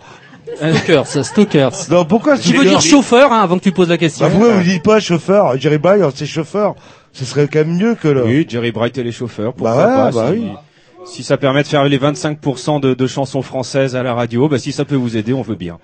[0.57, 1.71] Stalkers, Stalkers.
[1.91, 4.25] Non, pourquoi Tu veux dire chauffeur, hein, avant que tu poses la question.
[4.25, 5.57] Bah, pourquoi vous dites pas chauffeur?
[5.57, 6.75] Jerry Bright, c'est chauffeur.
[7.13, 8.23] Ce serait quand même mieux que le...
[8.23, 11.05] Oui, Jerry Bright et les chauffeurs, pourquoi Bah pas ouais, bah si, oui.
[11.05, 14.59] si ça permet de faire les 25% de, de chansons françaises à la radio, bah
[14.59, 15.79] si ça peut vous aider, on veut bien.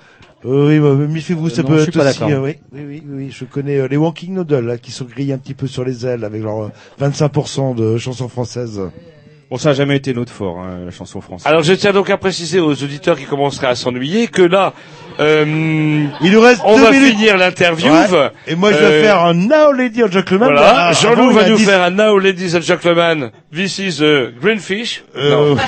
[0.45, 2.31] Euh, oui, bah, méfiez-vous, ça non, peut je suis être pas aussi, d'accord.
[2.37, 5.33] euh, oui, oui, oui, oui, je connais euh, les Walking Noodles, là, qui sont grillés
[5.33, 6.69] un petit peu sur les ailes avec leurs euh,
[7.01, 8.79] 25% de chansons françaises.
[9.49, 11.47] Bon, ça a jamais été notre fort, hein, la chanson française.
[11.47, 14.73] Alors je tiens donc à préciser aux auditeurs qui commenceraient à s'ennuyer que là,
[15.19, 17.13] euh, Il nous reste on deux va minutes.
[17.15, 17.91] finir l'interview.
[17.91, 18.31] Ouais.
[18.47, 20.51] Et moi, je vais Euh, faire un Now Lady and Gentleman.
[20.53, 25.03] Voilà, Jean-Loup va nous 10 faire un Now Ladies and Gentlemen, this is a Greenfish.
[25.15, 25.55] Euh.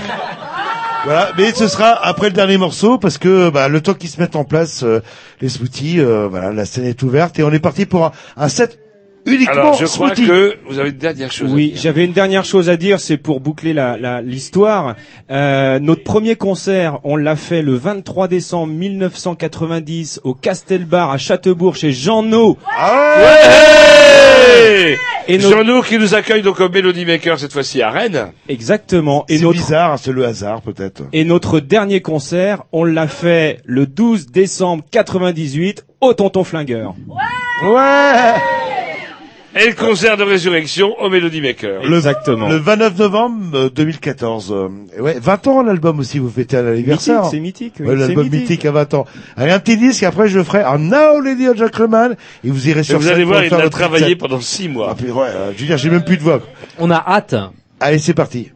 [1.05, 4.19] Voilà, mais ce sera après le dernier morceau parce que bah, le temps qu'ils se
[4.19, 4.99] mettent en place euh,
[5.39, 8.49] les smoothies, euh, voilà, la scène est ouverte et on est parti pour un, un
[8.49, 8.77] set
[9.27, 10.27] uniquement Alors je crois smoothie.
[10.27, 11.51] que vous avez une dernière chose.
[11.51, 11.81] à Oui, dire.
[11.81, 14.95] j'avais une dernière chose à dire, c'est pour boucler la la- l'histoire.
[15.29, 21.75] Euh, notre premier concert, on l'a fait le 23 décembre 1990 au Castelbar à Châtebourg
[21.75, 22.57] chez Jean No.
[23.19, 24.97] Ouais
[25.29, 28.27] Et nos- Jean-Nous qui nous accueille donc au Melody Maker cette fois-ci à Rennes.
[28.47, 29.25] Exactement.
[29.27, 31.03] Et C'est notre bizarre, c'est le hasard peut-être.
[31.11, 36.95] et notre dernier concert, on l'a fait le 12 décembre 98 au Tonton Flingueur.
[37.65, 38.33] Ouais.
[39.59, 41.81] Et le concert de résurrection au Melody Maker.
[41.83, 42.47] Le- Exactement.
[42.49, 44.51] Le 29 novembre euh, 2014.
[44.51, 44.67] euh,
[44.97, 47.23] et ouais, 20 ans l'album aussi, vous fêtez un anniversaire.
[47.23, 47.73] Mythique, c'est mythique.
[47.79, 48.65] oui, Ouais, c'est l'album mythique.
[48.65, 49.05] à 20 ans.
[49.35, 52.81] Allez, un petit disque, après je ferai un Now Lady and Gentleman et vous irez
[52.81, 54.89] Et sur vous scène allez voir, il a travaillé pendant six mois.
[54.91, 56.39] Ah, puis, ouais, euh, je veux dire, j'ai même plus de voix.
[56.77, 57.35] On a hâte.
[57.79, 58.51] Allez, c'est parti.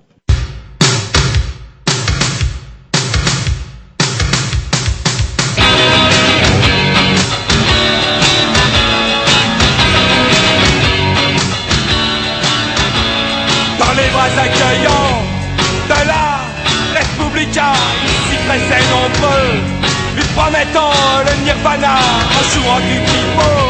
[20.36, 20.94] Promettant
[21.26, 21.95] le nirvana
[22.38, 23.62] en jouant du pipeau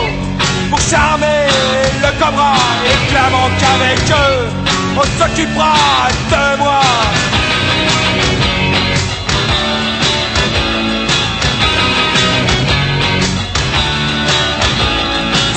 [0.70, 1.48] pour charmer
[2.04, 2.56] le cobra
[2.86, 4.62] et clamant qu'avec eux
[4.98, 5.74] on s'occupera
[6.32, 6.82] de moi.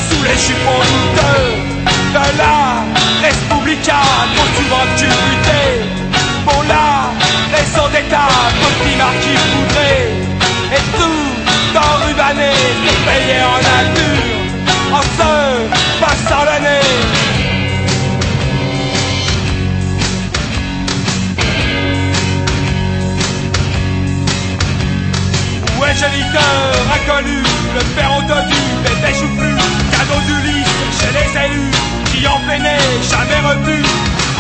[0.09, 1.74] Sous les chiffons douteux
[2.14, 2.85] de la
[3.22, 4.02] Respublica,
[4.56, 5.62] souvent culbuté
[6.44, 7.10] pour la
[7.56, 8.28] raison d'état,
[8.60, 10.34] petit marquis poudré,
[10.76, 11.22] et tout
[11.74, 11.94] dans
[13.06, 15.32] payé en nature, en se
[16.01, 16.44] passant
[25.84, 27.38] est géniteur inconnu,
[27.76, 29.52] le père autodu, bébé chouflu,
[29.92, 30.64] cadeau du lit
[30.98, 31.70] chez les élus,
[32.06, 32.78] qui en peinait,
[33.10, 33.82] jamais revu.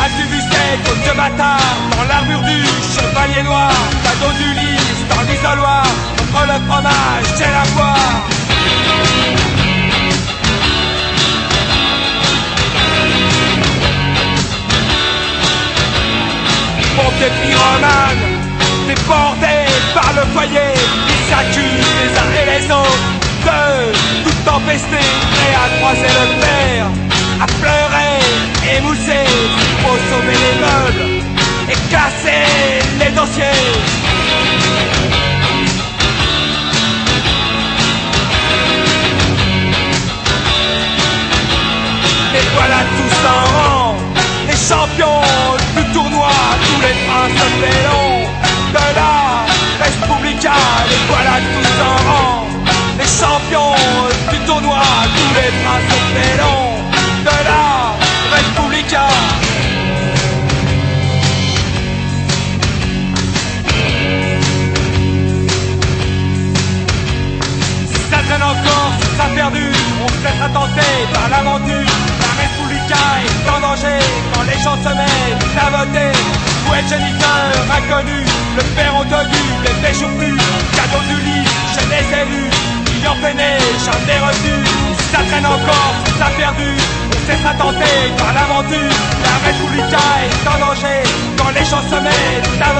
[0.02, 2.58] As-tu vu cette vieux bâtard dans l'armure du
[2.94, 3.72] chevalier noir,
[4.04, 5.86] cadeau du lit dans l'isoloir,
[6.42, 8.22] le fromage, c'est la poire.
[16.96, 18.24] Pompier pyromane,
[18.86, 19.54] déporté
[19.94, 20.74] par le foyer,
[21.08, 21.64] ils s'accusent
[22.00, 23.92] les uns et les autres de
[24.24, 26.86] tout empester, prêts à croiser le fer,
[27.40, 29.26] à pleurer, émousser,
[29.82, 31.24] pour sauver les meubles
[31.68, 32.46] et casser
[33.00, 34.03] les dossiers.
[42.52, 43.94] Voilà tous en rang,
[44.48, 45.22] les champions
[45.76, 46.30] du tournoi,
[46.66, 48.18] tous les princes félons
[48.76, 49.14] de la
[49.82, 50.56] Respublica.
[50.90, 52.46] Et voilà tous en rang,
[52.98, 53.74] les champions
[54.32, 54.82] du tournoi,
[55.16, 56.72] tous les princes félons
[57.28, 57.64] de la
[58.34, 59.06] Respublica.
[68.10, 69.66] Ça traîne encore, ça perdu,
[70.04, 71.93] on se laissera tenter par l'aventure.
[73.54, 73.98] En danger
[74.32, 76.12] quand les gens à voter.
[76.66, 77.44] Où est Jennifer,
[77.76, 78.24] inconnu,
[78.56, 80.38] le père entendu, les péchés plus,
[80.76, 82.50] cadeau du lit, chez les élus,
[82.86, 84.54] qui en peinait, jamais reçu.
[85.12, 88.96] Ça traîne encore, ça perdu, on se laissera tenter par l'aventure.
[89.24, 91.00] La Respublica est en danger
[91.36, 92.72] quand les gens se mettent à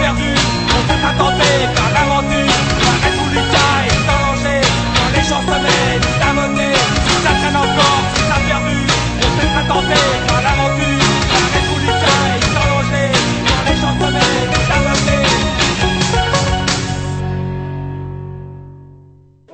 [0.00, 0.30] perdu.
[0.76, 2.54] On peut s'attenter par l'aventure
[2.86, 4.60] La Républica est en danger.
[4.96, 6.72] Quand les gens se mettent à voter
[7.04, 8.78] Si ça traîne encore, ça perdu.
[9.24, 11.04] On peut s'attenter par l'aventure
[11.34, 13.08] La Républica est en danger.
[13.46, 15.26] Quand les gens se mettent à voter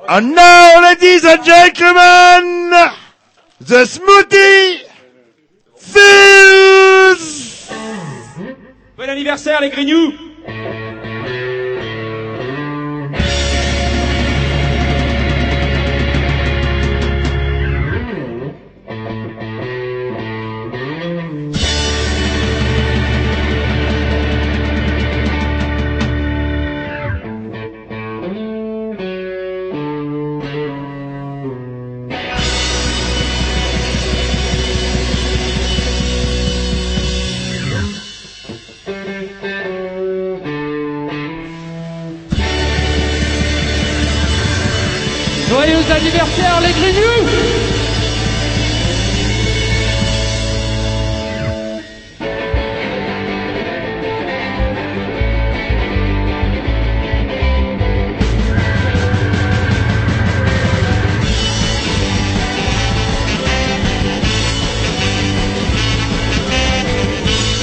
[0.07, 2.91] And now, ladies and gentlemen,
[3.59, 4.83] the smoothie
[5.77, 7.33] fills.
[8.97, 10.13] Bon anniversaire les grignoux
[10.45, 10.74] Thank you.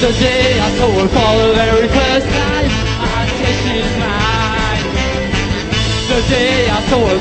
[0.03, 2.67] The day I saw her for the very first time,
[2.99, 4.85] I said she's mine.
[6.11, 7.19] The day I saw her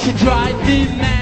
[0.00, 1.19] to drive me mad.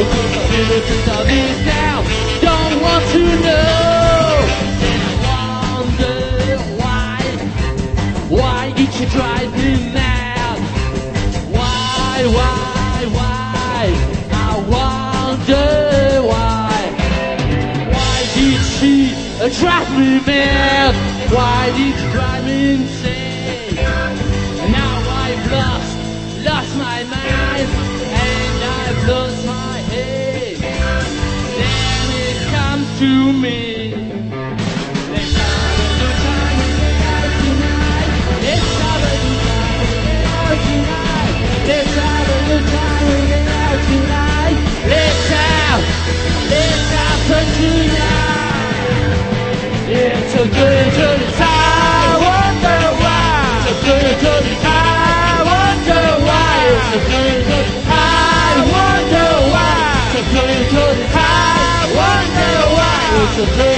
[0.00, 0.06] Of.
[2.40, 4.40] Don't want to know.
[4.72, 5.44] I
[5.76, 7.20] wonder why.
[8.30, 10.58] Why did you drive me mad?
[11.52, 13.82] Why, why, why?
[14.32, 15.68] I wonder
[16.30, 16.80] why.
[17.92, 18.94] Why did she
[19.60, 20.94] drive me mad?
[21.30, 22.99] Why did she drive me
[50.40, 50.46] I
[52.24, 53.60] wonder why.
[54.64, 54.74] I
[55.50, 56.60] wonder why.
[57.86, 59.76] I wonder why.
[61.12, 63.69] I wonder why.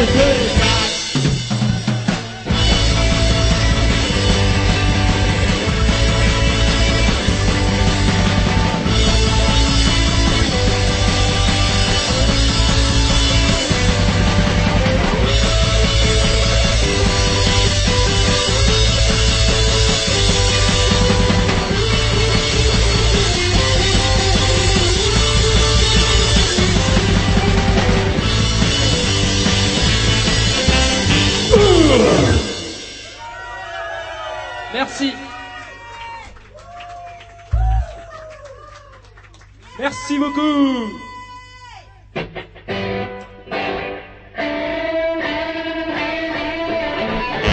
[40.43, 40.98] Boo!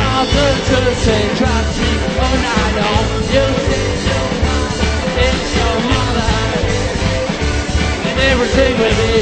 [0.09, 2.73] Concentrate, try to keep an eye
[3.35, 3.45] you.
[3.77, 4.85] It's your mother,
[5.27, 6.33] it's your mother,
[8.09, 9.13] and everything with me.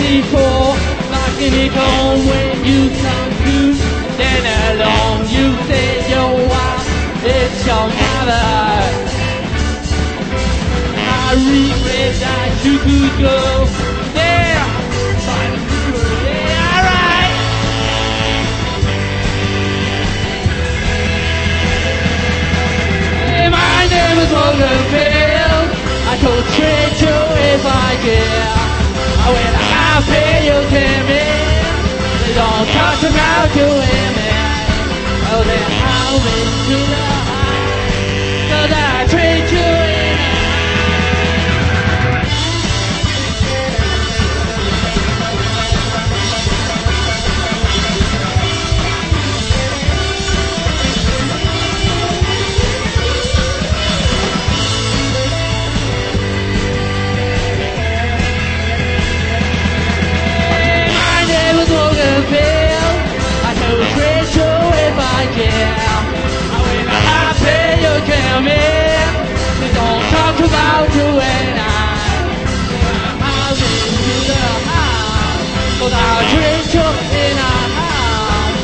[0.00, 0.32] NY64,
[1.10, 3.74] knocking it home when you come through.
[4.16, 6.88] Then along you say your wife,
[7.24, 8.48] it's your mother.
[10.96, 13.66] I regret that you could go
[14.16, 14.64] there,
[16.74, 17.32] alright.
[23.28, 24.32] Hey, my name is.
[26.02, 27.16] I could treat you
[27.54, 28.60] if I care.
[29.30, 29.59] When
[30.02, 34.40] I you in, they don't talk about you women.
[35.32, 37.70] Oh, then how into the high?
[38.50, 39.89] Cause I treat you
[65.60, 67.34] I
[69.74, 72.00] don't talk about you and I.
[73.20, 75.48] I'm into the house,
[75.92, 76.22] I
[76.74, 76.86] you
[77.24, 78.60] in a house.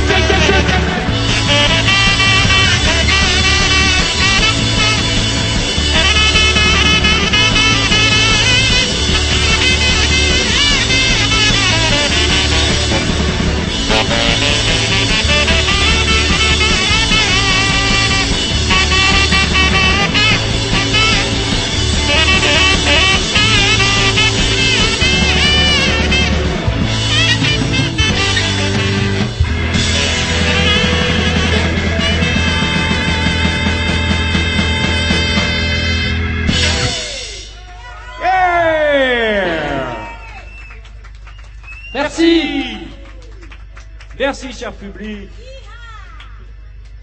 [44.61, 45.27] Cher public.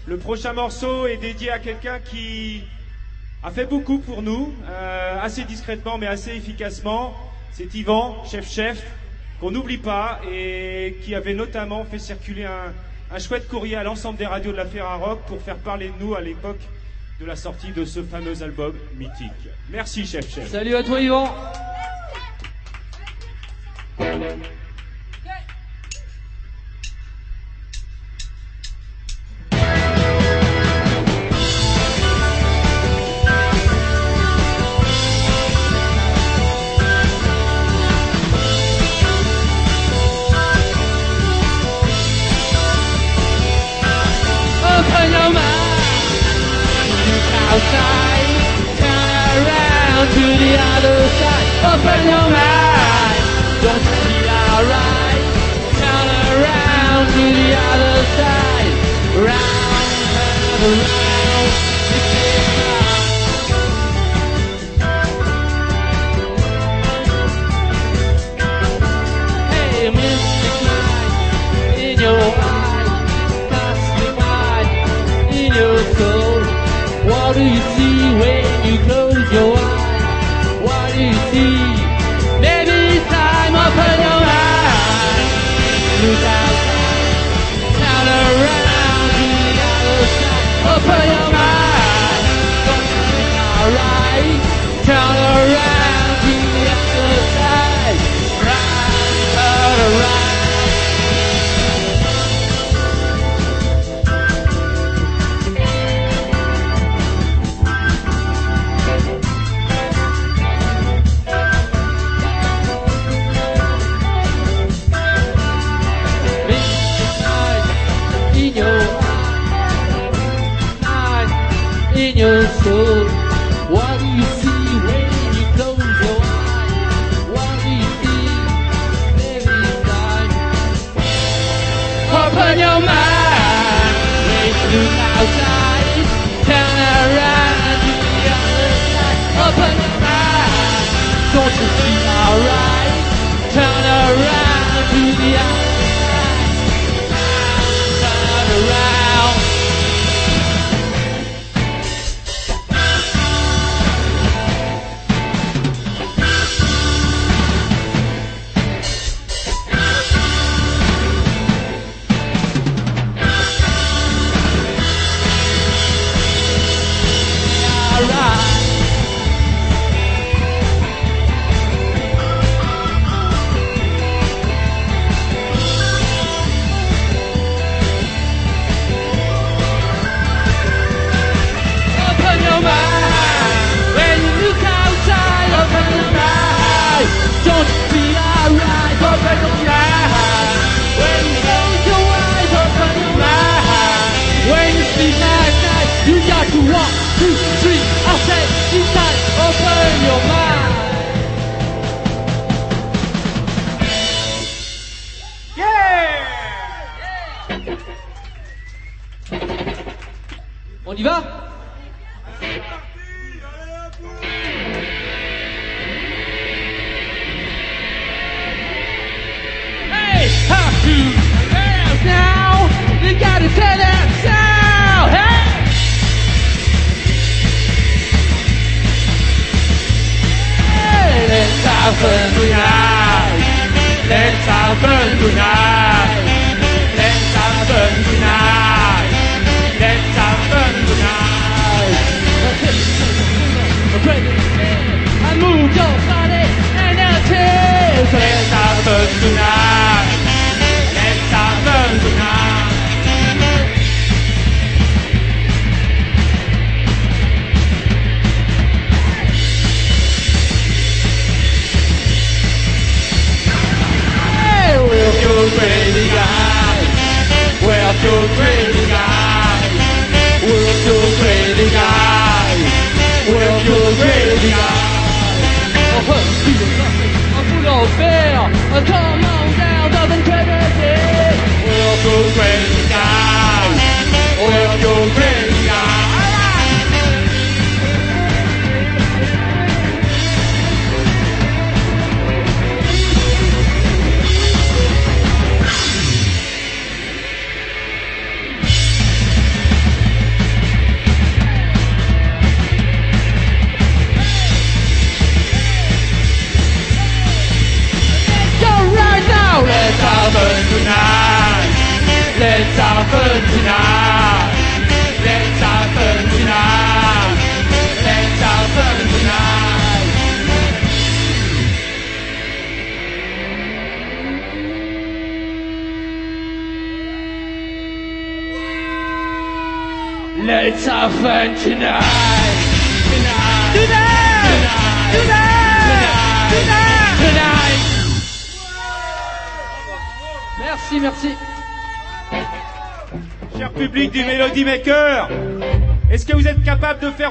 [0.07, 2.63] Le prochain morceau est dédié à quelqu'un qui
[3.43, 7.13] a fait beaucoup pour nous, euh, assez discrètement mais assez efficacement.
[7.51, 8.81] C'est Yvan, chef-chef,
[9.41, 12.71] qu'on n'oublie pas et qui avait notamment fait circuler un,
[13.13, 16.15] un chouette courrier à l'ensemble des radios de la Ferrarock pour faire parler de nous
[16.15, 16.61] à l'époque
[17.19, 19.49] de la sortie de ce fameux album mythique.
[19.69, 20.49] Merci, chef-chef.
[20.49, 21.29] Salut à toi Yvan.
[51.61, 53.23] Open your mind.
[53.63, 55.23] Don't you feel alright?
[55.79, 58.73] Turn around to the other side.
[59.27, 59.87] Round
[60.63, 61.51] and round.
[69.81, 73.83] You mystic light in your eyes,
[75.31, 76.41] in your soul.
[77.09, 77.78] What do you?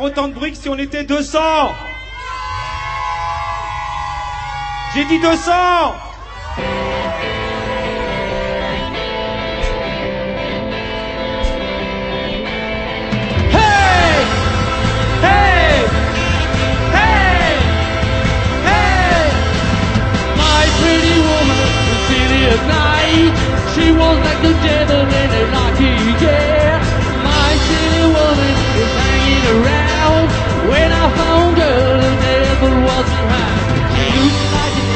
[0.02, 1.38] autant de bruit si on était 200
[4.94, 6.08] J'ai dit 200
[23.74, 25.47] She was like the devil a
[32.98, 34.90] like an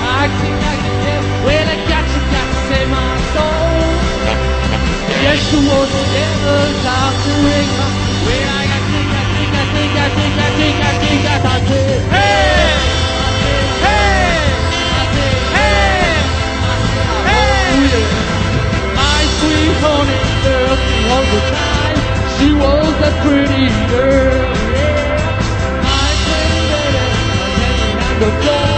[0.00, 1.36] acting like a devil.
[1.44, 3.76] When I you, got to save my soul.
[5.20, 5.40] Yes,
[11.60, 12.00] I.
[12.16, 12.72] Hey!
[13.84, 14.40] Hey!
[15.56, 16.16] Hey!
[17.28, 18.00] Hey!
[18.96, 20.96] My sweet honey, girl, she
[21.32, 21.98] the time.
[22.36, 24.65] She was a pretty girl.
[28.20, 28.76] the floor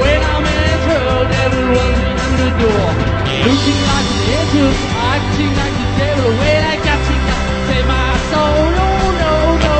[0.00, 2.88] When I'm in trouble, everyone's in the door.
[3.44, 4.70] Looking like an angel,
[5.12, 6.30] acting like the devil.
[6.40, 8.60] When I got you, got to save my soul.
[8.78, 8.88] No,
[9.22, 9.32] no,
[9.64, 9.74] no.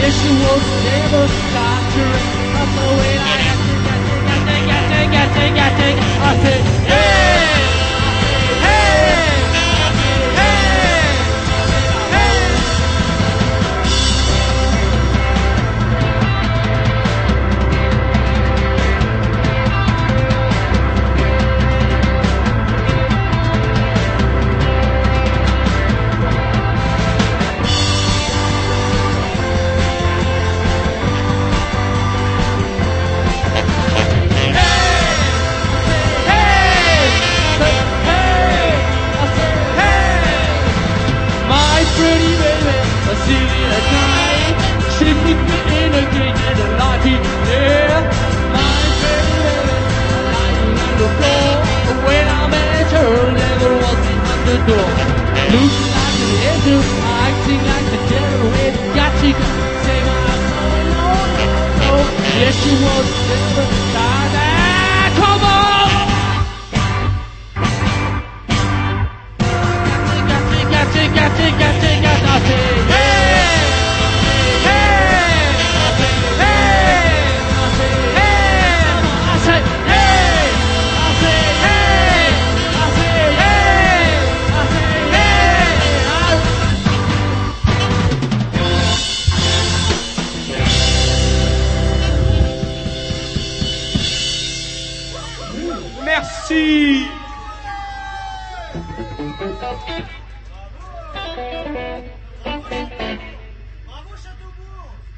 [0.00, 1.24] Yes, was never
[1.56, 2.04] got to
[2.52, 2.64] the
[3.00, 6.32] When I got you, got you, got you, got you, got you, got you, I
[6.44, 7.09] got, yeah.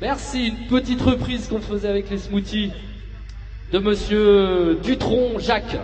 [0.02, 2.72] Merci, une petite reprise qu'on faisait avec les smoothies
[3.70, 5.76] de monsieur Dutron Jacques.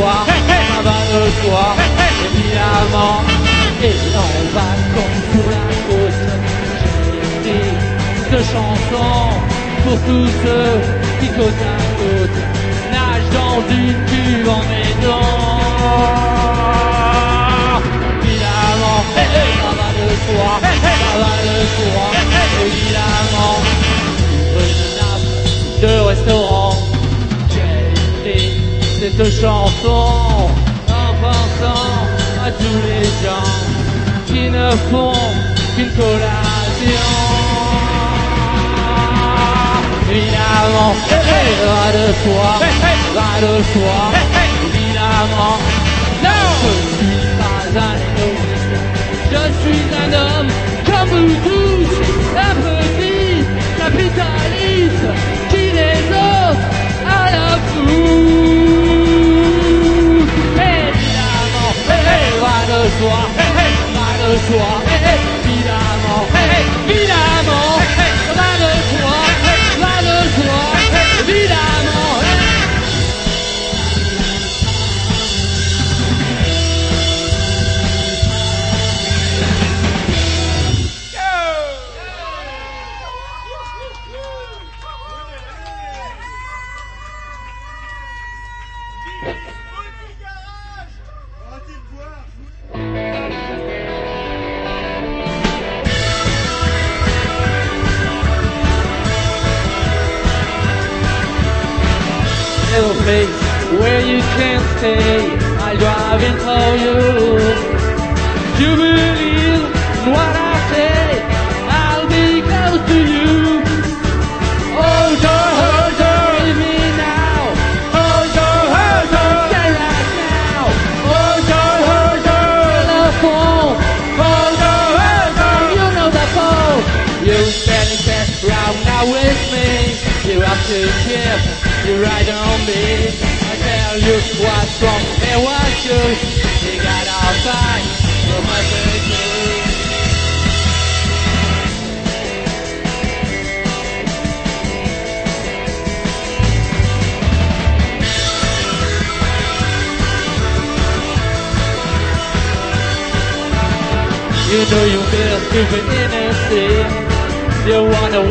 [0.00, 1.74] soir, ça va le soir,
[2.26, 3.18] évidemment.
[3.82, 6.22] Et dans les vacances pour la côte,
[7.44, 7.68] j'ai
[8.30, 9.12] cette chanson
[9.84, 10.72] pour tous ceux
[11.20, 12.38] qui côte à côte
[12.92, 15.60] nagent dans une cuve en aidant.
[18.22, 22.10] Évidemment, ça va le soir, ça va le soir,
[22.66, 23.29] évidemment.
[29.00, 30.50] cette chanson
[30.88, 31.88] en pensant
[32.44, 33.50] à tous les gens
[34.26, 35.14] qui ne font
[35.74, 37.08] qu'une collation.
[40.10, 42.50] Évidemment, va de soi,
[43.14, 44.00] va de soi,
[44.66, 45.56] évidemment,
[46.22, 48.44] non, je suis pas un homme,
[49.32, 50.50] je suis un homme
[50.84, 51.90] comme vous tous,
[52.36, 53.44] un petit
[53.78, 55.08] capitaliste
[55.48, 56.68] qui les offre
[57.06, 58.59] à la foule.
[63.00, 63.58] 说，嘿嘿，
[63.94, 64.48] 来了说，
[64.84, 65.06] 嘿嘿，
[65.42, 65.70] 比那
[66.02, 67.09] 么，嘿嘿。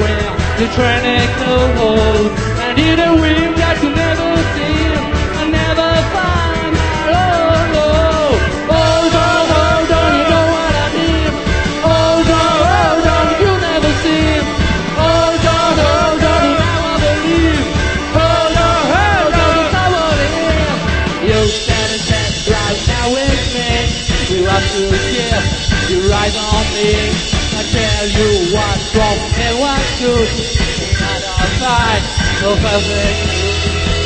[0.01, 2.31] wind to turn it cold.
[2.65, 4.80] I need a wind that you never see,
[5.41, 8.31] I never find my own Oh,
[8.69, 11.31] oh, oh, oh, don't you know what I mean?
[11.84, 14.30] Oh, don't, oh, don't you never see?
[14.99, 16.59] Oh, don't, oh, don't you
[16.91, 17.65] I believe?
[18.15, 18.69] Oh, no,
[18.99, 20.80] oh, don't you know what it is?
[21.30, 23.69] You stand and stand right now with me.
[24.30, 25.41] We are to share,
[25.89, 26.89] you rise on me.
[27.59, 30.30] I tell you what's wrong and why good.
[30.30, 33.98] And I'll fight so perfect.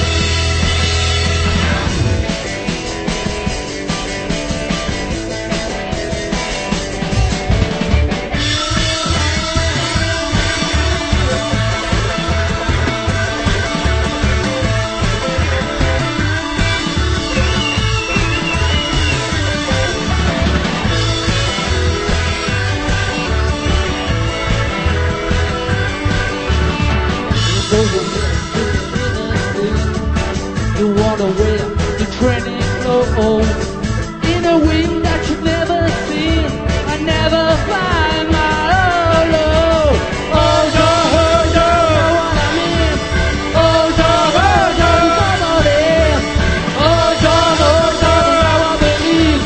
[31.24, 31.58] You wanna wear
[32.00, 33.48] the training clothes
[34.28, 36.44] in a way that you've never seen.
[36.92, 39.96] I never find my own love.
[40.36, 42.96] Hold on, hold on, know what I mean?
[43.56, 46.20] Hold on, hold on, come on in.
[46.84, 49.44] Hold on, hold on, now I believe.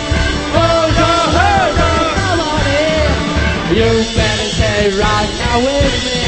[0.58, 3.12] Hold on, hold on, come on in.
[3.78, 6.26] You better stay right now with me.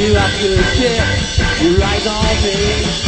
[0.00, 0.48] You have to
[0.80, 1.04] get
[1.60, 3.07] your eyes on me.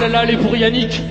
[0.00, 1.02] celle-là, elle est pour Yannick.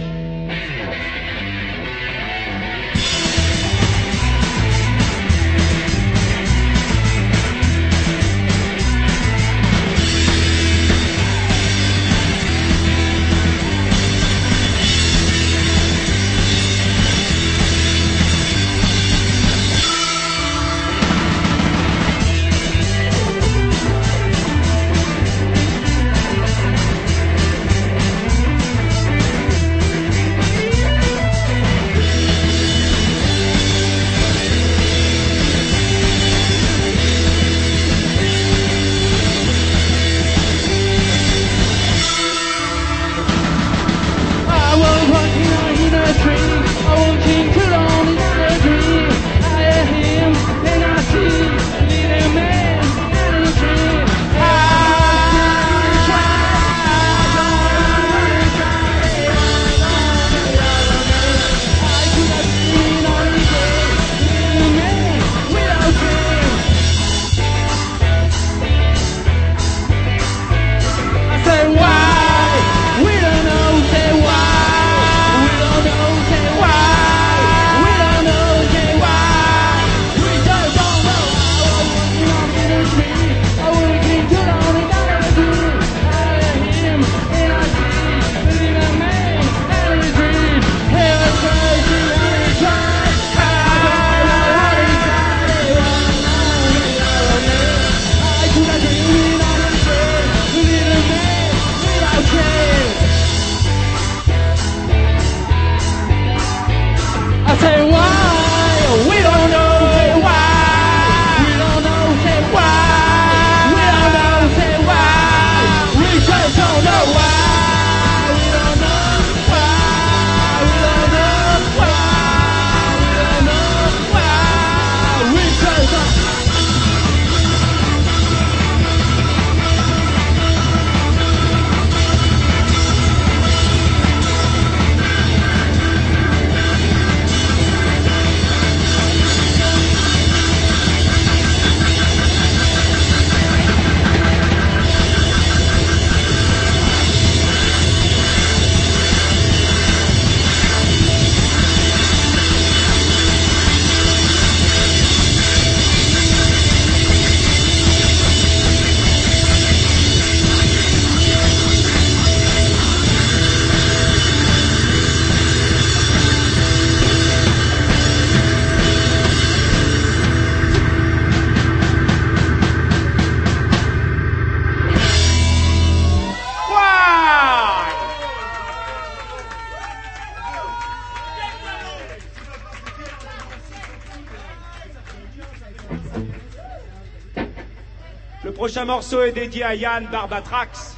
[188.90, 190.96] morceau est dédié à Yann Barbatrax.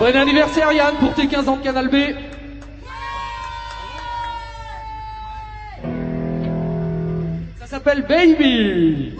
[0.00, 1.96] Bon anniversaire Yann pour tes 15 ans de Canal B.
[7.60, 9.14] Ça s'appelle Baby.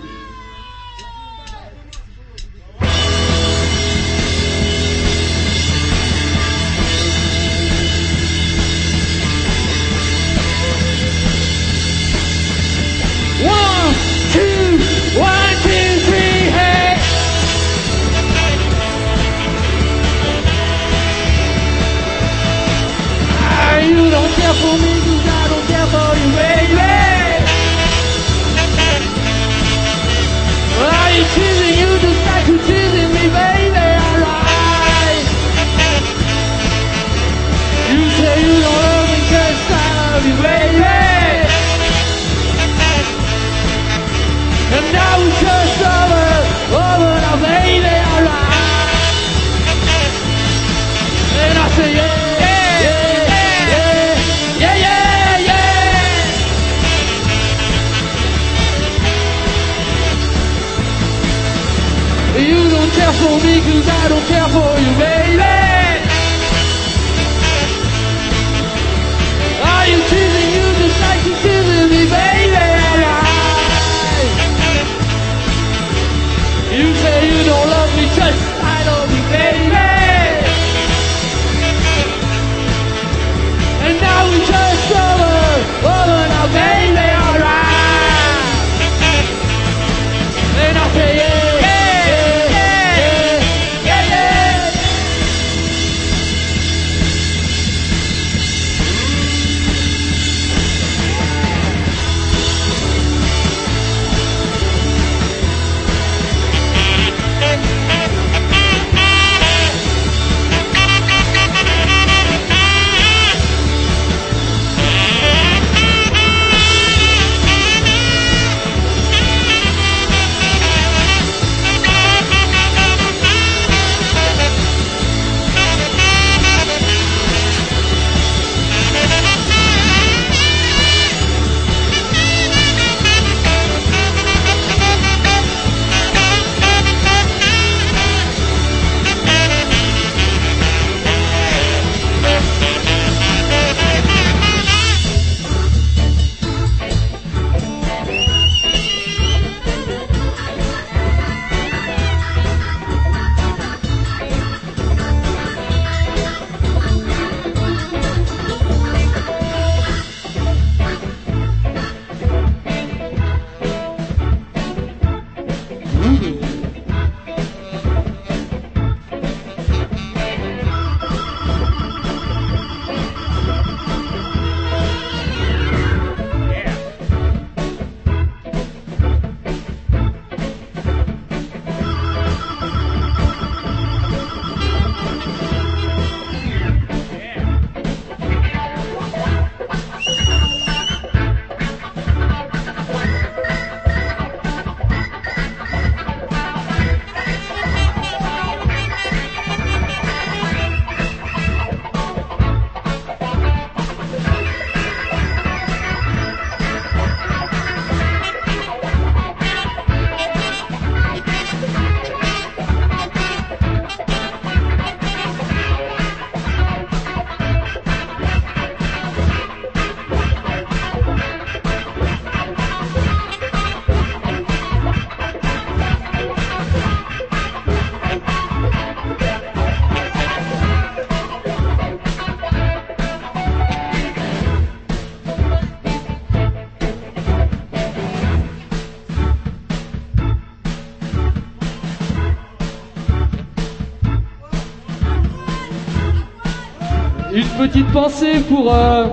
[247.93, 249.07] Pensez pour euh,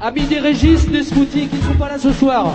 [0.00, 2.52] amis des régistes, des smoothies qui ne sont pas là ce soir.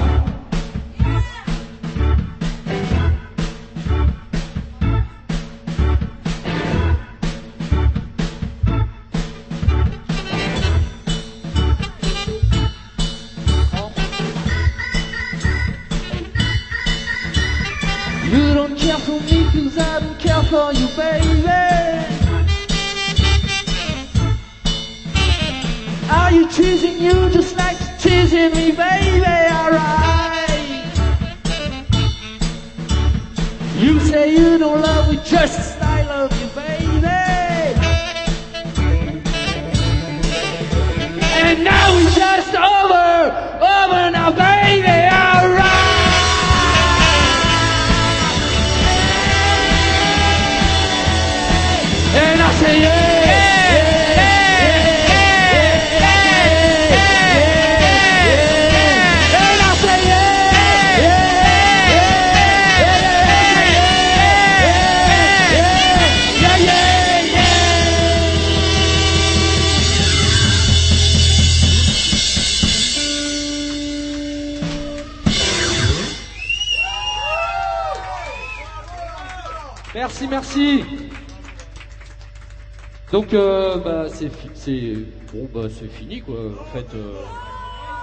[86.76, 87.24] Euh,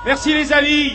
[0.05, 0.93] Merci les amis.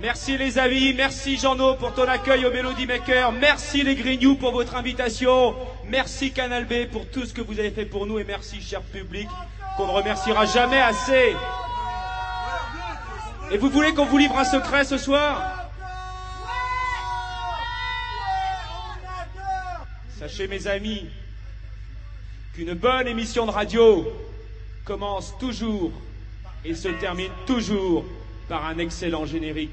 [0.00, 0.92] Merci les amis.
[0.92, 3.32] Merci Jean-No pour ton accueil au Melody Maker.
[3.32, 5.54] Merci les Grignoux pour votre invitation.
[5.86, 8.82] Merci Canal B pour tout ce que vous avez fait pour nous et merci cher
[8.82, 9.28] public
[9.76, 11.34] qu'on ne remerciera jamais assez.
[13.52, 15.70] Et vous voulez qu'on vous livre un secret ce soir?
[20.18, 21.06] Sachez mes amis
[22.54, 24.10] qu'une bonne émission de radio
[24.84, 25.92] commence toujours
[26.64, 28.04] et se termine toujours
[28.48, 29.70] par un excellent générique.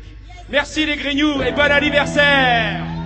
[0.49, 3.00] Merci les Grignoux et bon anniversaire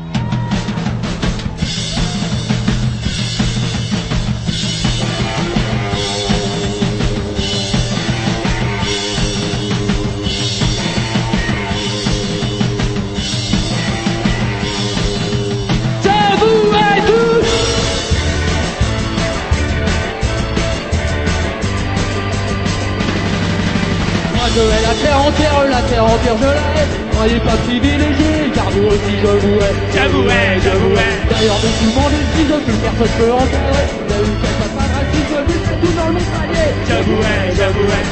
[25.05, 29.27] terre entière, la terre entière je la hais Croyez pas privilégié, car vous aussi je
[29.27, 29.75] vous hais.
[29.93, 31.13] J'avouais, j'avouais.
[31.29, 34.69] D'ailleurs de tout le monde exige, plus personne peut encadrer Il y a eu quelques
[34.75, 38.05] pas racistes, mais c'est tout dans le mitraillé J'avouais, j'avouais.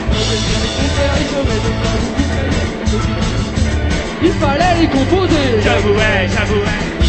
[4.26, 5.48] Il fallait les composer.
[5.64, 7.03] J'avouais, j'avouais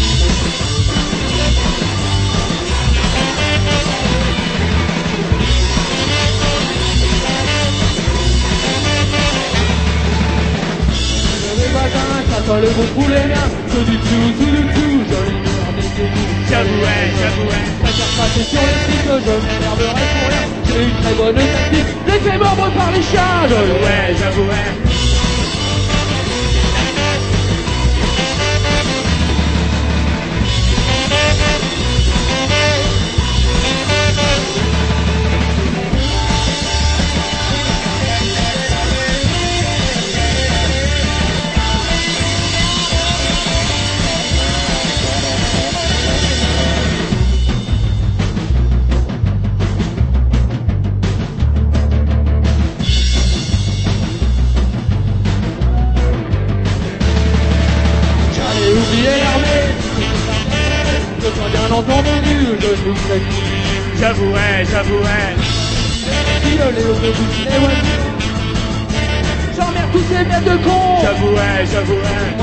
[12.45, 13.33] sent le bon poulet
[13.71, 17.65] Que du dessous, tout du dessous, je l'ignore des dégoûts J'avouais, j'avouais.
[18.17, 20.45] Passer sur les sites, je m'énerverai pour rien.
[20.67, 21.91] J'ai une très bonne tactique,
[22.23, 24.84] faits mordre par les Je J'avouais, j'avouais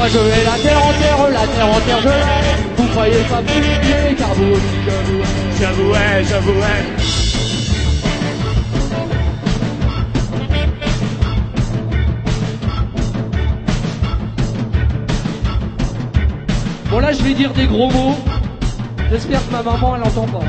[0.03, 3.41] Moi je hais la terre entière, la terre entière je la hais Vous croyez pas
[3.41, 6.83] privilégié, car vous aussi je vous hais J'avouais, j'avouais
[16.91, 18.17] Bon là je vais dire des gros mots.
[19.09, 20.47] J'espère que ma maman elle entend pas.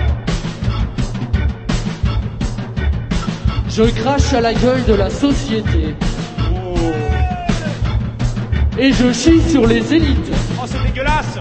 [3.70, 5.96] Je crache à la gueule de la société.
[8.84, 10.30] Et je chie sur les élites.
[10.62, 11.40] Oh, c'est dégueulasse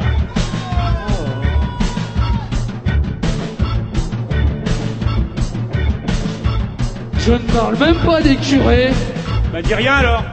[7.19, 8.93] Je ne parle même pas des curés.
[9.53, 10.32] Bah dis rien alors